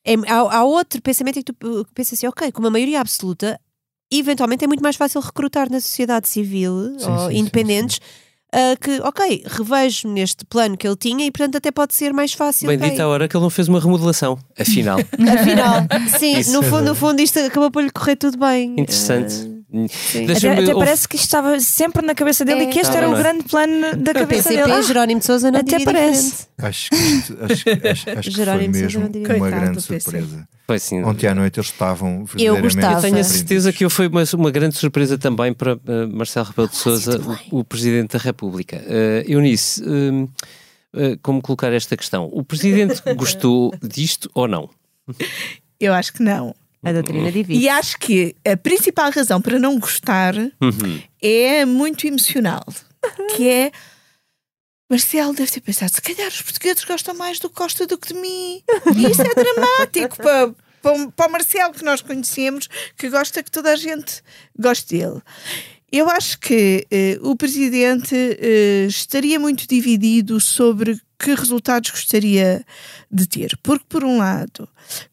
é, 0.05 0.15
há, 0.29 0.59
há, 0.59 0.65
outro 0.65 1.03
pensamento 1.03 1.39
em 1.39 1.43
que 1.43 1.53
tu 1.53 1.87
pensas 1.95 2.19
assim, 2.19 2.27
ok, 2.27 2.53
com 2.53 2.61
uma 2.61 2.71
maioria 2.71 3.01
absoluta, 3.01 3.61
eventualmente 4.11 4.65
é 4.65 4.69
muito 4.69 4.83
mais 4.83 4.97
fácil 4.97 5.21
recrutar 5.21 5.71
na 5.71 5.81
sociedade 5.81 6.29
civil 6.29 6.99
sim, 6.99 7.11
ou 7.11 7.31
sim, 7.31 7.37
independentes. 7.39 7.97
Sim, 7.97 8.31
uh, 8.55 8.79
que, 8.81 9.01
ok, 9.03 9.45
revejo 9.47 10.09
neste 10.09 10.45
plano 10.45 10.77
que 10.77 10.87
ele 10.87 10.97
tinha 10.97 11.25
e, 11.25 11.31
portanto, 11.31 11.57
até 11.57 11.71
pode 11.71 11.95
ser 11.95 12.13
mais 12.13 12.33
fácil. 12.33 12.69
Bem 12.69 12.79
dita 12.79 13.03
a 13.03 13.09
hora 13.09 13.29
que 13.29 13.37
ele 13.37 13.43
não 13.43 13.51
fez 13.51 13.69
uma 13.69 13.81
remodelação, 13.81 14.39
afinal. 14.59 14.99
afinal, 15.39 15.87
sim, 16.19 16.53
no 16.53 16.63
fundo, 16.63 16.85
no 16.85 16.95
fundo 16.95 17.21
isto 17.21 17.39
acabou 17.39 17.71
por 17.71 17.83
lhe 17.83 17.91
correr 17.91 18.17
tudo 18.17 18.39
bem. 18.39 18.75
Interessante. 18.79 19.35
Uh, 19.35 19.60
até, 19.73 20.49
até 20.49 20.75
parece 20.75 21.09
que 21.09 21.17
estava 21.17 21.61
sempre 21.61 22.05
na 22.05 22.15
cabeça 22.15 22.45
dele 22.45 22.61
é, 22.61 22.65
e 22.65 22.67
que 22.69 22.81
este 22.81 22.97
era 22.97 23.09
o 23.09 23.15
é? 23.15 23.19
grande 23.19 23.45
plano 23.45 23.97
da 23.97 24.13
cabeça 24.13 24.49
PCP, 24.49 24.63
dele. 24.63 24.73
Ah, 24.73 24.83
Jerónimo 24.83 25.21
de 25.21 25.27
Souza 25.27 25.51
não 25.51 25.61
até 25.61 25.85
parece. 25.85 26.47
Acho 26.59 26.91
que, 26.91 26.97
acho, 26.97 27.71
acho, 27.89 28.11
acho 28.19 28.31
que 28.31 28.45
foi 28.45 28.69
mesmo 28.69 29.11
uma 29.37 29.51
grande 29.51 29.81
surpresa. 29.81 30.49
Foi 30.67 30.79
sim. 30.79 31.03
Ontem 31.03 31.27
à 31.27 31.35
noite 31.35 31.59
eles 31.59 31.69
estavam 31.69 32.25
Eu 32.39 32.61
gostava. 32.61 33.01
Tenho 33.01 33.19
a 33.19 33.25
certeza 33.25 33.73
que 33.73 33.89
foi 33.89 34.09
uma, 34.09 34.23
uma 34.35 34.51
grande 34.51 34.77
surpresa 34.77 35.19
também 35.19 35.53
para 35.53 35.75
uh, 35.75 35.81
Marcelo 36.13 36.47
Rebelo 36.47 36.69
de 36.69 36.77
Sousa, 36.77 37.21
o, 37.51 37.61
o, 37.61 37.65
Presidente 37.65 38.17
da 38.17 38.23
República. 38.23 38.77
Uh, 38.77 39.31
Eunice, 39.31 39.83
uh, 39.83 40.25
uh, 40.25 41.19
como 41.23 41.43
colocar 41.43 41.73
esta 41.73 41.97
questão? 41.97 42.29
O 42.33 42.45
Presidente 42.45 43.03
gostou 43.15 43.75
disto 43.83 44.31
ou 44.33 44.47
não? 44.47 44.71
Eu 45.81 45.93
acho 45.93 46.13
que 46.13 46.23
não. 46.23 46.55
A 46.83 46.93
doutrina 46.93 47.31
divide. 47.31 47.63
E 47.63 47.69
acho 47.69 47.99
que 47.99 48.35
a 48.47 48.57
principal 48.57 49.11
razão 49.11 49.41
para 49.41 49.59
não 49.59 49.79
gostar 49.79 50.35
uhum. 50.37 51.03
é 51.21 51.65
muito 51.65 52.07
emocional. 52.07 52.65
Que 53.37 53.49
é 53.49 53.73
Marcelo 54.91 55.33
deve 55.33 55.51
ter 55.51 55.61
pensado: 55.61 55.93
se 55.93 56.03
calhar 56.03 56.29
os 56.29 56.43
portugueses 56.43 56.85
gostam 56.85 57.15
mais 57.15 57.39
do 57.39 57.49
Costa 57.49 57.87
do 57.87 57.97
que 57.97 58.13
de 58.13 58.21
mim. 58.21 58.63
E 58.97 59.11
isso 59.11 59.23
é 59.23 59.35
dramático 59.35 60.17
para, 60.23 60.55
para, 60.83 61.09
para 61.11 61.29
o 61.29 61.33
Marcelo 61.33 61.73
que 61.73 61.85
nós 61.85 62.01
conhecemos, 62.01 62.69
que 62.97 63.09
gosta 63.09 63.43
que 63.43 63.51
toda 63.51 63.73
a 63.73 63.77
gente 63.77 64.23
goste 64.59 64.99
dele. 64.99 65.21
Eu 65.93 66.09
acho 66.09 66.39
que 66.39 66.87
uh, 67.21 67.31
o 67.31 67.37
presidente 67.37 68.15
uh, 68.15 68.87
estaria 68.87 69.39
muito 69.39 69.67
dividido 69.67 70.41
sobre 70.41 71.01
que 71.21 71.35
resultados 71.35 71.91
gostaria 71.91 72.65
de 73.11 73.27
ter? 73.27 73.59
Porque, 73.63 73.85
por 73.89 74.03
um 74.03 74.17
lado, 74.17 74.67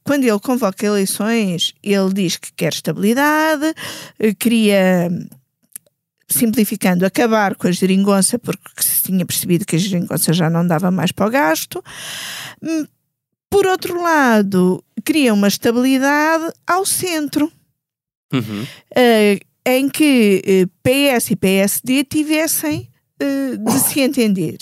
quando 0.04 0.24
ele 0.24 0.40
convoca 0.40 0.86
eleições, 0.86 1.74
ele 1.84 2.14
diz 2.14 2.38
que 2.38 2.54
quer 2.54 2.72
estabilidade, 2.72 3.74
eh, 4.18 4.34
queria 4.34 5.10
simplificando, 6.30 7.06
acabar 7.06 7.56
com 7.56 7.68
a 7.68 7.72
geringonça, 7.72 8.40
porque 8.40 8.84
se 8.84 9.04
tinha 9.04 9.26
percebido 9.26 9.66
que 9.66 9.76
a 9.76 9.80
geringonça 9.80 10.34
já 10.34 10.50
não 10.50 10.66
dava 10.66 10.92
mais 10.92 11.12
para 11.12 11.28
o 11.28 11.30
gasto. 11.30 11.84
Hum, 12.62 12.86
por 13.50 13.66
outro 13.66 14.02
lado, 14.02 14.84
cria 15.06 15.34
uma 15.34 15.48
estabilidade 15.48 16.52
ao 16.66 16.86
centro, 16.86 17.52
uhum. 18.34 18.64
uh, 18.64 19.46
em 19.66 19.90
que 19.90 20.42
eh, 20.46 20.66
PS 20.84 21.32
e 21.32 21.36
PSD 21.36 22.04
tivessem 22.04 22.90
uh, 23.22 23.58
de 23.58 23.80
se 23.88 24.02
entender. 24.02 24.58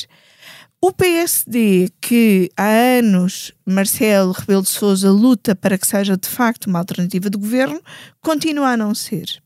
O 0.85 0.93
PSD, 0.93 1.89
que 1.99 2.47
há 2.55 2.99
anos 2.99 3.51
Marcelo 3.65 4.31
Rebelo 4.31 4.61
de 4.61 4.69
Sousa 4.69 5.09
luta 5.09 5.55
para 5.55 5.79
que 5.79 5.87
seja 5.87 6.15
de 6.15 6.29
facto 6.29 6.67
uma 6.67 6.77
alternativa 6.77 7.27
de 7.27 7.39
governo, 7.39 7.81
continua 8.21 8.67
a 8.67 8.77
não 8.77 8.93
ser. 8.93 9.41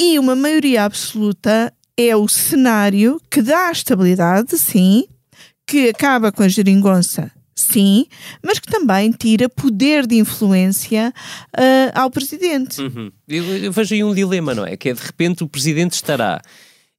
E 0.00 0.18
uma 0.18 0.34
maioria 0.34 0.82
absoluta 0.82 1.70
é 1.94 2.16
o 2.16 2.26
cenário 2.26 3.20
que 3.30 3.42
dá 3.42 3.70
estabilidade, 3.70 4.56
sim, 4.56 5.06
que 5.66 5.90
acaba 5.90 6.32
com 6.32 6.42
a 6.42 6.48
geringonça, 6.48 7.30
sim, 7.54 8.06
mas 8.42 8.58
que 8.58 8.72
também 8.72 9.10
tira 9.10 9.46
poder 9.46 10.06
de 10.06 10.16
influência 10.16 11.12
uh, 11.54 11.92
ao 11.92 12.10
presidente. 12.10 12.80
Uhum. 12.80 13.12
Eu, 13.28 13.44
eu, 13.58 13.72
vejo 13.72 13.94
aí 13.94 14.02
um 14.02 14.14
dilema, 14.14 14.54
não 14.54 14.64
é? 14.64 14.74
Que 14.74 14.88
é 14.88 14.94
de 14.94 15.02
repente 15.02 15.44
o 15.44 15.48
presidente 15.48 15.92
estará 15.92 16.40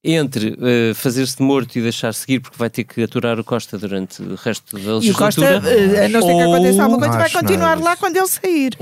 entre 0.02 0.50
uh, 0.50 0.94
fazer-se 0.94 1.36
de 1.36 1.42
morto 1.42 1.76
e 1.76 1.82
deixar 1.82 2.14
seguir 2.14 2.40
porque 2.40 2.56
vai 2.56 2.70
ter 2.70 2.84
que 2.84 3.02
aturar 3.02 3.38
o 3.38 3.44
Costa 3.44 3.76
durante 3.76 4.22
o 4.22 4.36
resto 4.36 4.78
da 4.78 4.96
legislatura. 4.96 5.06
E 5.06 5.10
o 5.10 5.14
Costa, 5.14 5.42
uh, 5.42 6.04
a 6.04 6.08
não 6.08 6.22
ser 6.22 6.34
que 6.34 6.42
aconteça 6.42 6.82
alguma 6.82 6.98
coisa, 7.00 7.18
vai 7.18 7.30
continuar 7.30 7.80
lá 7.80 7.96
quando 7.96 8.16
ele 8.16 8.26
sair. 8.28 8.72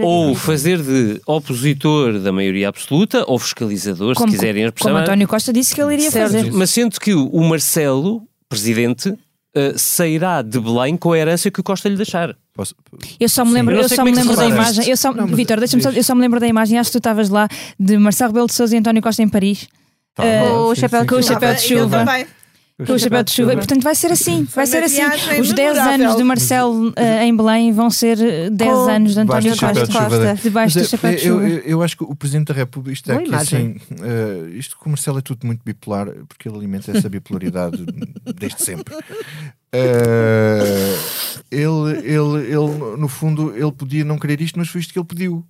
Ou, 0.00 0.28
ou 0.28 0.34
fazer 0.34 0.80
de 0.82 1.20
opositor 1.26 2.18
da 2.18 2.32
maioria 2.32 2.68
absoluta 2.68 3.24
ou 3.26 3.38
fiscalizador, 3.38 4.14
como, 4.14 4.30
se 4.30 4.36
quiserem. 4.36 4.72
Como 4.72 4.96
António 4.96 5.28
Costa 5.28 5.52
disse 5.52 5.74
que 5.74 5.82
ele 5.82 5.94
iria 5.94 6.10
certo. 6.10 6.32
fazer. 6.32 6.52
Mas 6.52 6.70
sendo 6.70 6.98
que 6.98 7.12
o 7.12 7.40
Marcelo, 7.42 8.22
presidente, 8.48 9.14
Uh, 9.56 9.76
sairá 9.76 10.42
de 10.42 10.60
Belém 10.60 10.94
com 10.94 11.10
a 11.10 11.18
herança 11.18 11.50
que 11.50 11.58
o 11.58 11.62
Costa 11.64 11.88
lhe 11.88 11.96
deixar. 11.96 12.36
Posso... 12.54 12.74
Eu 13.18 13.28
só 13.30 13.46
me 13.46 13.52
lembro, 13.52 13.74
eu, 13.74 13.80
eu 13.80 13.88
só 13.88 14.04
me 14.04 14.12
é 14.12 14.14
lembro 14.14 14.36
da 14.36 14.46
imagem. 14.46 14.86
Eu 14.86 14.96
só, 14.96 15.10
Vitor, 15.10 15.58
deixa-me 15.58 15.82
só, 15.82 15.90
eu 15.90 16.04
só 16.04 16.14
me 16.14 16.20
lembro 16.20 16.38
da 16.38 16.46
imagem, 16.46 16.78
acho 16.78 16.90
que 16.90 16.92
tu 16.92 16.98
estavas 16.98 17.30
lá, 17.30 17.48
de 17.80 17.96
Marcelo 17.96 18.30
Rebelo 18.30 18.46
de 18.46 18.52
Sousa 18.52 18.76
e 18.76 18.78
António 18.78 19.00
Costa 19.00 19.22
em 19.22 19.28
Paris. 19.28 19.66
Tá, 20.18 20.24
uh, 20.24 20.66
o 20.66 20.74
chapéu, 20.74 21.06
com 21.06 21.14
o 21.14 21.22
chapéu 21.22 21.54
de 21.54 21.60
chuva. 21.60 22.04
Com 22.84 22.92
o 22.92 22.98
chapéu 22.98 23.22
de 23.22 23.30
chuva. 23.30 23.52
E, 23.52 23.56
portanto, 23.56 23.84
vai 23.84 23.94
ser 23.94 24.10
assim. 24.10 24.42
Vai 24.52 24.66
ser 24.66 24.82
assim. 24.82 25.00
Os 25.40 25.52
10 25.52 25.78
anos 25.78 26.16
de 26.16 26.24
Marcelo 26.24 26.88
uh, 26.88 26.94
em 27.22 27.36
Belém 27.36 27.70
vão 27.72 27.88
ser 27.88 28.50
10 28.50 28.70
com 28.70 28.88
anos 28.88 29.14
de 29.14 29.20
António 29.20 29.56
Costa. 29.56 30.34
De 30.34 30.42
Debaixo 30.42 30.80
do 30.80 30.84
chapéu 30.84 31.12
de 31.12 31.18
chuva. 31.18 31.48
Eu, 31.48 31.58
eu, 31.58 31.80
acho 31.82 31.96
que 31.96 32.02
o 32.02 32.16
Presidente 32.16 32.48
da 32.48 32.54
República, 32.54 32.94
isto 32.94 33.12
é 33.12 33.16
aqui 33.16 33.32
assim, 33.32 33.76
uh, 33.92 34.48
isto 34.48 34.76
com 34.76 34.86
o 34.86 34.88
Marcelo 34.90 35.18
é 35.18 35.22
tudo 35.22 35.46
muito 35.46 35.62
bipolar, 35.64 36.08
porque 36.28 36.48
ele 36.48 36.56
alimenta 36.56 36.90
essa 36.90 37.08
bipolaridade 37.08 37.86
desde 38.36 38.60
sempre. 38.60 38.92
Uh, 38.94 38.98
ele, 41.48 41.96
ele, 42.02 42.44
ele, 42.44 42.96
no 42.96 43.06
fundo, 43.06 43.56
ele 43.56 43.70
podia 43.70 44.04
não 44.04 44.18
querer 44.18 44.40
isto, 44.40 44.58
mas 44.58 44.66
foi 44.68 44.80
isto 44.80 44.92
que 44.92 44.98
ele 44.98 45.06
pediu. 45.06 45.46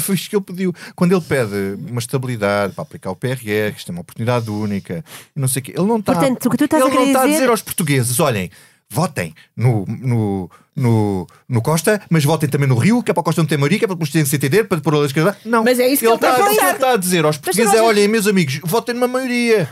Foi 0.00 0.14
isto 0.14 0.30
que 0.30 0.36
ele 0.36 0.44
pediu. 0.44 0.74
Quando 0.94 1.12
ele 1.12 1.20
pede 1.20 1.78
uma 1.88 1.98
estabilidade 1.98 2.74
para 2.74 2.82
aplicar 2.82 3.10
o 3.10 3.16
PRR, 3.16 3.36
que 3.72 3.78
isto 3.78 3.90
é 3.90 3.92
uma 3.92 4.00
oportunidade 4.00 4.50
única, 4.50 5.04
não 5.34 5.48
sei 5.48 5.60
o 5.60 5.64
quê, 5.64 5.74
ele 5.76 5.86
não 5.86 5.98
está. 5.98 6.14
Portanto, 6.14 6.46
o 6.46 6.50
que 6.50 6.56
tu 6.56 6.64
estás 6.64 6.82
ele 6.84 6.92
a 6.92 6.94
não 6.94 7.06
está 7.06 7.22
a 7.22 7.26
dizer 7.26 7.48
aos 7.48 7.62
portugueses: 7.62 8.18
olhem, 8.20 8.50
votem 8.88 9.34
no, 9.56 9.84
no, 9.86 10.50
no, 10.76 11.26
no 11.48 11.62
Costa, 11.62 12.00
mas 12.10 12.24
votem 12.24 12.48
também 12.48 12.68
no 12.68 12.76
Rio, 12.76 13.02
que 13.02 13.10
é 13.10 13.14
para 13.14 13.20
o 13.22 13.24
Costa 13.24 13.40
não 13.40 13.46
ter 13.46 13.56
maioria, 13.56 13.78
que 13.78 13.84
é 13.84 13.88
para 13.88 13.94
o 13.94 13.98
Presidente 13.98 14.28
se 14.28 14.36
entender, 14.36 14.64
para 14.64 14.80
pôr 14.80 15.02
a 15.02 15.06
esquerda. 15.06 15.36
Não. 15.44 15.64
Mas 15.64 15.78
é 15.78 15.88
isso 15.88 16.00
que 16.00 16.06
ele, 16.06 16.12
ele 16.12 16.16
está, 16.16 16.34
a, 16.34 16.50
ele 16.50 16.76
está 16.76 16.92
a 16.92 16.96
dizer 16.96 17.24
aos 17.24 17.38
portugueses: 17.38 17.74
é, 17.74 17.82
olhem, 17.82 18.06
meus 18.08 18.26
amigos, 18.26 18.60
votem 18.62 18.94
numa 18.94 19.08
maioria. 19.08 19.68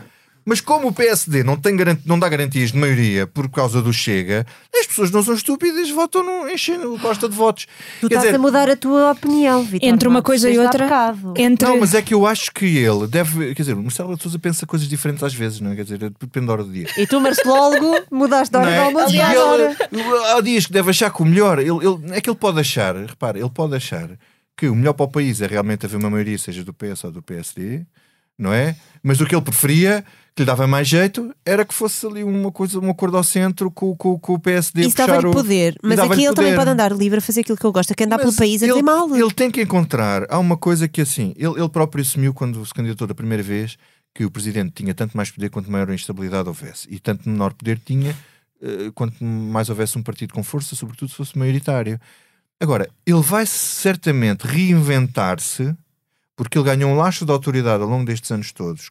Mas 0.51 0.61
como 0.61 0.89
o 0.89 0.93
PSD 0.93 1.45
não, 1.45 1.57
tem 1.57 1.77
não 2.05 2.19
dá 2.19 2.29
garantias 2.29 2.73
de 2.73 2.77
maioria 2.77 3.25
por 3.25 3.49
causa 3.49 3.81
do 3.81 3.93
Chega, 3.93 4.45
as 4.75 4.85
pessoas 4.85 5.09
não 5.13 5.23
são 5.23 5.33
estúpidas, 5.33 5.89
votam 5.91 6.25
no, 6.25 6.51
enchem 6.51 6.85
o 6.87 6.99
Costa 6.99 7.29
de 7.29 7.37
votos. 7.37 7.69
Tu 8.01 8.09
Quer 8.09 8.17
estás 8.17 8.23
dizer, 8.25 8.35
a 8.35 8.39
mudar 8.41 8.69
a 8.69 8.75
tua 8.75 9.13
opinião, 9.13 9.63
Vitor. 9.63 9.89
Entre 9.89 10.09
uma 10.09 10.21
coisa 10.21 10.51
e 10.51 10.59
outra. 10.59 11.15
Entre... 11.37 11.69
Não, 11.69 11.79
mas 11.79 11.95
é 11.95 12.03
que 12.03 12.13
eu 12.13 12.27
acho 12.27 12.51
que 12.51 12.65
ele 12.65 13.07
deve. 13.07 13.55
Quer 13.55 13.63
dizer, 13.63 13.75
o 13.75 13.83
Marcelo 13.85 14.21
Souza 14.21 14.41
pensa 14.41 14.67
coisas 14.67 14.89
diferentes 14.89 15.23
às 15.23 15.33
vezes, 15.33 15.61
não 15.61 15.71
é? 15.71 15.77
Quer 15.77 15.85
dizer, 15.85 15.99
depende 15.99 16.47
da 16.49 16.53
hora 16.53 16.65
do 16.65 16.73
dia. 16.73 16.89
E 16.99 17.07
tu, 17.07 17.21
Marcelo, 17.21 18.05
mudaste 18.11 18.57
a 18.57 18.59
hora 18.59 18.71
é? 18.73 18.77
do 18.77 18.83
almoço 18.87 19.15
Há 20.37 20.41
dias 20.41 20.67
que 20.67 20.73
deve 20.73 20.91
achar 20.91 21.13
que 21.13 21.23
o 21.23 21.25
melhor. 21.25 21.61
Ele, 21.61 21.71
ele, 21.71 22.11
é 22.11 22.21
que 22.21 22.29
ele 22.29 22.37
pode 22.37 22.59
achar, 22.59 22.97
repara, 22.97 23.39
ele 23.39 23.51
pode 23.51 23.77
achar 23.77 24.11
que 24.57 24.67
o 24.67 24.75
melhor 24.75 24.95
para 24.95 25.07
o 25.07 25.09
país 25.09 25.41
é 25.41 25.47
realmente 25.47 25.87
haver 25.87 25.97
uma 25.97 26.11
maioria, 26.11 26.37
seja 26.37 26.65
do 26.65 26.75
PS 26.75 27.05
ou 27.05 27.13
do 27.13 27.23
PSD, 27.23 27.87
não 28.37 28.53
é? 28.53 28.75
Mas 29.01 29.21
o 29.21 29.27
que 29.27 29.35
ele 29.37 29.43
preferia 29.43 30.05
que 30.35 30.43
lhe 30.43 30.47
dava 30.47 30.66
mais 30.66 30.88
jeito 30.88 31.35
era 31.45 31.64
que 31.64 31.75
fosse 31.75 32.07
ali 32.07 32.23
uma 32.25 32.53
coisa, 32.53 32.79
um 32.79 32.90
acordo 32.90 33.16
ao 33.16 33.25
centro 33.25 33.71
com, 33.71 33.95
com, 33.97 34.19
com 34.19 34.35
o 34.35 34.38
PSD. 34.38 34.83
Isso 34.83 34.97
dava-lhe 34.97 35.31
poder, 35.31 35.77
mas 35.83 35.99
aqui 35.99 36.12
ele 36.12 36.27
poder. 36.27 36.35
também 36.35 36.55
pode 36.55 36.71
andar 36.71 36.93
livre 36.93 37.19
a 37.19 37.23
fazer 37.23 37.40
aquilo 37.40 37.59
que 37.59 37.64
eu 37.64 37.73
gosto, 37.73 37.95
que 37.95 38.05
andar 38.05 38.16
mas 38.16 38.27
pelo 38.27 38.37
país 38.37 38.62
a 38.62 38.66
dizer 38.66 38.83
mal. 38.83 39.14
Ele 39.14 39.33
tem 39.33 39.51
que 39.51 39.61
encontrar. 39.61 40.27
Há 40.31 40.38
uma 40.38 40.57
coisa 40.57 40.88
que 40.88 41.01
assim, 41.01 41.35
ele, 41.37 41.59
ele 41.59 41.69
próprio 41.69 42.03
assumiu 42.03 42.33
quando 42.33 42.64
se 42.64 42.73
candidatou 42.73 43.07
da 43.07 43.14
primeira 43.14 43.43
vez 43.43 43.77
que 44.14 44.25
o 44.25 44.31
presidente 44.31 44.73
tinha 44.75 44.95
tanto 44.95 45.16
mais 45.16 45.31
poder 45.31 45.51
quanto 45.51 45.71
maior 45.71 45.90
instabilidade 45.90 46.49
houvesse, 46.49 46.87
e 46.90 46.99
tanto 46.99 47.29
menor 47.29 47.53
poder 47.53 47.79
tinha 47.79 48.16
uh, 48.61 48.93
quanto 48.93 49.23
mais 49.25 49.69
houvesse 49.69 49.99
um 49.99 50.03
partido 50.03 50.35
com 50.35 50.43
força, 50.43 50.75
sobretudo 50.75 51.11
se 51.11 51.16
fosse 51.16 51.38
maioritário. 51.38 52.01
Agora, 52.61 52.88
ele 53.07 53.23
vai 53.23 53.47
certamente 53.47 54.47
reinventar-se, 54.47 55.75
porque 56.37 56.59
ele 56.59 56.64
ganhou 56.64 56.90
um 56.90 56.97
laço 56.97 57.25
de 57.25 57.33
autoridade 57.33 57.83
ao 57.83 57.88
longo 57.88 58.05
destes 58.05 58.31
anos 58.31 58.53
todos, 58.53 58.90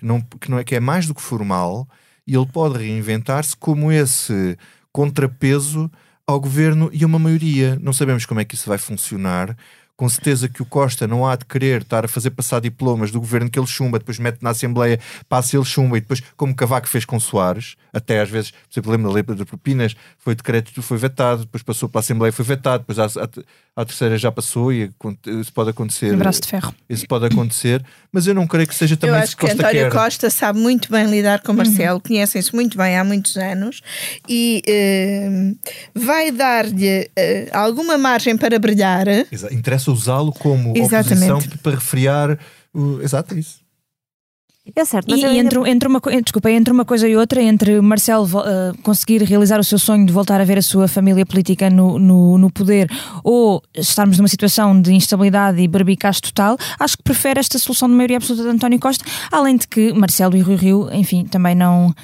que 0.00 0.06
não, 0.06 0.20
que 0.22 0.50
não 0.50 0.58
é 0.58 0.64
que 0.64 0.74
é 0.74 0.80
mais 0.80 1.06
do 1.06 1.14
que 1.14 1.20
formal 1.20 1.86
e 2.26 2.34
ele 2.34 2.46
pode 2.46 2.78
reinventar-se 2.78 3.54
como 3.54 3.92
esse 3.92 4.56
contrapeso 4.90 5.90
ao 6.26 6.40
governo 6.40 6.88
e 6.90 7.04
a 7.04 7.06
uma 7.06 7.18
maioria. 7.18 7.78
Não 7.82 7.92
sabemos 7.92 8.24
como 8.24 8.40
é 8.40 8.44
que 8.44 8.54
isso 8.54 8.68
vai 8.68 8.78
funcionar, 8.78 9.54
com 10.00 10.08
certeza 10.08 10.48
que 10.48 10.62
o 10.62 10.64
Costa 10.64 11.06
não 11.06 11.26
há 11.26 11.36
de 11.36 11.44
querer 11.44 11.82
estar 11.82 12.06
a 12.06 12.08
fazer 12.08 12.30
passar 12.30 12.58
diplomas 12.58 13.10
do 13.10 13.20
governo 13.20 13.50
que 13.50 13.58
ele 13.58 13.66
chumba, 13.66 13.98
depois 13.98 14.18
mete 14.18 14.38
na 14.40 14.48
Assembleia, 14.48 14.98
passa 15.28 15.58
ele 15.58 15.64
chumba 15.66 15.98
e 15.98 16.00
depois, 16.00 16.22
como 16.38 16.54
Cavaco 16.54 16.88
fez 16.88 17.04
com 17.04 17.20
Soares, 17.20 17.76
até 17.92 18.18
às 18.18 18.30
vezes, 18.30 18.50
por 18.50 18.72
exemplo, 18.72 18.92
lembro 18.92 19.08
da 19.08 19.14
lei 19.14 19.22
de 19.22 19.44
propinas, 19.44 19.94
foi 20.16 20.34
decreto, 20.34 20.80
foi 20.80 20.96
vetado, 20.96 21.42
depois 21.42 21.62
passou 21.62 21.86
para 21.86 21.98
a 21.98 22.00
Assembleia, 22.00 22.32
foi 22.32 22.46
vetado, 22.46 22.82
depois 22.88 22.98
a 23.76 23.84
terceira 23.84 24.16
já 24.16 24.32
passou 24.32 24.72
e 24.72 24.90
isso 25.38 25.52
pode 25.52 25.68
acontecer. 25.68 26.14
Um 26.14 26.18
braço 26.18 26.40
de 26.40 26.48
ferro. 26.48 26.74
Isso 26.88 27.06
pode 27.06 27.26
acontecer, 27.26 27.84
mas 28.10 28.26
eu 28.26 28.34
não 28.34 28.46
creio 28.46 28.66
que 28.66 28.74
seja 28.74 28.96
também 28.96 29.16
eu 29.16 29.22
acho 29.22 29.36
que 29.36 29.42
Costa 29.42 29.62
António 29.62 29.82
quer. 29.82 29.92
Costa 29.92 30.30
sabe 30.30 30.58
muito 30.58 30.90
bem 30.90 31.10
lidar 31.10 31.42
com 31.42 31.52
Marcelo, 31.52 31.96
uhum. 31.96 32.00
conhecem-se 32.00 32.54
muito 32.54 32.78
bem 32.78 32.96
há 32.96 33.04
muitos 33.04 33.36
anos 33.36 33.82
e 34.26 34.62
uh, 34.66 35.58
vai 35.94 36.30
dar-lhe 36.30 37.02
uh, 37.02 37.50
alguma 37.52 37.98
margem 37.98 38.34
para 38.38 38.58
brilhar. 38.58 39.06
Interessa 39.50 39.89
usá-lo 39.92 40.32
como 40.32 40.76
Exatamente. 40.76 41.30
oposição 41.30 41.58
para 41.62 41.72
refriar 41.72 42.38
o... 42.72 43.00
Exato, 43.00 43.34
é 43.34 43.38
isso. 43.38 43.60
É 44.76 44.84
certo, 44.84 45.10
mas 45.10 45.20
e 45.20 45.24
entre, 45.24 45.70
entre, 45.70 45.88
uma, 45.88 46.00
desculpa, 46.22 46.50
entre 46.50 46.72
uma 46.72 46.84
coisa 46.84 47.08
e 47.08 47.16
outra, 47.16 47.42
entre 47.42 47.80
Marcelo 47.80 48.26
uh, 48.26 48.76
conseguir 48.82 49.22
realizar 49.22 49.58
o 49.58 49.64
seu 49.64 49.78
sonho 49.78 50.06
de 50.06 50.12
voltar 50.12 50.40
a 50.40 50.44
ver 50.44 50.58
a 50.58 50.62
sua 50.62 50.86
família 50.86 51.24
política 51.24 51.70
no, 51.70 51.98
no, 51.98 52.38
no, 52.38 52.50
poder 52.52 52.88
ou 53.24 53.62
estarmos 53.74 54.18
numa 54.18 54.28
situação 54.28 54.80
de 54.80 54.92
instabilidade 54.92 55.60
e 55.60 55.66
barbicaz 55.66 56.20
total, 56.20 56.56
acho 56.78 56.96
que 56.96 57.02
prefere 57.02 57.40
esta 57.40 57.58
solução 57.58 57.88
de 57.88 57.94
maioria 57.94 58.18
absoluta 58.18 58.44
de 58.44 58.50
António 58.50 58.78
Costa, 58.78 59.04
além 59.32 59.56
de 59.56 59.66
que 59.66 59.92
Marcelo 59.92 60.36
e 60.36 60.40
Rui 60.40 60.56
Rio, 60.56 60.88
enfim, 60.92 61.24
também 61.24 61.54
não. 61.54 61.94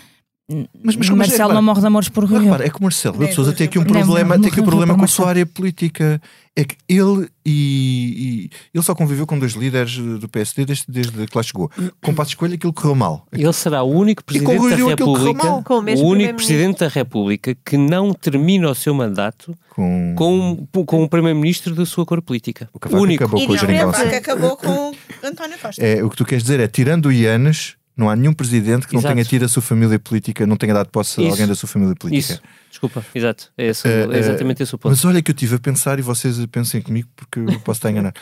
Mas, 0.49 0.95
mas 0.95 1.09
Marcelo 1.11 1.51
é, 1.51 1.55
não 1.55 1.63
morre 1.63 1.81
de 1.81 1.87
amores 1.87 2.09
por 2.09 2.25
Rui 2.25 2.45
Rio. 2.45 2.55
é 2.55 2.71
que 2.71 2.79
o 2.79 2.83
Marcelo 2.83 3.19
de 3.19 3.33
Souza 3.33 3.53
tem 3.53 3.67
aqui 3.67 3.81
um 3.81 3.85
problema, 3.85 4.39
tem 4.39 4.49
aqui 4.49 4.61
um 4.61 4.65
problema 4.65 4.97
com 4.97 5.05
a 5.05 5.09
sua 5.09 5.29
área 5.29 5.45
política 5.45 6.21
é 6.59 6.65
que 6.65 6.77
ele 6.89 7.29
e, 7.45 8.49
e, 8.49 8.51
ele 8.73 8.83
só 8.83 8.95
conviveu 8.95 9.27
com 9.27 9.39
dois 9.39 9.53
líderes 9.53 9.99
do 9.99 10.27
PSD 10.27 10.65
desde, 10.65 10.85
desde 10.89 11.27
que 11.27 11.37
lá 11.37 11.43
chegou. 11.43 11.71
Com 12.03 12.15
Passo 12.15 12.31
Escolha 12.31 12.55
aquilo 12.55 12.73
correu 12.73 12.95
mal. 12.95 13.27
Ele 13.31 13.53
será 13.53 13.83
o 13.83 13.91
único 13.91 14.25
presidente 14.25 14.71
da 14.71 14.87
República, 14.87 15.53
o, 15.53 16.03
o 16.03 16.09
único 16.09 16.35
presidente 16.35 16.79
da 16.81 16.89
República 16.89 17.55
que 17.63 17.77
não 17.77 18.15
termina 18.15 18.71
o 18.71 18.75
seu 18.75 18.95
mandato 18.95 19.55
com, 19.71 20.15
com, 20.17 20.87
com 20.87 21.05
o 21.05 21.09
primeiro-ministro 21.09 21.75
da 21.75 21.85
sua 21.85 22.07
cor 22.07 22.23
política. 22.23 22.71
O 22.73 22.79
Cavaco 22.79 23.03
único. 23.03 23.23
acabou 23.23 23.41
e 23.43 23.47
com 23.47 23.53
o 23.53 23.59
Cavaco 23.59 24.17
acabou 24.17 24.57
com 24.57 24.93
António 25.23 25.59
Costa. 25.59 25.85
É, 25.85 26.03
o 26.03 26.09
que 26.09 26.17
tu 26.17 26.25
queres 26.25 26.43
dizer 26.43 26.59
é, 26.59 26.67
tirando 26.67 27.07
o 27.07 27.13
Ianes, 27.13 27.76
não 27.97 28.11
há 28.11 28.15
nenhum 28.15 28.33
presidente 28.33 28.87
que 28.87 28.95
não 28.95 29.01
tenha 29.01 29.25
tido 29.25 29.45
a 29.45 29.49
sua 29.49 29.62
família 29.62 29.99
política, 29.99 30.47
não 30.47 30.57
tenha 30.57 30.75
dado 30.75 30.91
posse 30.91 31.25
a 31.25 31.31
alguém 31.31 31.47
da 31.47 31.55
sua 31.55 31.68
família 31.68 31.95
política. 31.95 32.35
Isso. 32.35 32.43
Desculpa, 32.68 33.05
exato. 33.14 33.51
É, 33.57 33.68
esse, 33.68 33.89
uh, 33.89 34.12
é 34.12 34.18
exatamente 34.18 34.62
esse 34.62 34.75
o 34.75 34.79
ponto. 34.79 34.93
Mas 34.93 35.05
olha 35.05 35.23
que 35.23 35.31
eu 35.31 35.35
estive 35.35 35.55
a 35.55 35.59
pensar 35.59 35.99
e 35.99 36.03
vocês 36.03 36.45
pensem 36.47 36.83
comigo 36.83 37.09
porque 37.16 37.41
eu 37.41 37.61
posso 37.61 37.79
estar 37.79 37.91
enganado. 37.91 38.18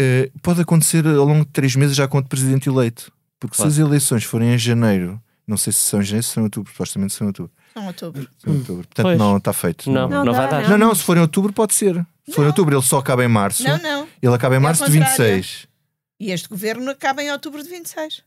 Uh, 0.00 0.32
pode 0.40 0.62
acontecer 0.62 1.06
ao 1.06 1.26
longo 1.26 1.44
de 1.44 1.50
três 1.50 1.76
meses 1.76 1.94
já 1.94 2.08
com 2.08 2.18
o 2.18 2.24
presidente 2.24 2.70
eleito. 2.70 3.12
Porque 3.38 3.56
claro. 3.56 3.70
se 3.70 3.80
as 3.80 3.86
eleições 3.86 4.24
forem 4.24 4.54
em 4.54 4.58
janeiro 4.58 5.20
Não 5.46 5.56
sei 5.56 5.72
se 5.72 5.80
são 5.80 6.00
em 6.00 6.04
janeiro, 6.04 6.22
se 6.22 6.32
são 6.32 6.42
em 6.42 6.44
outubro, 6.44 6.72
supostamente 6.72 7.12
são 7.12 7.26
em 7.26 7.28
outubro. 7.28 7.52
São 7.74 7.86
outubro. 7.86 8.28
São 8.38 8.52
em 8.52 8.56
outubro. 8.58 8.86
Portanto, 8.86 9.04
pois. 9.04 9.18
não 9.18 9.36
está 9.36 9.52
feito. 9.52 9.90
Não, 9.90 10.08
não, 10.08 10.24
não 10.24 10.32
vai 10.32 10.48
dar. 10.48 10.68
Não, 10.70 10.78
não, 10.78 10.94
se 10.94 11.02
for 11.02 11.16
em 11.18 11.20
outubro, 11.20 11.52
pode 11.52 11.74
ser. 11.74 11.94
Se 12.26 12.34
for 12.34 12.44
em 12.44 12.46
outubro, 12.46 12.74
ele 12.74 12.82
só 12.82 12.98
acaba 12.98 13.22
em 13.24 13.28
março. 13.28 13.62
Não, 13.64 13.78
não. 13.78 14.08
Ele 14.22 14.34
acaba 14.34 14.54
em 14.54 14.58
é 14.58 14.60
março 14.60 14.84
de 14.86 14.90
26. 14.90 15.66
E 16.18 16.30
este 16.30 16.48
governo 16.48 16.90
acaba 16.90 17.22
em 17.22 17.30
outubro 17.30 17.62
de 17.62 17.68
26. 17.68 18.22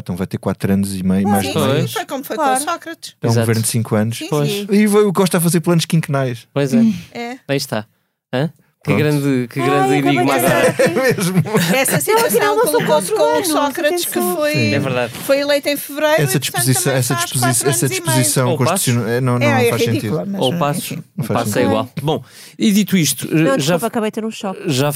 Então 0.00 0.16
vai 0.16 0.26
ter 0.26 0.38
4 0.38 0.72
anos 0.72 0.96
e 0.96 1.02
meio, 1.02 1.28
mais 1.28 1.46
sim, 1.46 1.52
foi 1.88 2.06
como 2.06 2.24
foi 2.24 2.36
claro. 2.36 2.56
com 2.56 2.62
o 2.62 2.72
Sócrates. 2.72 3.16
É 3.20 3.26
um 3.26 3.30
Exato. 3.30 3.46
governo 3.46 3.62
de 3.62 3.68
5 3.68 3.94
anos. 3.94 4.18
Sim, 4.18 4.28
sim. 4.28 4.66
E 4.70 4.86
o 4.86 5.12
Costa 5.12 5.38
a 5.38 5.40
fazer 5.40 5.60
planos 5.60 5.84
quinquenais. 5.84 6.48
Pois 6.52 6.72
é. 6.72 6.80
é. 7.12 7.38
Aí 7.46 7.56
está. 7.56 7.86
Hã? 8.32 8.50
Que 8.84 8.96
grande, 8.96 9.46
que 9.48 9.60
grande 9.60 9.92
Ai, 9.92 9.98
enigma 9.98 10.34
agora. 10.34 10.74
É 10.76 10.88
mesmo. 11.14 11.42
Essa 11.72 12.00
situação 12.00 12.58
colocou-se 12.58 13.12
com 13.12 13.40
o 13.40 13.44
Sócrates, 13.44 14.04
que 14.06 14.20
foi, 14.20 14.72
é 14.72 14.78
verdade. 14.80 15.12
foi 15.12 15.38
eleito 15.38 15.68
em 15.68 15.76
fevereiro. 15.76 16.22
Essa 16.22 16.40
disposição, 16.40 16.92
essa 16.92 17.14
disposição, 17.14 17.70
essa 17.70 17.88
disposição 17.88 18.56
constitucional 18.56 19.08
é, 19.08 19.20
não, 19.20 19.38
não, 19.38 19.46
é, 19.46 19.62
não 19.62 19.70
faz 19.70 19.82
é 19.82 19.84
ridícula, 19.86 20.24
sentido. 20.24 20.42
Ou 20.42 20.58
passo, 20.58 21.04
o 21.16 21.24
passo 21.24 21.58
é 21.60 21.62
igual. 21.62 21.88
Bom, 22.02 22.24
e 22.58 22.72
dito 22.72 22.96
isto. 22.96 23.32
Não, 23.32 23.50
já, 23.50 23.56
desculpa, 23.56 23.86
acabei 23.86 24.10
de 24.10 24.14
ter 24.14 24.24
um 24.24 24.30
choque. 24.32 24.60
Já, 24.66 24.90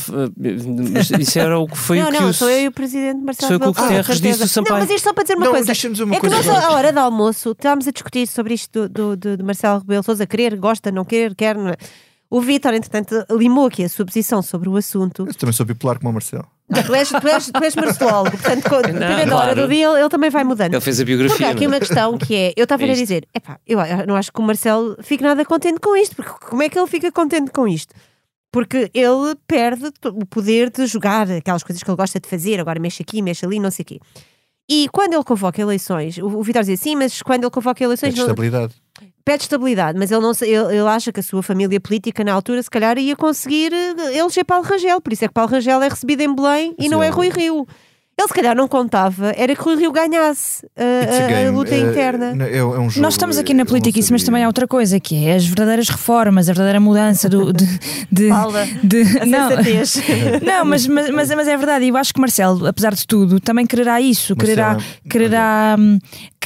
isso 1.21 1.39
era 1.39 1.57
o 1.57 1.69
que 1.69 1.79
foi 1.79 1.99
não, 2.03 2.09
o 2.09 2.13
que. 2.13 2.21
Não, 2.21 2.29
o, 2.31 2.35
sou 2.35 2.51
eu 2.51 2.63
e 2.63 2.67
o 2.67 2.73
presidente 2.73 3.23
Marcelo 3.23 3.47
Foi 3.47 3.57
o 3.57 3.61
que 3.61 3.81
o 3.81 3.83
Guterres 3.85 4.21
disse 4.21 4.41
do 4.41 4.49
Sampaio. 4.49 4.75
Não, 4.75 4.81
mas 4.81 4.91
isto 4.91 5.05
só 5.05 5.13
para 5.13 5.23
dizer 5.23 5.37
uma 5.37 5.45
não, 5.45 5.53
coisa. 5.53 5.73
Uma 6.03 6.17
é 6.17 6.19
coisa 6.19 6.41
que 6.41 6.49
nós, 6.49 6.65
à 6.65 6.73
hora 6.73 6.93
do 6.93 6.99
almoço, 6.99 7.53
estávamos 7.53 7.87
a 7.87 7.93
discutir 7.93 8.27
sobre 8.27 8.55
isto 8.55 8.89
do, 8.89 9.17
do, 9.17 9.37
do 9.37 9.45
Marcelo 9.45 9.79
Rebelo 9.79 10.03
Souza 10.03 10.27
querer, 10.27 10.57
gosta, 10.57 10.91
não 10.91 11.05
querer, 11.05 11.37
quer. 11.37 11.55
Não 11.55 11.69
é? 11.69 11.77
O 12.29 12.41
Vitor, 12.41 12.75
entretanto, 12.75 13.25
limou 13.31 13.67
aqui 13.67 13.85
a 13.85 13.89
sua 13.89 14.05
posição 14.05 14.43
sobre 14.43 14.69
o 14.69 14.77
assunto. 14.77 15.27
Eu 15.27 15.35
também 15.35 15.53
sou 15.53 15.65
bipolar 15.65 15.99
como 15.99 16.11
o 16.11 16.13
Marcelo. 16.13 16.47
Não, 16.69 16.83
tu 16.83 16.95
és, 16.95 17.09
tu 17.09 17.29
és, 17.29 17.47
tu 17.47 17.65
és 17.65 17.77
marcelólogo, 17.77 18.37
portanto, 18.37 18.69
dependendo 18.83 19.31
da 19.31 19.37
hora 19.37 19.55
do 19.55 19.69
dia, 19.69 19.87
ele, 19.89 20.01
ele, 20.01 20.09
também 20.09 20.31
vai 20.31 20.43
mudando. 20.43 20.75
Ele 20.75 20.81
fez 20.81 21.01
a 21.01 21.05
biografia. 21.05 21.37
Porque 21.37 21.45
há 21.45 21.51
aqui 21.51 21.67
uma 21.67 21.79
questão 21.79 22.19
que 22.19 22.35
é: 22.35 22.53
eu 22.57 22.65
estava 22.65 22.83
a 22.83 22.87
dizer, 22.89 23.29
epá, 23.33 23.61
eu 23.65 23.79
não 24.07 24.17
acho 24.17 24.33
que 24.33 24.41
o 24.41 24.43
Marcelo 24.43 24.97
fique 25.01 25.23
nada 25.23 25.45
contente 25.45 25.79
com 25.79 25.97
isto, 25.97 26.17
porque 26.17 26.33
como 26.45 26.63
é 26.63 26.69
que 26.69 26.77
ele 26.77 26.89
fica 26.89 27.13
contente 27.13 27.53
com 27.53 27.69
isto? 27.69 27.95
Porque 28.51 28.91
ele 28.93 29.37
perde 29.47 29.93
o 30.07 30.27
poder 30.27 30.71
de 30.71 30.87
jogar 30.87 31.31
aquelas 31.31 31.63
coisas 31.63 31.83
que 31.83 31.89
ele 31.89 31.97
gosta 31.97 32.19
de 32.19 32.29
fazer, 32.29 32.59
agora 32.59 32.81
mexe 32.81 33.03
aqui, 33.03 33.23
mexe 33.23 33.47
ali, 33.47 33.61
não 33.61 33.71
sei 33.71 33.85
o 33.85 33.87
quê. 33.87 34.01
E 34.69 34.89
quando 34.93 35.15
ele 35.15 35.25
convoca 35.25 35.61
eleições, 35.61 36.19
o, 36.19 36.27
o 36.27 36.43
Vitor 36.43 36.63
dizia 36.63 36.77
sim, 36.77 36.97
mas 36.97 37.23
quando 37.23 37.45
ele 37.45 37.51
convoca 37.51 37.83
eleições. 37.83 38.17
É 38.17 38.21
estabilidade. 38.21 38.75
Não, 39.01 39.09
pede 39.27 39.43
estabilidade, 39.43 39.99
mas 39.99 40.13
ele, 40.13 40.21
não, 40.21 40.33
ele, 40.41 40.77
ele 40.77 40.89
acha 40.89 41.13
que 41.13 41.19
a 41.19 41.23
sua 41.23 41.43
família 41.43 41.81
política 41.81 42.23
na 42.23 42.33
altura 42.33 42.63
se 42.63 42.71
calhar 42.71 42.97
ia 42.97 43.17
conseguir 43.17 43.73
eh, 43.73 44.19
eleger 44.19 44.45
Paulo 44.45 44.65
Rangel, 44.65 45.01
por 45.01 45.13
isso 45.13 45.25
é 45.25 45.29
que 45.29 45.35
Paulo 45.35 45.51
Rangel 45.51 45.83
é 45.83 45.89
recebido 45.89 46.21
em 46.21 46.33
Belém 46.33 46.75
e 46.79 46.89
não 46.89 47.03
é 47.03 47.09
Rui 47.09 47.29
Rio. 47.29 47.67
Ele 48.19 48.29
se 48.29 48.33
calhar 48.33 48.57
não 48.57 48.67
contava, 48.67 49.35
era 49.37 49.55
que 49.55 49.69
o 49.69 49.77
Rio 49.77 49.93
ganhasse 49.93 50.65
uh, 50.65 50.71
a, 50.79 51.49
a, 51.49 51.51
luta 51.51 51.75
uh, 51.75 51.91
interna. 51.91 52.35
É, 52.47 52.57
é 52.57 52.65
um 52.65 52.89
jogo, 52.89 53.03
Nós 53.03 53.13
estamos 53.13 53.37
aqui 53.37 53.53
na 53.53 53.67
política, 53.67 54.01
isso, 54.01 54.11
mas 54.11 54.25
também 54.25 54.43
há 54.43 54.47
outra 54.47 54.67
coisa, 54.67 54.99
que 54.99 55.27
é 55.27 55.35
as 55.35 55.45
verdadeiras 55.45 55.91
reformas, 55.91 56.49
a 56.49 56.55
verdadeira 56.55 56.81
mudança 56.81 57.29
do, 57.29 57.53
de. 57.53 57.67
de, 58.11 58.31
de, 58.83 59.05
de 59.05 59.27
não, 59.27 59.51
não 60.43 60.65
mas, 60.65 60.87
mas, 60.87 61.11
mas, 61.11 61.31
mas, 61.31 61.47
é 61.47 61.57
verdade, 61.59 61.85
e 61.85 61.89
eu 61.91 61.97
acho 61.99 62.15
que 62.15 62.19
Marcelo, 62.19 62.67
apesar 62.67 62.95
de 62.95 63.07
tudo, 63.07 63.39
também 63.39 63.67
quererá 63.67 64.01
isso, 64.01 64.35
quererá, 64.35 64.79
quererá, 65.11 65.77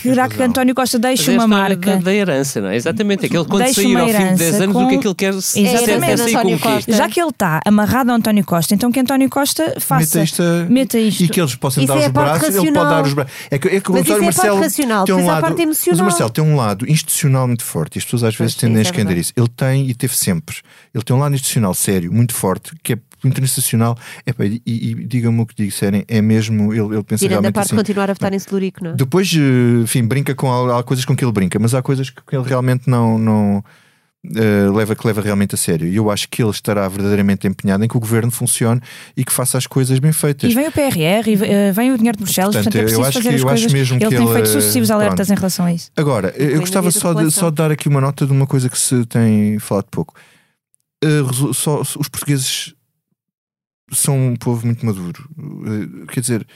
quererá 0.02 0.28
que 0.28 0.42
António 0.42 0.74
Costa 0.74 0.98
deixe 0.98 1.30
uma 1.30 1.46
marca. 1.46 1.96
Da, 1.96 1.96
da, 1.96 2.14
herança, 2.14 2.60
não 2.60 2.68
é? 2.68 2.76
Exatamente, 2.76 3.26
aquele 3.26 3.44
quando 3.44 3.72
sair 3.72 3.96
ao 3.96 4.08
fim 4.08 4.32
de 4.32 4.34
10 4.34 4.60
anos, 4.60 4.76
com... 4.76 4.84
o 4.84 4.88
que 4.88 4.94
é 4.94 4.98
que 4.98 5.06
ele 5.06 5.14
quer 5.14 5.34
Exatamente, 5.34 6.22
António 6.22 6.58
Costa. 6.58 6.92
Já 6.92 7.08
que 7.08 7.20
ele 7.20 7.30
está 7.30 7.60
amarrado 7.64 8.10
a 8.10 8.14
António 8.14 8.44
Costa, 8.44 8.74
então 8.74 8.90
que 8.90 9.00
António 9.00 9.28
Costa 9.28 9.74
faça. 9.78 10.18
Meta, 10.18 10.24
isto, 10.24 10.42
meta 10.68 10.98
isto. 10.98 11.24
E 11.24 11.28
que 11.28 11.40
eles 11.40 11.54
possam 11.54 11.84
dar 11.84 11.96
é 11.96 12.06
os 12.06 12.12
braços, 12.12 12.42
racional. 12.42 12.64
ele 12.64 12.72
pode 12.72 12.90
dar 12.90 13.02
os 13.02 13.14
braços. 13.14 13.32
É 13.50 13.58
que, 13.58 13.68
é 13.68 13.80
que 13.80 13.90
o 13.90 13.96
António 13.96 14.22
é 14.22 14.24
Marcelo 14.24 14.60
racional, 14.60 15.04
tem 15.04 15.14
um 15.14 15.26
lado. 15.26 15.56
Mas 15.66 15.98
o 15.98 16.02
Marcelo 16.02 16.30
tem 16.30 16.44
um 16.44 16.56
lado 16.56 16.90
institucional 16.90 17.46
muito 17.46 17.64
forte 17.64 17.96
e 17.96 17.98
as 17.98 18.04
pessoas 18.04 18.24
às 18.24 18.34
vezes 18.34 18.54
tendem 18.54 18.76
a 18.76 18.80
é 18.80 18.82
esconder 18.82 19.16
isso. 19.16 19.32
Ele 19.36 19.48
tem 19.48 19.88
e 19.88 19.94
teve 19.94 20.16
sempre. 20.16 20.56
Ele 20.94 21.04
tem 21.04 21.14
um 21.14 21.18
lado 21.18 21.34
institucional 21.34 21.74
sério, 21.74 22.12
muito 22.12 22.34
forte, 22.34 22.72
que 22.82 22.94
é 22.94 22.98
internacional. 23.28 23.96
Epa, 24.26 24.44
e, 24.44 24.62
e, 24.66 24.90
e 24.90 24.94
digam-me 25.06 25.40
o 25.40 25.46
que 25.46 25.54
disserem, 25.54 26.04
é 26.08 26.20
mesmo. 26.20 26.72
Ele, 26.72 26.94
ele 26.94 27.02
pensa 27.02 27.24
Tirando 27.24 27.30
realmente. 27.30 27.50
a 27.50 27.52
parte 27.52 27.66
assim, 27.66 27.76
de 27.76 27.80
continuar 27.80 28.10
a 28.10 28.12
votar 28.12 28.32
em 28.32 28.38
Celurico, 28.38 28.84
não 28.84 28.90
é? 28.92 28.94
Depois, 28.94 29.32
eh, 29.34 29.82
enfim, 29.82 30.04
brinca 30.04 30.34
com. 30.34 30.70
Há, 30.70 30.82
coisas 30.82 31.04
com 31.04 31.16
que 31.16 31.24
ele 31.24 31.32
brinca, 31.32 31.58
mas 31.58 31.74
há 31.74 31.82
coisas 31.82 32.10
que 32.10 32.36
ele 32.36 32.46
realmente 32.46 32.88
não. 32.88 33.18
não 33.18 33.64
Uh, 34.22 34.70
leva 34.76 34.94
que 34.94 35.06
leva 35.06 35.22
realmente 35.22 35.54
a 35.54 35.56
sério. 35.56 35.88
E 35.88 35.96
eu 35.96 36.10
acho 36.10 36.28
que 36.28 36.42
ele 36.42 36.50
estará 36.50 36.86
verdadeiramente 36.86 37.46
empenhado 37.46 37.82
em 37.82 37.88
que 37.88 37.96
o 37.96 38.00
governo 38.00 38.30
funcione 38.30 38.78
e 39.16 39.24
que 39.24 39.32
faça 39.32 39.56
as 39.56 39.66
coisas 39.66 39.98
bem 39.98 40.12
feitas. 40.12 40.52
E 40.52 40.54
vem 40.54 40.68
o 40.68 40.70
PRR, 40.70 41.26
e 41.26 41.36
uh, 41.36 41.72
vem 41.72 41.90
o 41.90 41.96
dinheiro 41.96 42.18
de 42.18 42.24
Bruxelas, 42.24 42.54
portanto, 42.54 42.64
portanto 42.64 42.76
é 42.76 42.82
preciso 42.82 43.12
fazer 43.12 43.28
que, 43.30 43.34
as 43.36 43.42
coisas. 43.42 43.72
Mesmo 43.72 43.96
ele 43.96 44.04
que 44.04 44.10
tem 44.10 44.22
ele, 44.22 44.34
feito 44.34 44.48
sucessivos 44.50 44.90
alertas 44.90 45.28
pronto. 45.28 45.38
em 45.38 45.40
relação 45.40 45.64
a 45.64 45.72
isso. 45.72 45.90
Agora, 45.96 46.34
eu, 46.36 46.50
eu 46.50 46.60
gostava 46.60 46.90
só 46.90 47.14
de, 47.14 47.30
só 47.30 47.48
de 47.48 47.56
dar 47.56 47.70
aqui 47.70 47.88
uma 47.88 48.02
nota 48.02 48.26
de 48.26 48.32
uma 48.32 48.46
coisa 48.46 48.68
que 48.68 48.78
se 48.78 49.06
tem 49.06 49.58
falado 49.58 49.86
pouco. 49.90 50.14
Uh, 51.02 51.54
só, 51.54 51.80
os 51.80 52.08
portugueses 52.08 52.74
são 53.90 54.28
um 54.28 54.36
povo 54.36 54.66
muito 54.66 54.84
maduro. 54.84 55.28
quer 56.08 56.20
dizer, 56.20 56.46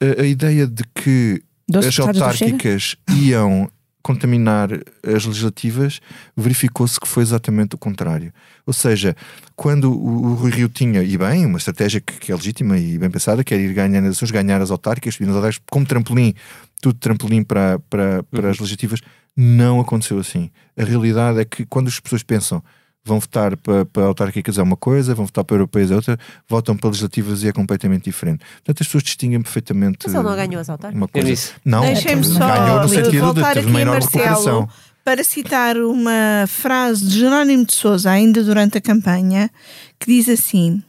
a, 0.00 0.22
a 0.22 0.26
ideia 0.26 0.66
de 0.66 0.84
que 0.94 1.42
as 1.74 1.98
autárquicas 1.98 2.96
iam 3.08 3.70
contaminar 4.02 4.70
as 5.04 5.26
legislativas, 5.26 6.00
verificou-se 6.34 6.98
que 6.98 7.06
foi 7.06 7.22
exatamente 7.22 7.74
o 7.74 7.78
contrário. 7.78 8.32
Ou 8.64 8.72
seja, 8.72 9.14
quando 9.54 9.92
o, 9.92 10.34
Rui 10.34 10.50
Rio 10.50 10.68
tinha, 10.70 11.02
e 11.02 11.18
bem, 11.18 11.44
uma 11.44 11.58
estratégia 11.58 12.00
que, 12.00 12.14
que, 12.14 12.32
é 12.32 12.34
legítima 12.34 12.78
e 12.78 12.96
bem 12.96 13.10
pensada, 13.10 13.44
que 13.44 13.52
era 13.52 13.62
ir 13.62 13.74
ganhar 13.74 13.98
as 13.98 14.04
eleições, 14.04 14.30
ganhar 14.30 14.62
as 14.62 14.70
autárquicas, 14.70 15.18
as 15.20 15.28
autárquicas 15.28 15.62
como 15.70 15.84
trampolim, 15.84 16.32
tudo 16.80 16.98
trampolim 16.98 17.42
para, 17.42 17.78
para, 17.90 18.22
para 18.22 18.44
uhum. 18.44 18.50
as 18.50 18.58
legislativas, 18.58 19.00
não 19.36 19.78
aconteceu 19.78 20.18
assim. 20.18 20.50
A 20.74 20.84
realidade 20.84 21.40
é 21.40 21.44
que 21.44 21.66
quando 21.66 21.88
as 21.88 22.00
pessoas 22.00 22.22
pensam 22.22 22.62
vão 23.08 23.18
votar 23.18 23.56
para, 23.56 23.84
para 23.86 24.04
autárquicas 24.04 24.58
é 24.58 24.62
uma 24.62 24.76
coisa, 24.76 25.14
vão 25.14 25.24
votar 25.24 25.42
para 25.42 25.56
europeias 25.56 25.90
é 25.90 25.96
outra, 25.96 26.18
votam 26.48 26.76
para 26.76 26.88
legislativas 26.88 27.42
e 27.42 27.48
é 27.48 27.52
completamente 27.52 28.04
diferente. 28.04 28.44
Portanto, 28.56 28.80
as 28.82 28.86
pessoas 28.86 29.02
distinguem 29.02 29.40
perfeitamente. 29.40 29.98
Mas 30.06 30.14
ele 30.14 30.22
não 30.22 30.36
ganhou 30.36 30.60
as 30.60 30.68
autárquicas. 30.68 31.10
Coisa. 31.10 31.50
Não, 31.64 31.80
Deixem-me 31.80 32.24
só 32.24 32.38
ganhou 32.38 32.82
no 32.82 32.88
sentido 32.88 33.34
de 33.34 33.52
ter 33.54 33.66
uma 33.66 33.80
enorme 33.80 34.04
recuperação. 34.04 34.68
Para 35.04 35.24
citar 35.24 35.78
uma 35.78 36.44
frase 36.46 37.06
de 37.06 37.20
Jerónimo 37.20 37.64
de 37.64 37.74
Souza, 37.74 38.10
ainda 38.10 38.44
durante 38.44 38.76
a 38.76 38.80
campanha, 38.80 39.50
que 39.98 40.06
diz 40.06 40.28
assim: 40.28 40.82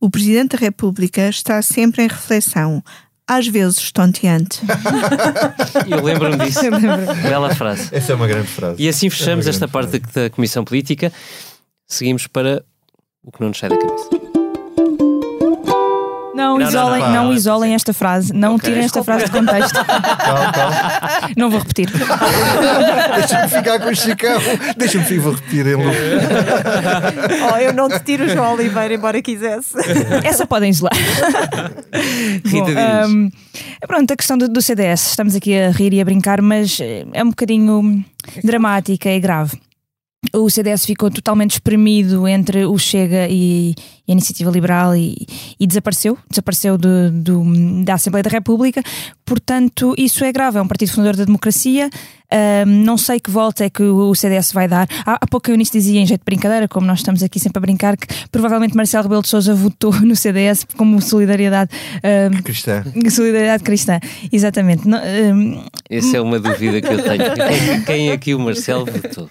O 0.00 0.08
Presidente 0.08 0.56
da 0.56 0.58
República 0.58 1.28
está 1.28 1.60
sempre 1.62 2.04
em 2.04 2.06
reflexão, 2.06 2.80
às 3.26 3.48
vezes 3.48 3.78
estonteante. 3.78 4.60
Eu 5.90 6.00
lembro-me 6.00 6.46
disso. 6.46 6.60
Lembro. 6.62 7.12
Bela 7.22 7.52
frase. 7.56 7.88
Essa 7.90 8.12
é 8.12 8.14
uma 8.14 8.28
grande 8.28 8.46
frase. 8.46 8.80
E 8.80 8.88
assim 8.88 9.10
fechamos 9.10 9.48
é 9.48 9.50
esta 9.50 9.66
parte 9.66 9.98
frase. 9.98 10.14
da 10.14 10.30
Comissão 10.30 10.64
Política 10.64 11.12
seguimos 11.86 12.26
para 12.26 12.64
o 13.22 13.32
que 13.32 13.40
não 13.40 13.48
nos 13.48 13.58
sai 13.58 13.70
da 13.70 13.78
cabeça. 13.78 14.08
Não, 16.36 16.58
não, 16.58 16.68
isolem, 16.68 17.00
não, 17.00 17.08
não, 17.08 17.24
não 17.24 17.32
isolem 17.32 17.74
esta 17.74 17.94
frase, 17.94 18.30
não 18.34 18.56
okay. 18.56 18.68
tirem 18.68 18.84
esta 18.84 19.02
frase 19.02 19.24
de 19.24 19.30
contexto. 19.30 19.72
Calma, 19.72 20.52
calma. 20.52 20.76
Não 21.34 21.48
vou 21.48 21.60
repetir. 21.60 21.90
Deixa-me 21.90 23.48
ficar 23.48 23.80
com 23.80 23.88
o 23.88 23.94
Chicão. 23.96 24.38
Deixa-me 24.76 25.18
vou 25.18 25.32
repetir 25.32 25.66
em 25.66 25.76
oh, 25.76 27.56
eu 27.56 27.72
não 27.72 27.88
te 27.88 28.00
tiro 28.00 28.26
o 28.26 28.28
João 28.28 28.52
Oliveira, 28.52 28.92
embora 28.92 29.22
quisesse. 29.22 29.74
Essa 30.24 30.46
podem 30.46 30.68
isolar. 30.68 30.92
Rita 32.44 32.66
Bom, 32.66 33.08
um, 33.08 33.30
pronto, 33.86 34.12
a 34.12 34.16
questão 34.16 34.36
do, 34.36 34.46
do 34.46 34.60
CDS, 34.60 35.06
estamos 35.08 35.34
aqui 35.34 35.58
a 35.58 35.70
rir 35.70 35.94
e 35.94 36.02
a 36.02 36.04
brincar, 36.04 36.42
mas 36.42 36.78
é 36.80 37.24
um 37.24 37.30
bocadinho 37.30 38.04
dramática 38.44 39.08
e 39.08 39.18
grave 39.18 39.58
o 40.32 40.48
CDS 40.50 40.84
ficou 40.84 41.10
totalmente 41.10 41.52
espremido 41.52 42.26
entre 42.26 42.64
o 42.64 42.78
Chega 42.78 43.28
e, 43.28 43.74
a 44.08 44.12
Iniciativa 44.12 44.50
Liberal 44.50 44.94
e, 44.94 45.26
e 45.58 45.66
desapareceu, 45.66 46.16
desapareceu 46.30 46.78
de, 46.78 47.10
de, 47.10 47.84
da 47.84 47.94
Assembleia 47.94 48.22
da 48.22 48.30
República, 48.30 48.82
portanto 49.24 49.94
isso 49.98 50.24
é 50.24 50.32
grave, 50.32 50.58
é 50.58 50.62
um 50.62 50.68
partido 50.68 50.92
fundador 50.92 51.16
da 51.16 51.24
democracia, 51.24 51.90
um, 52.66 52.84
não 52.84 52.96
sei 52.96 53.20
que 53.20 53.30
volta 53.30 53.64
é 53.64 53.70
que 53.70 53.82
o 53.82 54.14
CDS 54.14 54.52
vai 54.52 54.68
dar. 54.68 54.88
Há, 55.04 55.18
há 55.20 55.26
pouco 55.26 55.50
eu 55.50 55.56
nisso 55.56 55.72
dizia 55.72 56.00
em 56.00 56.06
jeito 56.06 56.20
de 56.20 56.24
brincadeira, 56.24 56.68
como 56.68 56.86
nós 56.86 56.98
estamos 56.98 57.22
aqui 57.22 57.38
sempre 57.38 57.58
a 57.58 57.60
brincar, 57.60 57.96
que 57.96 58.06
provavelmente 58.30 58.76
Marcelo 58.76 59.04
Rebelo 59.04 59.22
de 59.22 59.28
Sousa 59.28 59.54
votou 59.54 59.92
no 60.02 60.14
CDS 60.14 60.64
como 60.76 61.00
solidariedade 61.00 61.70
um, 62.32 62.42
cristã. 62.42 62.84
Solidariedade 63.10 63.62
cristã, 63.62 63.98
exatamente. 64.32 64.86
Um, 64.88 65.64
Essa 65.88 66.18
é 66.18 66.20
uma 66.20 66.38
dúvida 66.38 66.80
que 66.80 66.92
eu 66.92 67.02
tenho. 67.02 67.16
Quem, 67.36 67.82
quem 67.84 68.10
é 68.10 68.16
que 68.16 68.34
o 68.34 68.38
Marcelo 68.38 68.86
votou? 68.86 69.30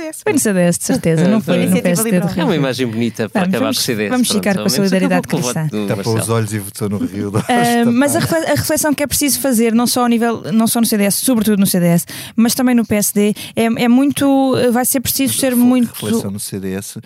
CDS. 0.00 0.22
Foi 0.22 0.32
no 0.32 0.38
CDS, 0.38 0.78
de 0.78 0.84
certeza. 0.84 1.28
Não 1.28 1.40
foi 1.42 1.66
no 1.66 1.82
PSD 1.82 2.10
É 2.36 2.44
uma 2.44 2.56
imagem 2.56 2.86
bonita 2.86 3.28
para 3.28 3.42
vamos, 3.42 3.54
acabar 3.54 3.74
com 3.74 3.78
o 3.78 3.82
CDS. 3.82 4.10
Vamos 4.10 4.30
ficar 4.30 4.54
com 4.56 4.62
a 4.62 4.68
solidariedade 4.68 5.28
cristã. 5.28 5.68
Tapou 5.88 6.18
os 6.18 6.28
olhos 6.28 6.52
e 6.52 6.58
votou 6.58 6.88
no 6.88 6.98
Rio. 6.98 7.28
Uh, 7.30 7.90
mas 7.92 8.16
a 8.16 8.20
reflexão 8.20 8.94
que 8.94 9.02
é 9.02 9.06
preciso 9.06 9.40
fazer, 9.40 9.74
não 9.74 9.86
só, 9.86 10.02
ao 10.02 10.08
nível, 10.08 10.42
não 10.52 10.66
só 10.66 10.80
no 10.80 10.86
CDS, 10.86 11.16
sobretudo 11.16 11.58
no 11.58 11.66
CDS, 11.66 12.06
mas 12.36 12.54
também 12.54 12.74
no 12.74 12.84
PSD, 12.84 13.34
é, 13.54 13.64
é 13.64 13.88
muito. 13.88 14.54
Vai 14.72 14.84
ser 14.84 15.00
preciso 15.00 15.34
ser 15.34 15.54
muito. 15.54 15.92
Reflexão 15.92 16.30
no 16.30 16.40
CDS, 16.40 16.98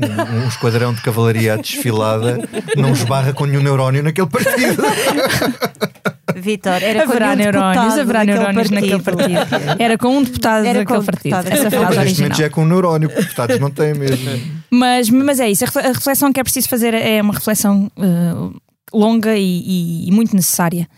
um, 0.00 0.44
um, 0.44 0.48
esquadrão 0.48 0.92
de 0.94 1.02
cavalaria 1.02 1.56
desfilada 1.56 2.38
não 2.76 2.92
esbarra 2.92 3.32
com 3.32 3.44
nenhum 3.44 3.62
neurónio 3.62 4.02
naquele 4.02 4.26
partido. 4.28 4.82
Vitor, 6.36 6.82
era 6.82 7.02
haverá 7.02 7.30
com 7.30 7.36
neurónios, 7.36 7.98
haverá 7.98 8.24
neurónios 8.24 8.70
naquele 8.70 9.02
partido. 9.02 9.40
Era 9.78 9.98
com 9.98 10.16
um 10.16 10.22
deputado 10.22 10.64
era 10.64 10.78
daquele 10.80 11.04
partido. 11.04 11.36
Essa 11.36 11.70
frase 11.70 11.98
original. 11.98 12.38
já 12.38 12.44
é 12.46 12.48
com 12.48 12.62
um 12.62 12.66
neurónio, 12.66 13.08
deputados 13.08 13.58
não 13.58 13.70
têm 13.70 13.94
mesmo. 13.94 14.30
mas, 14.70 15.10
mas 15.10 15.40
é 15.40 15.50
isso, 15.50 15.64
a 15.64 15.88
reflexão 15.88 16.32
que 16.32 16.40
é 16.40 16.42
preciso 16.42 16.68
fazer 16.68 16.94
é 16.94 17.20
uma 17.20 17.34
reflexão 17.34 17.90
uh, 17.96 18.60
longa 18.92 19.36
e, 19.36 20.08
e 20.08 20.12
muito 20.12 20.34
necessária 20.34 20.88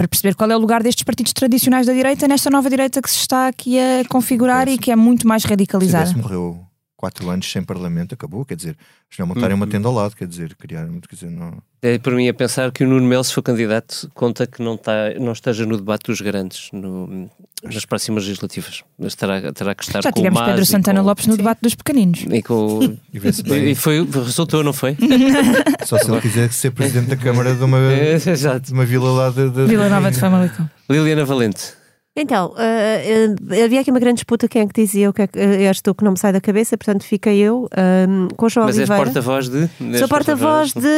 para 0.00 0.08
perceber 0.08 0.34
qual 0.34 0.50
é 0.50 0.56
o 0.56 0.58
lugar 0.58 0.82
destes 0.82 1.04
partidos 1.04 1.34
tradicionais 1.34 1.86
da 1.86 1.92
direita 1.92 2.26
nesta 2.26 2.48
nova 2.48 2.70
direita 2.70 3.02
que 3.02 3.10
se 3.10 3.18
está 3.18 3.48
aqui 3.48 3.78
a 3.78 4.02
configurar 4.08 4.66
e 4.66 4.78
que 4.78 4.90
é 4.90 4.96
muito 4.96 5.28
mais 5.28 5.44
radicalizada. 5.44 6.06
Se 6.06 6.16
morreu 6.16 6.69
quatro 7.00 7.30
anos 7.30 7.50
sem 7.50 7.62
parlamento, 7.62 8.12
acabou, 8.12 8.44
quer 8.44 8.54
dizer, 8.54 8.76
não 9.18 9.26
montarem 9.26 9.56
uma 9.56 9.64
uhum. 9.64 9.70
tenda 9.70 9.88
ao 9.88 9.94
lado, 9.94 10.14
quer 10.14 10.28
dizer, 10.28 10.54
criar, 10.54 10.86
quer 11.08 11.14
dizer, 11.14 11.30
não... 11.30 11.56
É 11.80 11.98
para 11.98 12.14
mim 12.14 12.28
a 12.28 12.34
pensar 12.34 12.70
que 12.70 12.84
o 12.84 12.86
Nuno 12.86 13.06
Melo, 13.06 13.24
se 13.24 13.32
for 13.32 13.40
candidato, 13.40 14.10
conta 14.12 14.46
que 14.46 14.62
não, 14.62 14.74
está, 14.74 15.14
não 15.18 15.32
esteja 15.32 15.64
no 15.64 15.78
debate 15.78 16.02
dos 16.04 16.20
grandes 16.20 16.68
no, 16.74 17.30
nas 17.64 17.86
próximas 17.86 18.24
legislativas. 18.24 18.84
Mas 18.98 19.14
terá, 19.14 19.50
terá 19.50 19.74
que 19.74 19.82
estar 19.82 20.02
Já 20.02 20.12
tivemos 20.12 20.42
Pedro 20.42 20.66
Santana 20.66 21.00
com... 21.00 21.06
Lopes 21.06 21.26
no 21.26 21.32
Sim. 21.32 21.38
debate 21.38 21.60
dos 21.62 21.74
pequeninos. 21.74 22.26
E, 22.30 22.42
com... 22.42 22.80
e, 23.14 23.70
e 23.70 23.74
foi, 23.74 24.04
resultou, 24.04 24.62
não 24.62 24.74
foi? 24.74 24.94
Só 25.86 25.96
se 25.96 26.10
ele 26.10 26.20
quiser 26.20 26.52
ser 26.52 26.70
presidente 26.70 27.08
da 27.08 27.16
Câmara 27.16 27.54
de 27.54 27.64
uma, 27.64 27.78
é, 27.90 28.18
de 28.18 28.72
uma 28.74 28.84
vila 28.84 29.10
lá 29.10 29.30
de, 29.30 29.48
de... 29.48 29.64
Vila 29.64 29.88
Nova 29.88 30.10
de 30.10 30.18
Famalicão. 30.18 30.68
Liliana 30.90 31.24
Valente. 31.24 31.79
Então, 32.16 32.48
uh, 32.48 32.52
uh, 32.52 33.64
havia 33.64 33.80
aqui 33.80 33.90
uma 33.90 34.00
grande 34.00 34.16
disputa 34.16 34.48
quem 34.48 34.62
é 34.62 34.66
que 34.66 34.74
dizia 34.74 35.08
o 35.08 35.12
que 35.12 35.22
é 35.22 35.26
que 35.28 35.38
uh, 35.38 35.42
és 35.42 35.80
tu 35.80 35.94
que 35.94 36.02
não 36.02 36.12
me 36.12 36.18
sai 36.18 36.32
da 36.32 36.40
cabeça, 36.40 36.76
portanto 36.76 37.04
fica 37.04 37.32
eu 37.32 37.66
uh, 37.66 38.34
com 38.34 38.46
o 38.46 38.48
João 38.48 38.66
Mas 38.66 38.76
Oliveira. 38.76 39.04
Mas 39.04 39.16
és 39.16 39.24
porta-voz 39.24 39.48
de? 39.48 39.98
Sou 39.98 40.08
porta-voz 40.08 40.72
de, 40.72 40.90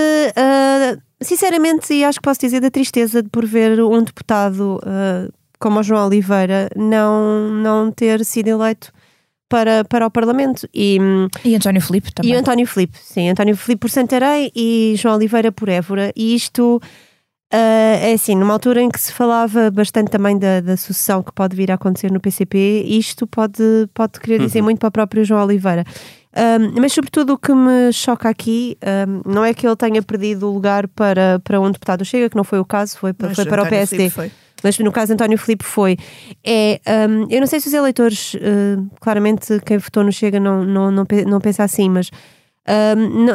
sinceramente, 1.20 1.92
e 1.92 2.04
acho 2.04 2.18
que 2.18 2.22
posso 2.22 2.40
dizer 2.40 2.60
da 2.60 2.70
tristeza 2.70 3.22
de 3.22 3.28
por 3.28 3.44
ver 3.44 3.80
um 3.82 4.02
deputado 4.02 4.80
como 5.58 5.80
o 5.80 5.82
João 5.82 6.06
Oliveira 6.06 6.68
não, 6.74 7.50
não 7.50 7.92
ter 7.92 8.24
sido 8.24 8.48
eleito 8.48 8.90
para, 9.48 9.84
para 9.84 10.06
o 10.06 10.10
Parlamento. 10.10 10.66
E, 10.74 10.98
e 11.44 11.54
António 11.54 11.82
Filipe 11.82 12.12
também. 12.12 12.32
E 12.32 12.34
António 12.34 12.66
Filipe, 12.66 12.98
sim. 12.98 13.28
António 13.28 13.54
Filipe 13.54 13.80
por 13.80 13.90
Santarém 13.90 14.50
e 14.56 14.94
João 14.96 15.16
Oliveira 15.16 15.52
por 15.52 15.68
Évora. 15.68 16.10
E 16.16 16.34
isto 16.34 16.80
Uh, 17.52 18.00
é 18.00 18.12
assim, 18.14 18.34
numa 18.34 18.54
altura 18.54 18.80
em 18.80 18.88
que 18.88 18.98
se 18.98 19.12
falava 19.12 19.70
bastante 19.70 20.10
também 20.10 20.38
da, 20.38 20.62
da 20.62 20.74
sucessão 20.74 21.22
que 21.22 21.30
pode 21.32 21.54
vir 21.54 21.70
a 21.70 21.74
acontecer 21.74 22.10
no 22.10 22.18
PCP, 22.18 22.84
isto 22.86 23.26
pode, 23.26 23.62
pode 23.92 24.18
querer 24.20 24.38
dizer 24.38 24.60
uhum. 24.60 24.64
muito 24.64 24.78
para 24.78 24.88
o 24.88 24.92
próprio 24.92 25.22
João 25.22 25.44
Oliveira. 25.44 25.84
Um, 26.34 26.80
mas, 26.80 26.94
sobretudo, 26.94 27.34
o 27.34 27.38
que 27.38 27.52
me 27.52 27.92
choca 27.92 28.30
aqui 28.30 28.78
um, 29.06 29.30
não 29.30 29.44
é 29.44 29.52
que 29.52 29.66
ele 29.66 29.76
tenha 29.76 30.00
perdido 30.02 30.48
o 30.48 30.54
lugar 30.54 30.88
para, 30.88 31.40
para 31.44 31.60
um 31.60 31.70
deputado 31.70 32.06
Chega, 32.06 32.30
que 32.30 32.36
não 32.36 32.44
foi 32.44 32.58
o 32.58 32.64
caso, 32.64 32.96
foi, 32.98 33.12
foi 33.34 33.44
para 33.44 33.62
o 33.64 33.68
PSD. 33.68 34.10
Mas 34.62 34.78
no 34.78 34.92
caso 34.92 35.12
António 35.12 35.36
Filipe 35.36 35.64
foi. 35.64 35.98
É, 36.44 36.80
um, 37.08 37.26
eu 37.28 37.40
não 37.40 37.46
sei 37.46 37.60
se 37.60 37.66
os 37.66 37.74
eleitores, 37.74 38.34
uh, 38.34 38.88
claramente 39.00 39.60
quem 39.60 39.76
votou 39.76 40.04
no 40.04 40.12
Chega 40.12 40.38
não, 40.38 40.64
não, 40.64 40.90
não, 40.90 41.06
não 41.26 41.40
pensa 41.40 41.64
assim, 41.64 41.90
mas 41.90 42.10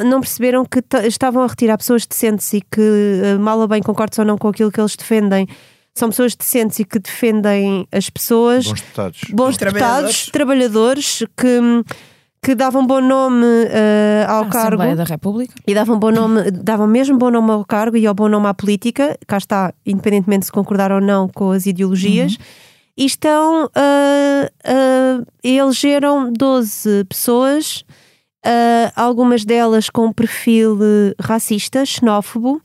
não 0.06 0.22
perceberam 0.22 0.64
que 0.66 0.82
estavam 1.06 1.44
a 1.44 1.48
retirar 1.48 1.78
pessoas 1.78 2.06
decentes 2.06 2.54
e 2.54 2.62
que, 2.62 2.82
uh, 2.82 3.40
mal 3.40 3.60
ou 3.60 3.68
bem 3.68 3.82
concordes 3.82 4.18
ou 4.20 4.26
não 4.26 4.38
com 4.38 4.48
aquilo 4.48 4.72
que 4.72 4.80
eles 4.80 4.96
defendem, 4.96 5.48
são 5.94 6.10
pessoas 6.10 6.36
decentes 6.36 6.80
e 6.80 6.86
que 6.86 7.00
defendem 7.00 7.88
as 7.92 8.10
pessoas. 8.10 8.68
Bons 8.68 8.80
deputados. 8.82 9.22
Bons 9.32 9.58
deputados, 9.58 10.26
trabalhadores, 10.28 11.24
que, 11.36 11.84
que 12.42 12.56
davam 12.56 12.86
bom 12.86 13.02
nome 13.02 13.46
uh, 13.46 14.30
ao 14.30 14.44
a 14.44 14.46
cargo. 14.46 14.76
Assembleia 14.76 14.96
da 14.96 15.04
República. 15.04 15.54
E 15.66 15.74
davam, 15.74 16.00
bom 16.00 16.12
nome, 16.12 16.52
davam 16.52 16.88
mesmo 16.88 17.18
bom 17.18 17.32
nome 17.32 17.52
ao 17.52 17.66
cargo 17.66 17.98
e 17.98 18.06
ao 18.06 18.14
bom 18.14 18.30
nome 18.30 18.48
à 18.48 18.54
política, 18.54 19.18
cá 19.28 19.38
está, 19.38 19.74
independentemente 19.86 20.42
de 20.42 20.46
se 20.46 20.52
concordar 20.52 20.92
ou 20.92 21.02
não 21.02 21.28
com 21.28 21.52
as 21.52 21.66
ideologias. 21.66 22.34
Uhum. 22.34 22.46
E 22.96 23.06
estão, 23.06 23.66
uh, 23.66 25.26
elegeram 25.44 26.32
12 26.32 27.06
pessoas 27.06 27.84
uh, 28.48 28.92
algumas 28.96 29.44
delas 29.44 29.90
com 29.90 30.12
perfil 30.12 30.76
uh, 30.76 31.14
racista, 31.22 31.86
xenófobo. 31.86 32.62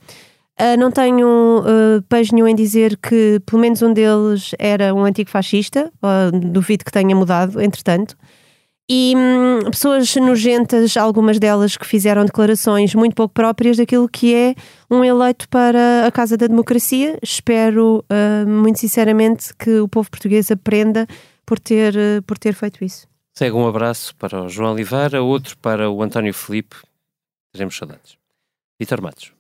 Uh, 0.61 0.79
não 0.79 0.91
tenho 0.91 1.61
uh, 1.61 2.33
nenhum 2.33 2.47
em 2.47 2.55
dizer 2.55 2.97
que 2.99 3.41
pelo 3.45 3.61
menos 3.61 3.83
um 3.83 3.93
deles 3.93 4.55
era 4.59 4.95
um 4.95 5.03
antigo 5.03 5.29
fascista, 5.29 5.91
uh, 6.03 6.39
duvido 6.39 6.85
que 6.85 6.93
tenha 6.93 7.17
mudado, 7.17 7.61
entretanto. 7.61 8.17
E 8.89 9.15
hum, 9.17 9.71
pessoas 9.71 10.15
nojentas, 10.17 10.97
algumas 10.97 11.39
delas 11.39 11.77
que 11.77 11.87
fizeram 11.87 12.25
declarações 12.25 12.95
muito 12.95 13.15
pouco 13.15 13.33
próprias 13.33 13.77
daquilo 13.79 14.09
que 14.09 14.35
é 14.35 14.55
um 14.91 15.03
eleito 15.03 15.49
para 15.49 16.07
a 16.07 16.13
Casa 16.13 16.37
da 16.37 16.47
Democracia. 16.47 17.19
Espero 17.23 18.05
muito 18.47 18.81
sinceramente 18.81 19.55
que 19.57 19.79
o 19.79 19.89
povo 19.89 20.11
português 20.11 20.51
aprenda 20.51 21.07
por 21.47 21.59
ter, 21.59 21.95
por 22.27 22.37
ter 22.37 22.55
feito 22.55 22.85
isso. 22.85 23.12
Segue 23.35 23.57
um 23.57 23.67
abraço 23.67 24.15
para 24.17 24.43
o 24.43 24.49
João 24.49 24.73
Oliveira, 24.73 25.23
outro 25.23 25.57
para 25.57 25.91
o 25.91 26.03
António 26.03 26.35
Felipe. 26.35 26.77
Teremos 27.53 27.77
saudades. 27.77 28.17
Vitor 28.79 29.01
Matos. 29.01 29.33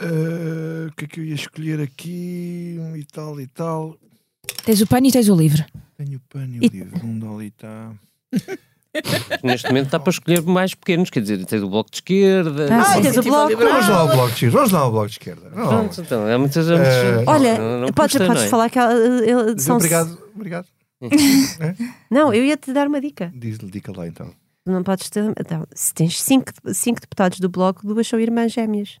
Uh, 0.00 0.88
o 0.88 0.92
que 0.96 1.04
é 1.04 1.08
que 1.08 1.20
eu 1.20 1.24
ia 1.24 1.34
escolher 1.34 1.80
aqui? 1.80 2.78
E 2.96 3.04
tal 3.04 3.38
e 3.40 3.46
tal. 3.46 3.96
Tens 4.64 4.80
o 4.80 4.86
pano 4.86 5.06
e 5.06 5.12
tens 5.12 5.28
o 5.28 5.36
livro. 5.36 5.64
Tenho 5.98 6.16
o 6.16 6.20
pano 6.20 6.54
e 6.54 6.66
o 6.66 6.70
livro. 6.70 7.00
Onde 7.04 7.26
ali 7.26 7.46
está? 7.48 7.92
Neste 9.42 9.68
momento 9.68 9.86
está 9.86 9.98
para 9.98 10.10
escolher 10.10 10.42
mais 10.42 10.74
pequenos, 10.74 11.08
quer 11.08 11.20
dizer, 11.20 11.44
tens 11.46 11.62
o 11.62 11.68
bloco 11.68 11.90
de 11.90 11.96
esquerda. 11.96 12.68
Ah, 12.70 13.00
tens 13.00 13.16
o 13.16 13.22
bloco. 13.22 13.56
Vamos 13.56 13.88
lá 13.88 13.96
ao 13.96 14.08
bloco 14.08 14.28
de 14.28 14.34
esquerda. 14.34 14.56
Vamos 14.56 14.72
lá 14.72 14.80
ao 14.80 14.90
bloco 14.90 15.06
de 15.06 15.12
esquerda. 15.12 15.50
Pronto, 15.50 16.00
então, 16.00 16.28
é 16.28 16.36
muitas. 16.36 16.68
Uh, 16.68 17.24
Olha, 17.26 17.58
não, 17.58 17.80
não 17.80 17.88
podes, 17.88 18.16
custa, 18.16 18.26
podes 18.26 18.42
é? 18.44 18.48
falar 18.48 18.70
que 18.70 18.78
são. 19.58 19.76
Obrigado, 19.76 20.18
obrigado. 20.34 20.66
É? 21.10 21.74
Não, 22.10 22.32
eu 22.32 22.44
ia-te 22.44 22.72
dar 22.72 22.86
uma 22.86 23.00
dica. 23.00 23.32
Diz-lhe 23.34 23.70
dica 23.70 23.92
lá 23.96 24.06
então. 24.06 24.32
Não 24.64 24.82
podes 24.82 25.10
ter. 25.10 25.24
Então, 25.38 25.66
se 25.74 25.92
tens 25.92 26.22
cinco, 26.22 26.52
cinco 26.72 27.00
deputados 27.00 27.40
do 27.40 27.48
bloco, 27.48 27.86
duas 27.86 28.06
são 28.06 28.20
irmãs 28.20 28.52
gêmeas. 28.52 28.98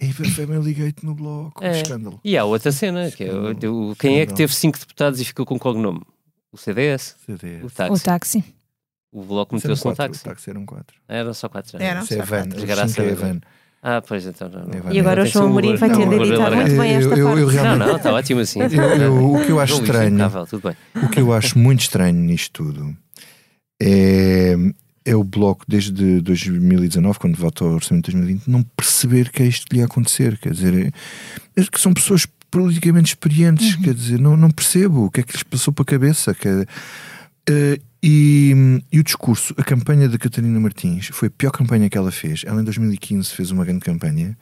E 0.00 0.14
eu 0.38 0.62
liguei-te 0.62 1.04
no 1.04 1.14
bloco. 1.14 1.62
É. 1.62 1.82
Escândalo. 1.82 2.20
E 2.24 2.36
há 2.36 2.44
outra 2.44 2.72
cena, 2.72 3.10
que 3.10 3.24
é 3.24 3.32
o, 3.34 3.94
quem 3.96 4.20
é 4.20 4.26
que 4.26 4.34
teve 4.34 4.54
cinco 4.54 4.78
deputados 4.78 5.20
e 5.20 5.24
ficou 5.24 5.44
com 5.44 5.58
qual 5.58 5.74
nome? 5.74 6.00
O 6.50 6.56
CDS? 6.56 7.16
CDS. 7.26 7.64
O 7.64 7.70
táxi. 7.70 7.92
O 7.92 8.04
táxi. 8.04 8.44
O 9.12 9.24
bloco 9.24 9.54
meteu-se 9.54 9.84
no 9.84 9.94
táxi. 9.94 10.20
O 10.20 10.24
táxi 10.24 10.50
eram 10.50 10.64
quatro. 10.64 10.96
Eram 11.06 11.34
só 11.34 11.48
quatro. 11.48 11.82
Eram 11.82 12.06
só 12.06 12.16
quatro. 12.16 12.62
É 12.62 13.14
van. 13.14 13.40
Ah, 13.82 14.02
pois 14.06 14.26
então. 14.26 14.48
Não, 14.48 14.66
não. 14.66 14.92
E 14.92 15.00
agora 15.00 15.22
o 15.22 15.26
João 15.26 15.48
Mourinho 15.48 15.78
vai 15.78 15.90
ter 15.90 16.08
de 16.08 16.14
editar 16.14 16.50
muito 16.50 16.76
bem 16.76 16.92
esta 16.92 17.14
eu, 17.14 17.26
parte. 17.26 17.44
realmente... 17.44 17.78
Não, 17.78 17.86
não, 17.86 17.96
está 17.96 18.12
ótimo 18.12 18.40
assim. 18.40 18.60
Eu, 18.60 19.32
o 19.32 19.44
que 19.44 19.50
eu 19.50 19.60
acho 19.60 19.82
estranho, 19.82 20.18
o 21.02 21.08
que 21.08 21.20
eu 21.20 21.32
acho 21.32 21.58
muito 21.58 21.80
estranho 21.80 22.20
nisto 22.20 22.64
tudo 22.64 22.94
é, 23.80 24.54
é 25.04 25.16
o 25.16 25.24
Bloco 25.24 25.64
desde 25.66 26.20
2019, 26.20 27.18
quando 27.18 27.36
votou 27.36 27.68
ao 27.68 27.74
Orçamento 27.74 28.10
de 28.10 28.16
2020, 28.16 28.48
não 28.48 28.62
perceber 28.62 29.30
que 29.30 29.42
é 29.42 29.46
isto 29.46 29.66
que 29.66 29.74
lhe 29.74 29.80
ia 29.80 29.86
acontecer. 29.86 30.36
Quer 30.38 30.52
dizer, 30.52 30.92
é, 31.56 31.62
que 31.62 31.80
são 31.80 31.94
pessoas 31.94 32.26
politicamente 32.50 33.14
experientes, 33.14 33.76
uhum. 33.76 33.82
quer 33.82 33.94
dizer, 33.94 34.20
não, 34.20 34.36
não 34.36 34.50
percebo 34.50 35.06
o 35.06 35.10
que 35.10 35.20
é 35.20 35.22
que 35.22 35.32
lhes 35.32 35.42
passou 35.42 35.72
para 35.72 35.82
a 35.82 35.86
cabeça. 35.86 36.34
Que, 36.34 36.48
uh, 36.48 37.89
e, 38.02 38.82
e, 38.90 38.98
o 38.98 39.04
discurso, 39.04 39.54
a 39.58 39.62
campanha 39.62 40.08
da 40.08 40.16
Catarina 40.16 40.58
Martins 40.58 41.08
foi 41.12 41.28
a 41.28 41.30
pior 41.30 41.50
campanha 41.50 41.88
que 41.90 41.98
ela 41.98 42.10
fez. 42.10 42.42
Ela 42.46 42.60
em 42.60 42.64
2015 42.64 43.30
fez 43.30 43.50
uma 43.50 43.64
grande 43.64 43.80
campanha. 43.80 44.36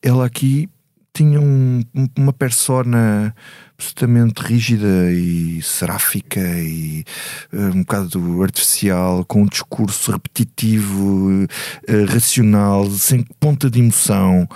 Ela 0.00 0.26
aqui 0.26 0.68
tinha 1.14 1.40
um, 1.40 1.82
uma 2.16 2.32
persona 2.32 3.34
absolutamente 3.76 4.40
rígida 4.40 5.12
e 5.12 5.60
seráfica 5.62 6.40
e 6.40 7.04
uh, 7.52 7.76
um 7.76 7.80
bocado 7.80 8.42
artificial, 8.42 9.24
com 9.24 9.42
um 9.42 9.46
discurso 9.46 10.12
repetitivo, 10.12 11.44
uh, 11.44 12.04
racional, 12.08 12.88
sem 12.90 13.22
ponta 13.38 13.68
de 13.68 13.80
emoção. 13.80 14.48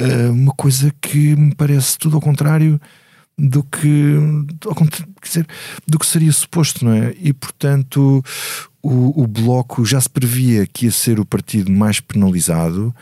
Uh, 0.00 0.32
uma 0.32 0.54
coisa 0.54 0.92
que 1.00 1.36
me 1.36 1.54
parece 1.54 1.98
tudo 1.98 2.16
ao 2.16 2.22
contrário 2.22 2.80
do 3.38 3.62
que, 3.64 4.16
dizer, 5.22 5.46
do 5.86 5.98
que 5.98 6.06
seria 6.06 6.32
suposto, 6.32 6.84
não 6.84 6.92
é? 6.92 7.14
E 7.18 7.32
portanto 7.32 8.22
o, 8.82 9.22
o 9.22 9.26
Bloco 9.26 9.84
já 9.84 10.00
se 10.00 10.10
previa 10.10 10.66
que 10.66 10.86
ia 10.86 10.92
ser 10.92 11.20
o 11.20 11.24
partido 11.24 11.70
mais 11.70 12.00
penalizado 12.00 12.94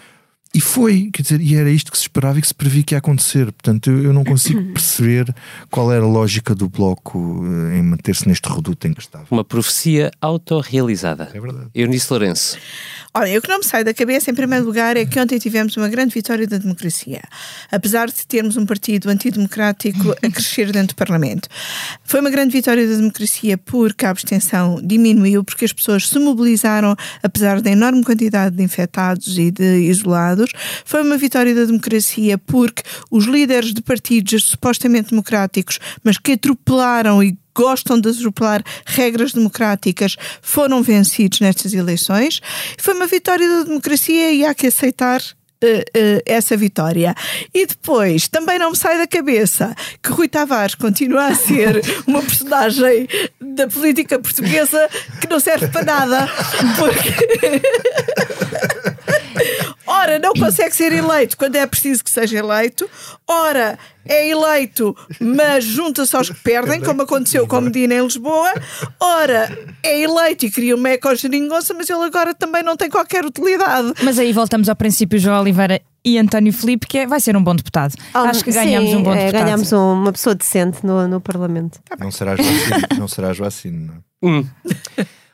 e 0.53 0.61
foi, 0.61 1.11
quer 1.12 1.22
dizer, 1.22 1.40
e 1.40 1.55
era 1.55 1.70
isto 1.70 1.92
que 1.92 1.96
se 1.96 2.03
esperava 2.03 2.36
e 2.38 2.42
que 2.42 2.48
se 2.48 2.55
previa 2.55 2.82
que 2.82 2.94
ia 2.94 2.98
acontecer. 2.98 3.44
Portanto, 3.53 3.88
eu, 3.88 4.03
eu 4.03 4.12
não 4.12 4.24
consigo 4.24 4.61
perceber 4.74 5.32
qual 5.70 5.92
era 5.92 6.05
a 6.05 6.09
lógica 6.09 6.57
do 6.57 6.68
Bloco 6.68 7.44
eh, 7.44 7.78
em 7.78 7.82
manter-se 7.82 8.26
neste 8.26 8.48
reduto 8.48 8.84
em 8.88 8.92
que 8.92 9.01
estava. 9.01 9.26
Uma 9.30 9.44
profecia 9.44 10.11
autorrealizada. 10.20 11.30
É 11.32 11.40
verdade. 11.40 11.68
Eunice 11.72 12.09
Lourenço. 12.11 12.59
Olha, 13.14 13.38
o 13.38 13.42
que 13.42 13.48
não 13.48 13.59
me 13.59 13.64
sai 13.64 13.84
da 13.84 13.94
cabeça, 13.94 14.30
em 14.30 14.34
primeiro 14.34 14.64
lugar, 14.64 14.96
é 14.96 15.07
que 15.07 15.20
ontem 15.20 15.38
tivemos 15.38 15.76
uma 15.76 15.88
grande 15.88 16.14
vitória 16.14 16.46
da 16.48 16.59
democracia. 16.59 17.22
Apesar 17.70 18.09
de 18.09 18.26
termos 18.26 18.57
um 18.57 18.66
partido 18.66 19.09
antidemocrático 19.09 20.11
a 20.11 20.30
crescer 20.30 20.72
dentro 20.72 20.94
do 20.94 20.98
Parlamento. 20.98 21.48
Foi 22.03 22.18
uma 22.18 22.30
grande 22.30 22.53
vitória 22.53 22.88
da 22.88 22.96
democracia 22.96 23.57
porque 23.57 24.05
a 24.05 24.11
abstenção 24.11 24.80
diminuiu, 24.82 25.44
porque 25.44 25.64
as 25.64 25.72
pessoas 25.72 26.09
se 26.09 26.18
mobilizaram, 26.18 26.96
apesar 27.22 27.61
da 27.61 27.70
enorme 27.70 28.03
quantidade 28.03 28.57
de 28.57 28.64
infectados 28.64 29.38
e 29.38 29.53
de 29.53 29.88
isolados 29.88 30.39
resultados. 30.41 30.53
Foi 30.84 31.03
uma 31.03 31.16
vitória 31.16 31.55
da 31.55 31.64
democracia 31.64 32.38
porque 32.38 32.82
os 33.11 33.26
líderes 33.26 33.72
de 33.72 33.82
partidos 33.82 34.45
supostamente 34.45 35.11
democráticos, 35.11 35.78
mas 36.03 36.18
que 36.18 36.32
atropelaram 36.32 37.22
e 37.22 37.36
gostam 37.55 38.01
de 38.01 38.09
atropelar 38.09 38.62
regras 38.86 39.32
democráticas, 39.32 40.16
foram 40.41 40.82
vencidos 40.82 41.41
nestas 41.41 41.74
eleições. 41.74 42.41
Foi 42.78 42.95
uma 42.95 43.07
vitória 43.07 43.47
da 43.49 43.64
democracia 43.64 44.32
e 44.32 44.45
há 44.45 44.55
que 44.55 44.66
aceitar 44.66 45.20
Uh, 45.62 45.80
uh, 45.95 46.22
essa 46.24 46.57
vitória. 46.57 47.14
E 47.53 47.66
depois, 47.66 48.28
também 48.28 48.59
não 48.59 48.70
me 48.70 48.76
sai 48.78 48.97
da 48.97 49.07
cabeça 49.07 49.74
que 50.03 50.11
Rui 50.11 50.26
Tavares 50.26 50.74
continua 50.74 51.26
a 51.26 51.34
ser 51.34 51.82
uma 52.09 52.22
personagem 52.22 53.07
da 53.38 53.66
política 53.66 54.18
portuguesa 54.18 54.88
que 55.20 55.28
não 55.28 55.38
serve 55.38 55.68
para 55.68 55.84
nada. 55.84 56.26
Porque. 56.78 57.11
Ora, 60.01 60.18
não 60.18 60.32
consegue 60.32 60.74
ser 60.74 60.92
eleito 60.92 61.36
quando 61.36 61.57
é 61.57 61.66
preciso 61.66 62.03
que 62.03 62.11
seja 62.11 62.38
eleito. 62.38 62.88
Ora, 63.28 63.78
é 64.07 64.28
eleito, 64.30 64.96
mas 65.20 65.62
junta-se 65.62 66.16
aos 66.16 66.30
que 66.30 66.40
perdem, 66.40 66.80
como 66.80 67.03
aconteceu 67.03 67.46
com 67.46 67.61
Medina 67.61 67.94
em 67.94 68.03
Lisboa. 68.03 68.51
Ora, 68.98 69.59
é 69.82 70.01
eleito 70.01 70.46
e 70.46 70.51
cria 70.51 70.74
uma 70.74 70.88
eco-geringonça, 70.88 71.74
mas 71.74 71.90
ele 71.90 72.03
agora 72.03 72.34
também 72.34 72.62
não 72.62 72.78
tem 72.78 72.88
qualquer 72.88 73.26
utilidade. 73.26 73.92
Mas 74.03 74.18
aí 74.18 74.32
voltamos 74.32 74.70
ao 74.70 74.74
princípio, 74.74 75.18
João 75.18 75.38
Oliveira 75.42 75.82
e 76.03 76.18
António 76.18 76.53
Filipe, 76.53 76.86
que 76.86 76.98
é, 76.98 77.07
vai 77.07 77.20
ser 77.20 77.36
um 77.36 77.44
bom 77.44 77.55
deputado. 77.55 77.94
Ah, 78.14 78.22
Acho 78.22 78.42
que 78.42 78.53
ganhamos 78.53 78.88
sim, 78.88 78.96
um 78.96 79.03
bom 79.03 79.12
é, 79.12 79.26
deputado. 79.26 79.44
Ganhamos 79.44 79.72
uma 79.72 80.12
pessoa 80.12 80.34
decente 80.34 80.78
no, 80.84 81.07
no 81.07 81.20
Parlamento. 81.20 81.78
Não 81.98 82.11
será 82.11 82.36
Joacine, 82.36 82.98
não 82.98 83.07
será 83.07 83.32
Joacine, 83.34 83.86
não. 83.86 83.94
É? 83.94 84.01
Hum. 84.22 84.46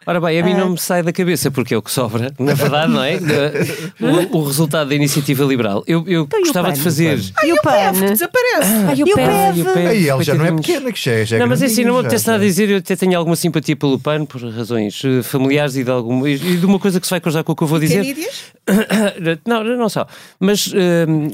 Ora 0.07 0.21
bem, 0.21 0.39
a 0.39 0.45
mim 0.45 0.55
não 0.55 0.71
me 0.71 0.79
sai 0.79 1.03
da 1.03 1.13
cabeça 1.13 1.51
porque 1.51 1.75
é 1.75 1.77
o 1.77 1.83
que 1.83 1.91
sobra, 1.91 2.33
na 2.39 2.55
verdade, 2.55 2.93
não 2.93 3.03
é? 3.03 3.17
O, 4.33 4.39
o 4.39 4.45
resultado 4.45 4.89
da 4.89 4.95
iniciativa 4.95 5.45
liberal. 5.45 5.83
Eu, 5.87 6.05
eu 6.07 6.23
então, 6.23 6.41
gostava 6.41 6.71
de 6.71 6.81
fazer. 6.81 7.19
E 7.43 7.53
o 7.53 7.57
PAN? 7.63 7.93
Desaparece. 7.93 8.73
Ah, 8.89 8.95
e 8.95 9.03
o 9.03 9.15
PAN? 9.15 9.89
Aí 9.89 10.09
ele 10.09 10.23
já 10.23 10.35
não 10.35 10.45
é 10.45 10.53
pequeno, 10.53 10.93
que 10.93 11.03
já 11.03 11.13
é. 11.13 11.25
Já 11.25 11.39
não, 11.39 11.47
mas 11.47 11.63
é 11.63 11.67
assim, 11.67 11.85
não 11.85 11.95
me 11.95 12.01
apetece 12.01 12.27
nada 12.27 12.43
a 12.43 12.47
dizer. 12.47 12.71
Eu 12.71 12.79
até 12.79 12.95
tenho 12.95 13.19
alguma 13.19 13.35
simpatia 13.35 13.75
pelo 13.75 13.99
PAN 13.99 14.27
por 14.27 14.43
razões 14.43 15.03
uh, 15.03 15.23
familiares 15.23 15.77
e 15.77 15.85
de, 15.85 15.91
alguma, 15.91 16.29
e 16.29 16.37
de 16.37 16.67
uma 16.67 16.79
coisa 16.79 17.01
que 17.01 17.07
se 17.07 17.11
vai 17.11 17.21
cruzar 17.21 17.43
com 17.43 17.53
o 17.53 17.57
que 17.57 17.63
eu 17.63 17.67
vou 17.67 17.79
dizer. 17.79 18.17
não, 19.47 19.65
não 19.65 19.89
só. 19.89 20.07
Mas, 20.39 20.69
uh, 20.69 20.75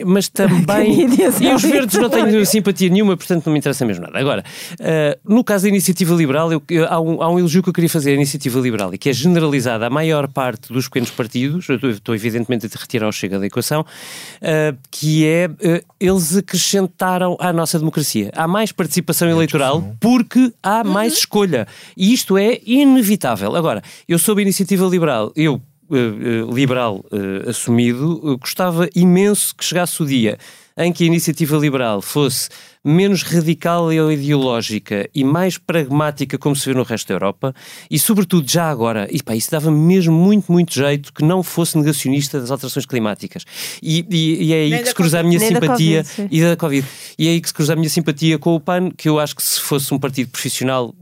mas 0.07 0.29
também. 0.29 1.07
e 1.41 1.55
os 1.55 1.63
verdes 1.63 1.99
não 1.99 2.09
tenho 2.09 2.45
simpatia 2.47 2.89
nenhuma, 2.89 3.17
portanto 3.17 3.47
não 3.47 3.53
me 3.53 3.59
interessa 3.59 3.85
mesmo 3.85 4.05
nada. 4.07 4.19
Agora, 4.19 4.45
uh, 4.81 5.35
no 5.35 5.45
caso 5.45 5.65
da 5.65 5.69
iniciativa 5.69 6.15
liberal, 6.15 6.53
eu, 6.53 6.63
eu, 6.71 6.87
há, 6.87 7.01
um, 7.01 7.23
há 7.23 7.31
um 7.31 7.39
elogio 7.39 7.63
que 7.63 7.69
eu 7.69 7.73
queria 7.73 7.91
fazer 7.91 8.13
à 8.13 8.15
iniciativa 8.15 8.62
liberal 8.63 8.95
e 8.95 8.99
que 8.99 9.11
é 9.11 9.13
generalizada 9.13 9.87
à 9.87 9.91
maior 9.91 10.29
parte 10.29 10.73
dos 10.73 10.87
pequenos 10.87 11.11
partidos, 11.11 11.69
eu 11.69 11.91
estou 11.91 12.15
evidentemente 12.15 12.67
a 12.67 12.81
retirar 12.81 13.09
o 13.09 13.13
Chega 13.13 13.39
da 13.39 13.47
equação, 13.47 13.83
uh, 13.83 14.79
que 14.91 15.27
é 15.27 15.49
uh, 15.49 15.85
eles 16.01 16.37
acrescentaram 16.37 17.37
à 17.41 17.53
nossa 17.53 17.79
democracia. 17.79 18.31
Há 18.35 18.47
mais 18.47 18.73
participação 18.73 19.29
eleitoral 19.29 19.95
porque 20.01 20.53
há 20.63 20.85
mais 20.85 21.15
escolha. 21.15 21.67
E 21.97 22.13
isto 22.13 22.39
é 22.39 22.61
inevitável. 22.65 23.55
Agora, 23.57 23.83
eu 24.09 24.19
sou 24.19 24.37
a 24.37 24.43
iniciativa 24.43 24.87
liberal, 24.87 25.33
eu 25.37 25.61
Uh, 25.91 26.51
liberal 26.51 27.05
uh, 27.13 27.51
assumido, 27.51 28.19
uh, 28.25 28.39
gostava 28.39 28.89
imenso 28.95 29.55
que 29.55 29.63
chegasse 29.63 30.03
o 30.03 30.07
dia 30.07 30.39
em 30.75 30.91
que 30.91 31.05
a 31.05 31.07
iniciativa 31.07 31.55
liberal 31.59 32.01
fosse 32.01 32.49
menos 32.85 33.23
radical 33.23 33.93
e 33.93 33.97
ideológica 34.15 35.09
e 35.15 35.23
mais 35.23 35.57
pragmática, 35.57 36.37
como 36.37 36.57
se 36.57 36.69
vê 36.69 36.75
no 36.75 36.83
resto 36.83 37.09
da 37.09 37.15
Europa, 37.15 37.55
e 37.91 37.99
sobretudo 37.99 38.51
já 38.51 38.69
agora, 38.69 39.07
e 39.11 39.23
pá, 39.23 39.37
isso 39.37 39.51
dava 39.51 39.71
mesmo 39.71 40.13
muito, 40.13 40.51
muito 40.51 40.75
jeito 40.75 41.13
que 41.13 41.25
não 41.25 41.43
fosse 41.43 41.79
negacionista 41.79 42.41
das 42.41 42.51
alterações 42.51 42.85
climáticas. 42.85 43.45
E, 43.81 44.05
e, 44.11 44.45
e 44.45 44.53
é 44.53 44.57
aí 44.57 44.71
nem 44.71 44.83
que 44.83 44.89
se 44.89 44.95
cruza 44.95 45.21
a 45.21 45.23
minha 45.23 45.39
simpatia 45.39 46.03
da 46.03 46.09
COVID, 46.09 46.29
e 46.35 46.43
da 46.43 46.57
Covid. 46.57 46.89
E 47.19 47.29
é 47.29 47.31
aí 47.31 47.41
que 47.41 47.49
se 47.49 47.55
cruza 47.55 47.73
a 47.73 47.77
minha 47.77 47.91
simpatia 47.91 48.39
com 48.39 48.55
o 48.55 48.61
PAN, 48.61 48.91
que 48.91 49.09
eu 49.09 49.19
acho 49.21 49.37
que 49.37 49.43
se 49.43 49.61
fosse 49.61 49.95
um 49.95 49.99
partido 49.99 50.31
profissional, 50.31 50.95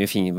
enfim, 0.00 0.32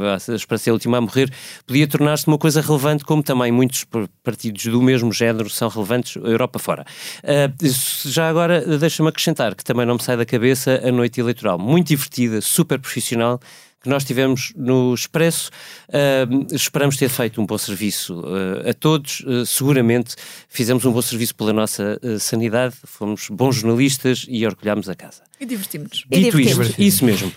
para 0.48 0.58
ser 0.58 0.72
a 0.72 0.74
última 0.74 0.98
a 0.98 1.02
morrer, 1.02 1.32
podia 1.68 1.88
tornar-se 1.88 2.28
uma 2.28 2.38
coisa 2.38 2.62
relevante, 2.62 3.04
como 3.04 3.22
também 3.22 3.52
muitos 3.52 3.86
partidos 4.24 4.66
do 4.66 4.82
mesmo 4.82 5.12
género 5.12 5.50
são 5.50 5.70
relevantes 5.70 6.16
Europa 6.16 6.58
fora. 6.58 6.86
Uh, 7.24 7.68
já 8.06 8.28
agora, 8.28 8.62
deixa-me 8.78 9.10
acrescentar 9.10 9.56
que 9.56 9.64
também 9.64 9.86
não 9.86 9.96
me 9.96 10.04
sai 10.04 10.18
da 10.18 10.26
cabeça 10.26 10.63
a 10.72 10.92
noite 10.92 11.20
eleitoral. 11.20 11.58
Muito 11.58 11.88
divertida, 11.88 12.42
super 12.42 12.80
profissional, 12.80 13.40
que 13.84 13.90
nós 13.90 14.06
tivemos 14.06 14.54
no 14.56 14.94
Expresso. 14.94 15.52
Uh, 15.90 16.56
esperamos 16.56 16.96
ter 16.96 17.10
feito 17.10 17.42
um 17.42 17.46
bom 17.46 17.58
serviço 17.58 18.22
uh, 18.22 18.70
a 18.70 18.74
todos. 18.74 19.20
Uh, 19.20 19.46
seguramente 19.46 20.16
fizemos 20.48 20.86
um 20.86 20.92
bom 20.92 21.02
serviço 21.02 21.36
pela 21.36 21.52
nossa 21.52 22.00
sanidade, 22.20 22.76
fomos 22.86 23.28
bons 23.30 23.58
jornalistas 23.58 24.26
e 24.30 24.46
orgulhámos 24.46 24.88
a 24.88 24.96
casa. 24.96 25.24
E 25.40 25.46
divertimos. 25.46 26.06
Dito 26.10 26.40
e 26.40 26.46
isto, 26.46 26.82
isso 26.82 27.06
mesmo. 27.06 27.32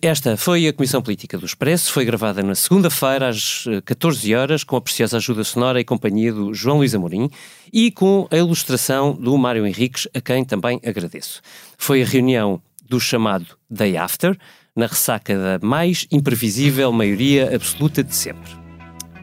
Esta 0.00 0.36
foi 0.36 0.66
a 0.66 0.72
Comissão 0.72 1.00
Política 1.00 1.38
do 1.38 1.46
Expresso, 1.46 1.92
foi 1.92 2.04
gravada 2.04 2.42
na 2.42 2.54
segunda-feira 2.54 3.28
às 3.28 3.64
14 3.84 4.34
horas 4.34 4.64
com 4.64 4.76
a 4.76 4.80
preciosa 4.80 5.16
ajuda 5.16 5.44
sonora 5.44 5.80
e 5.80 5.84
companhia 5.84 6.32
do 6.32 6.52
João 6.52 6.78
Luís 6.78 6.94
Amorim 6.94 7.30
e 7.72 7.90
com 7.90 8.26
a 8.30 8.36
ilustração 8.36 9.12
do 9.12 9.36
Mário 9.38 9.66
Henriques, 9.66 10.08
a 10.12 10.20
quem 10.20 10.44
também 10.44 10.80
agradeço. 10.84 11.40
Foi 11.78 12.02
a 12.02 12.04
reunião 12.04 12.60
do 12.88 12.98
chamado 12.98 13.46
Day 13.70 13.96
After, 13.96 14.36
na 14.74 14.86
ressaca 14.86 15.34
da 15.36 15.66
mais 15.66 16.06
imprevisível 16.10 16.92
maioria 16.92 17.54
absoluta 17.54 18.02
de 18.02 18.14
sempre. 18.14 18.50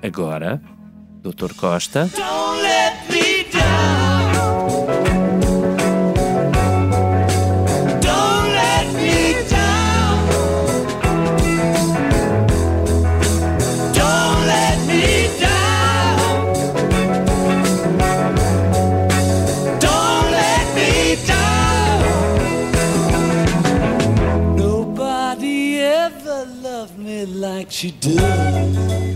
Agora, 0.02 0.62
Dr. 1.22 1.54
Costa. 1.56 2.10
She 27.80 27.92
does. 27.92 29.09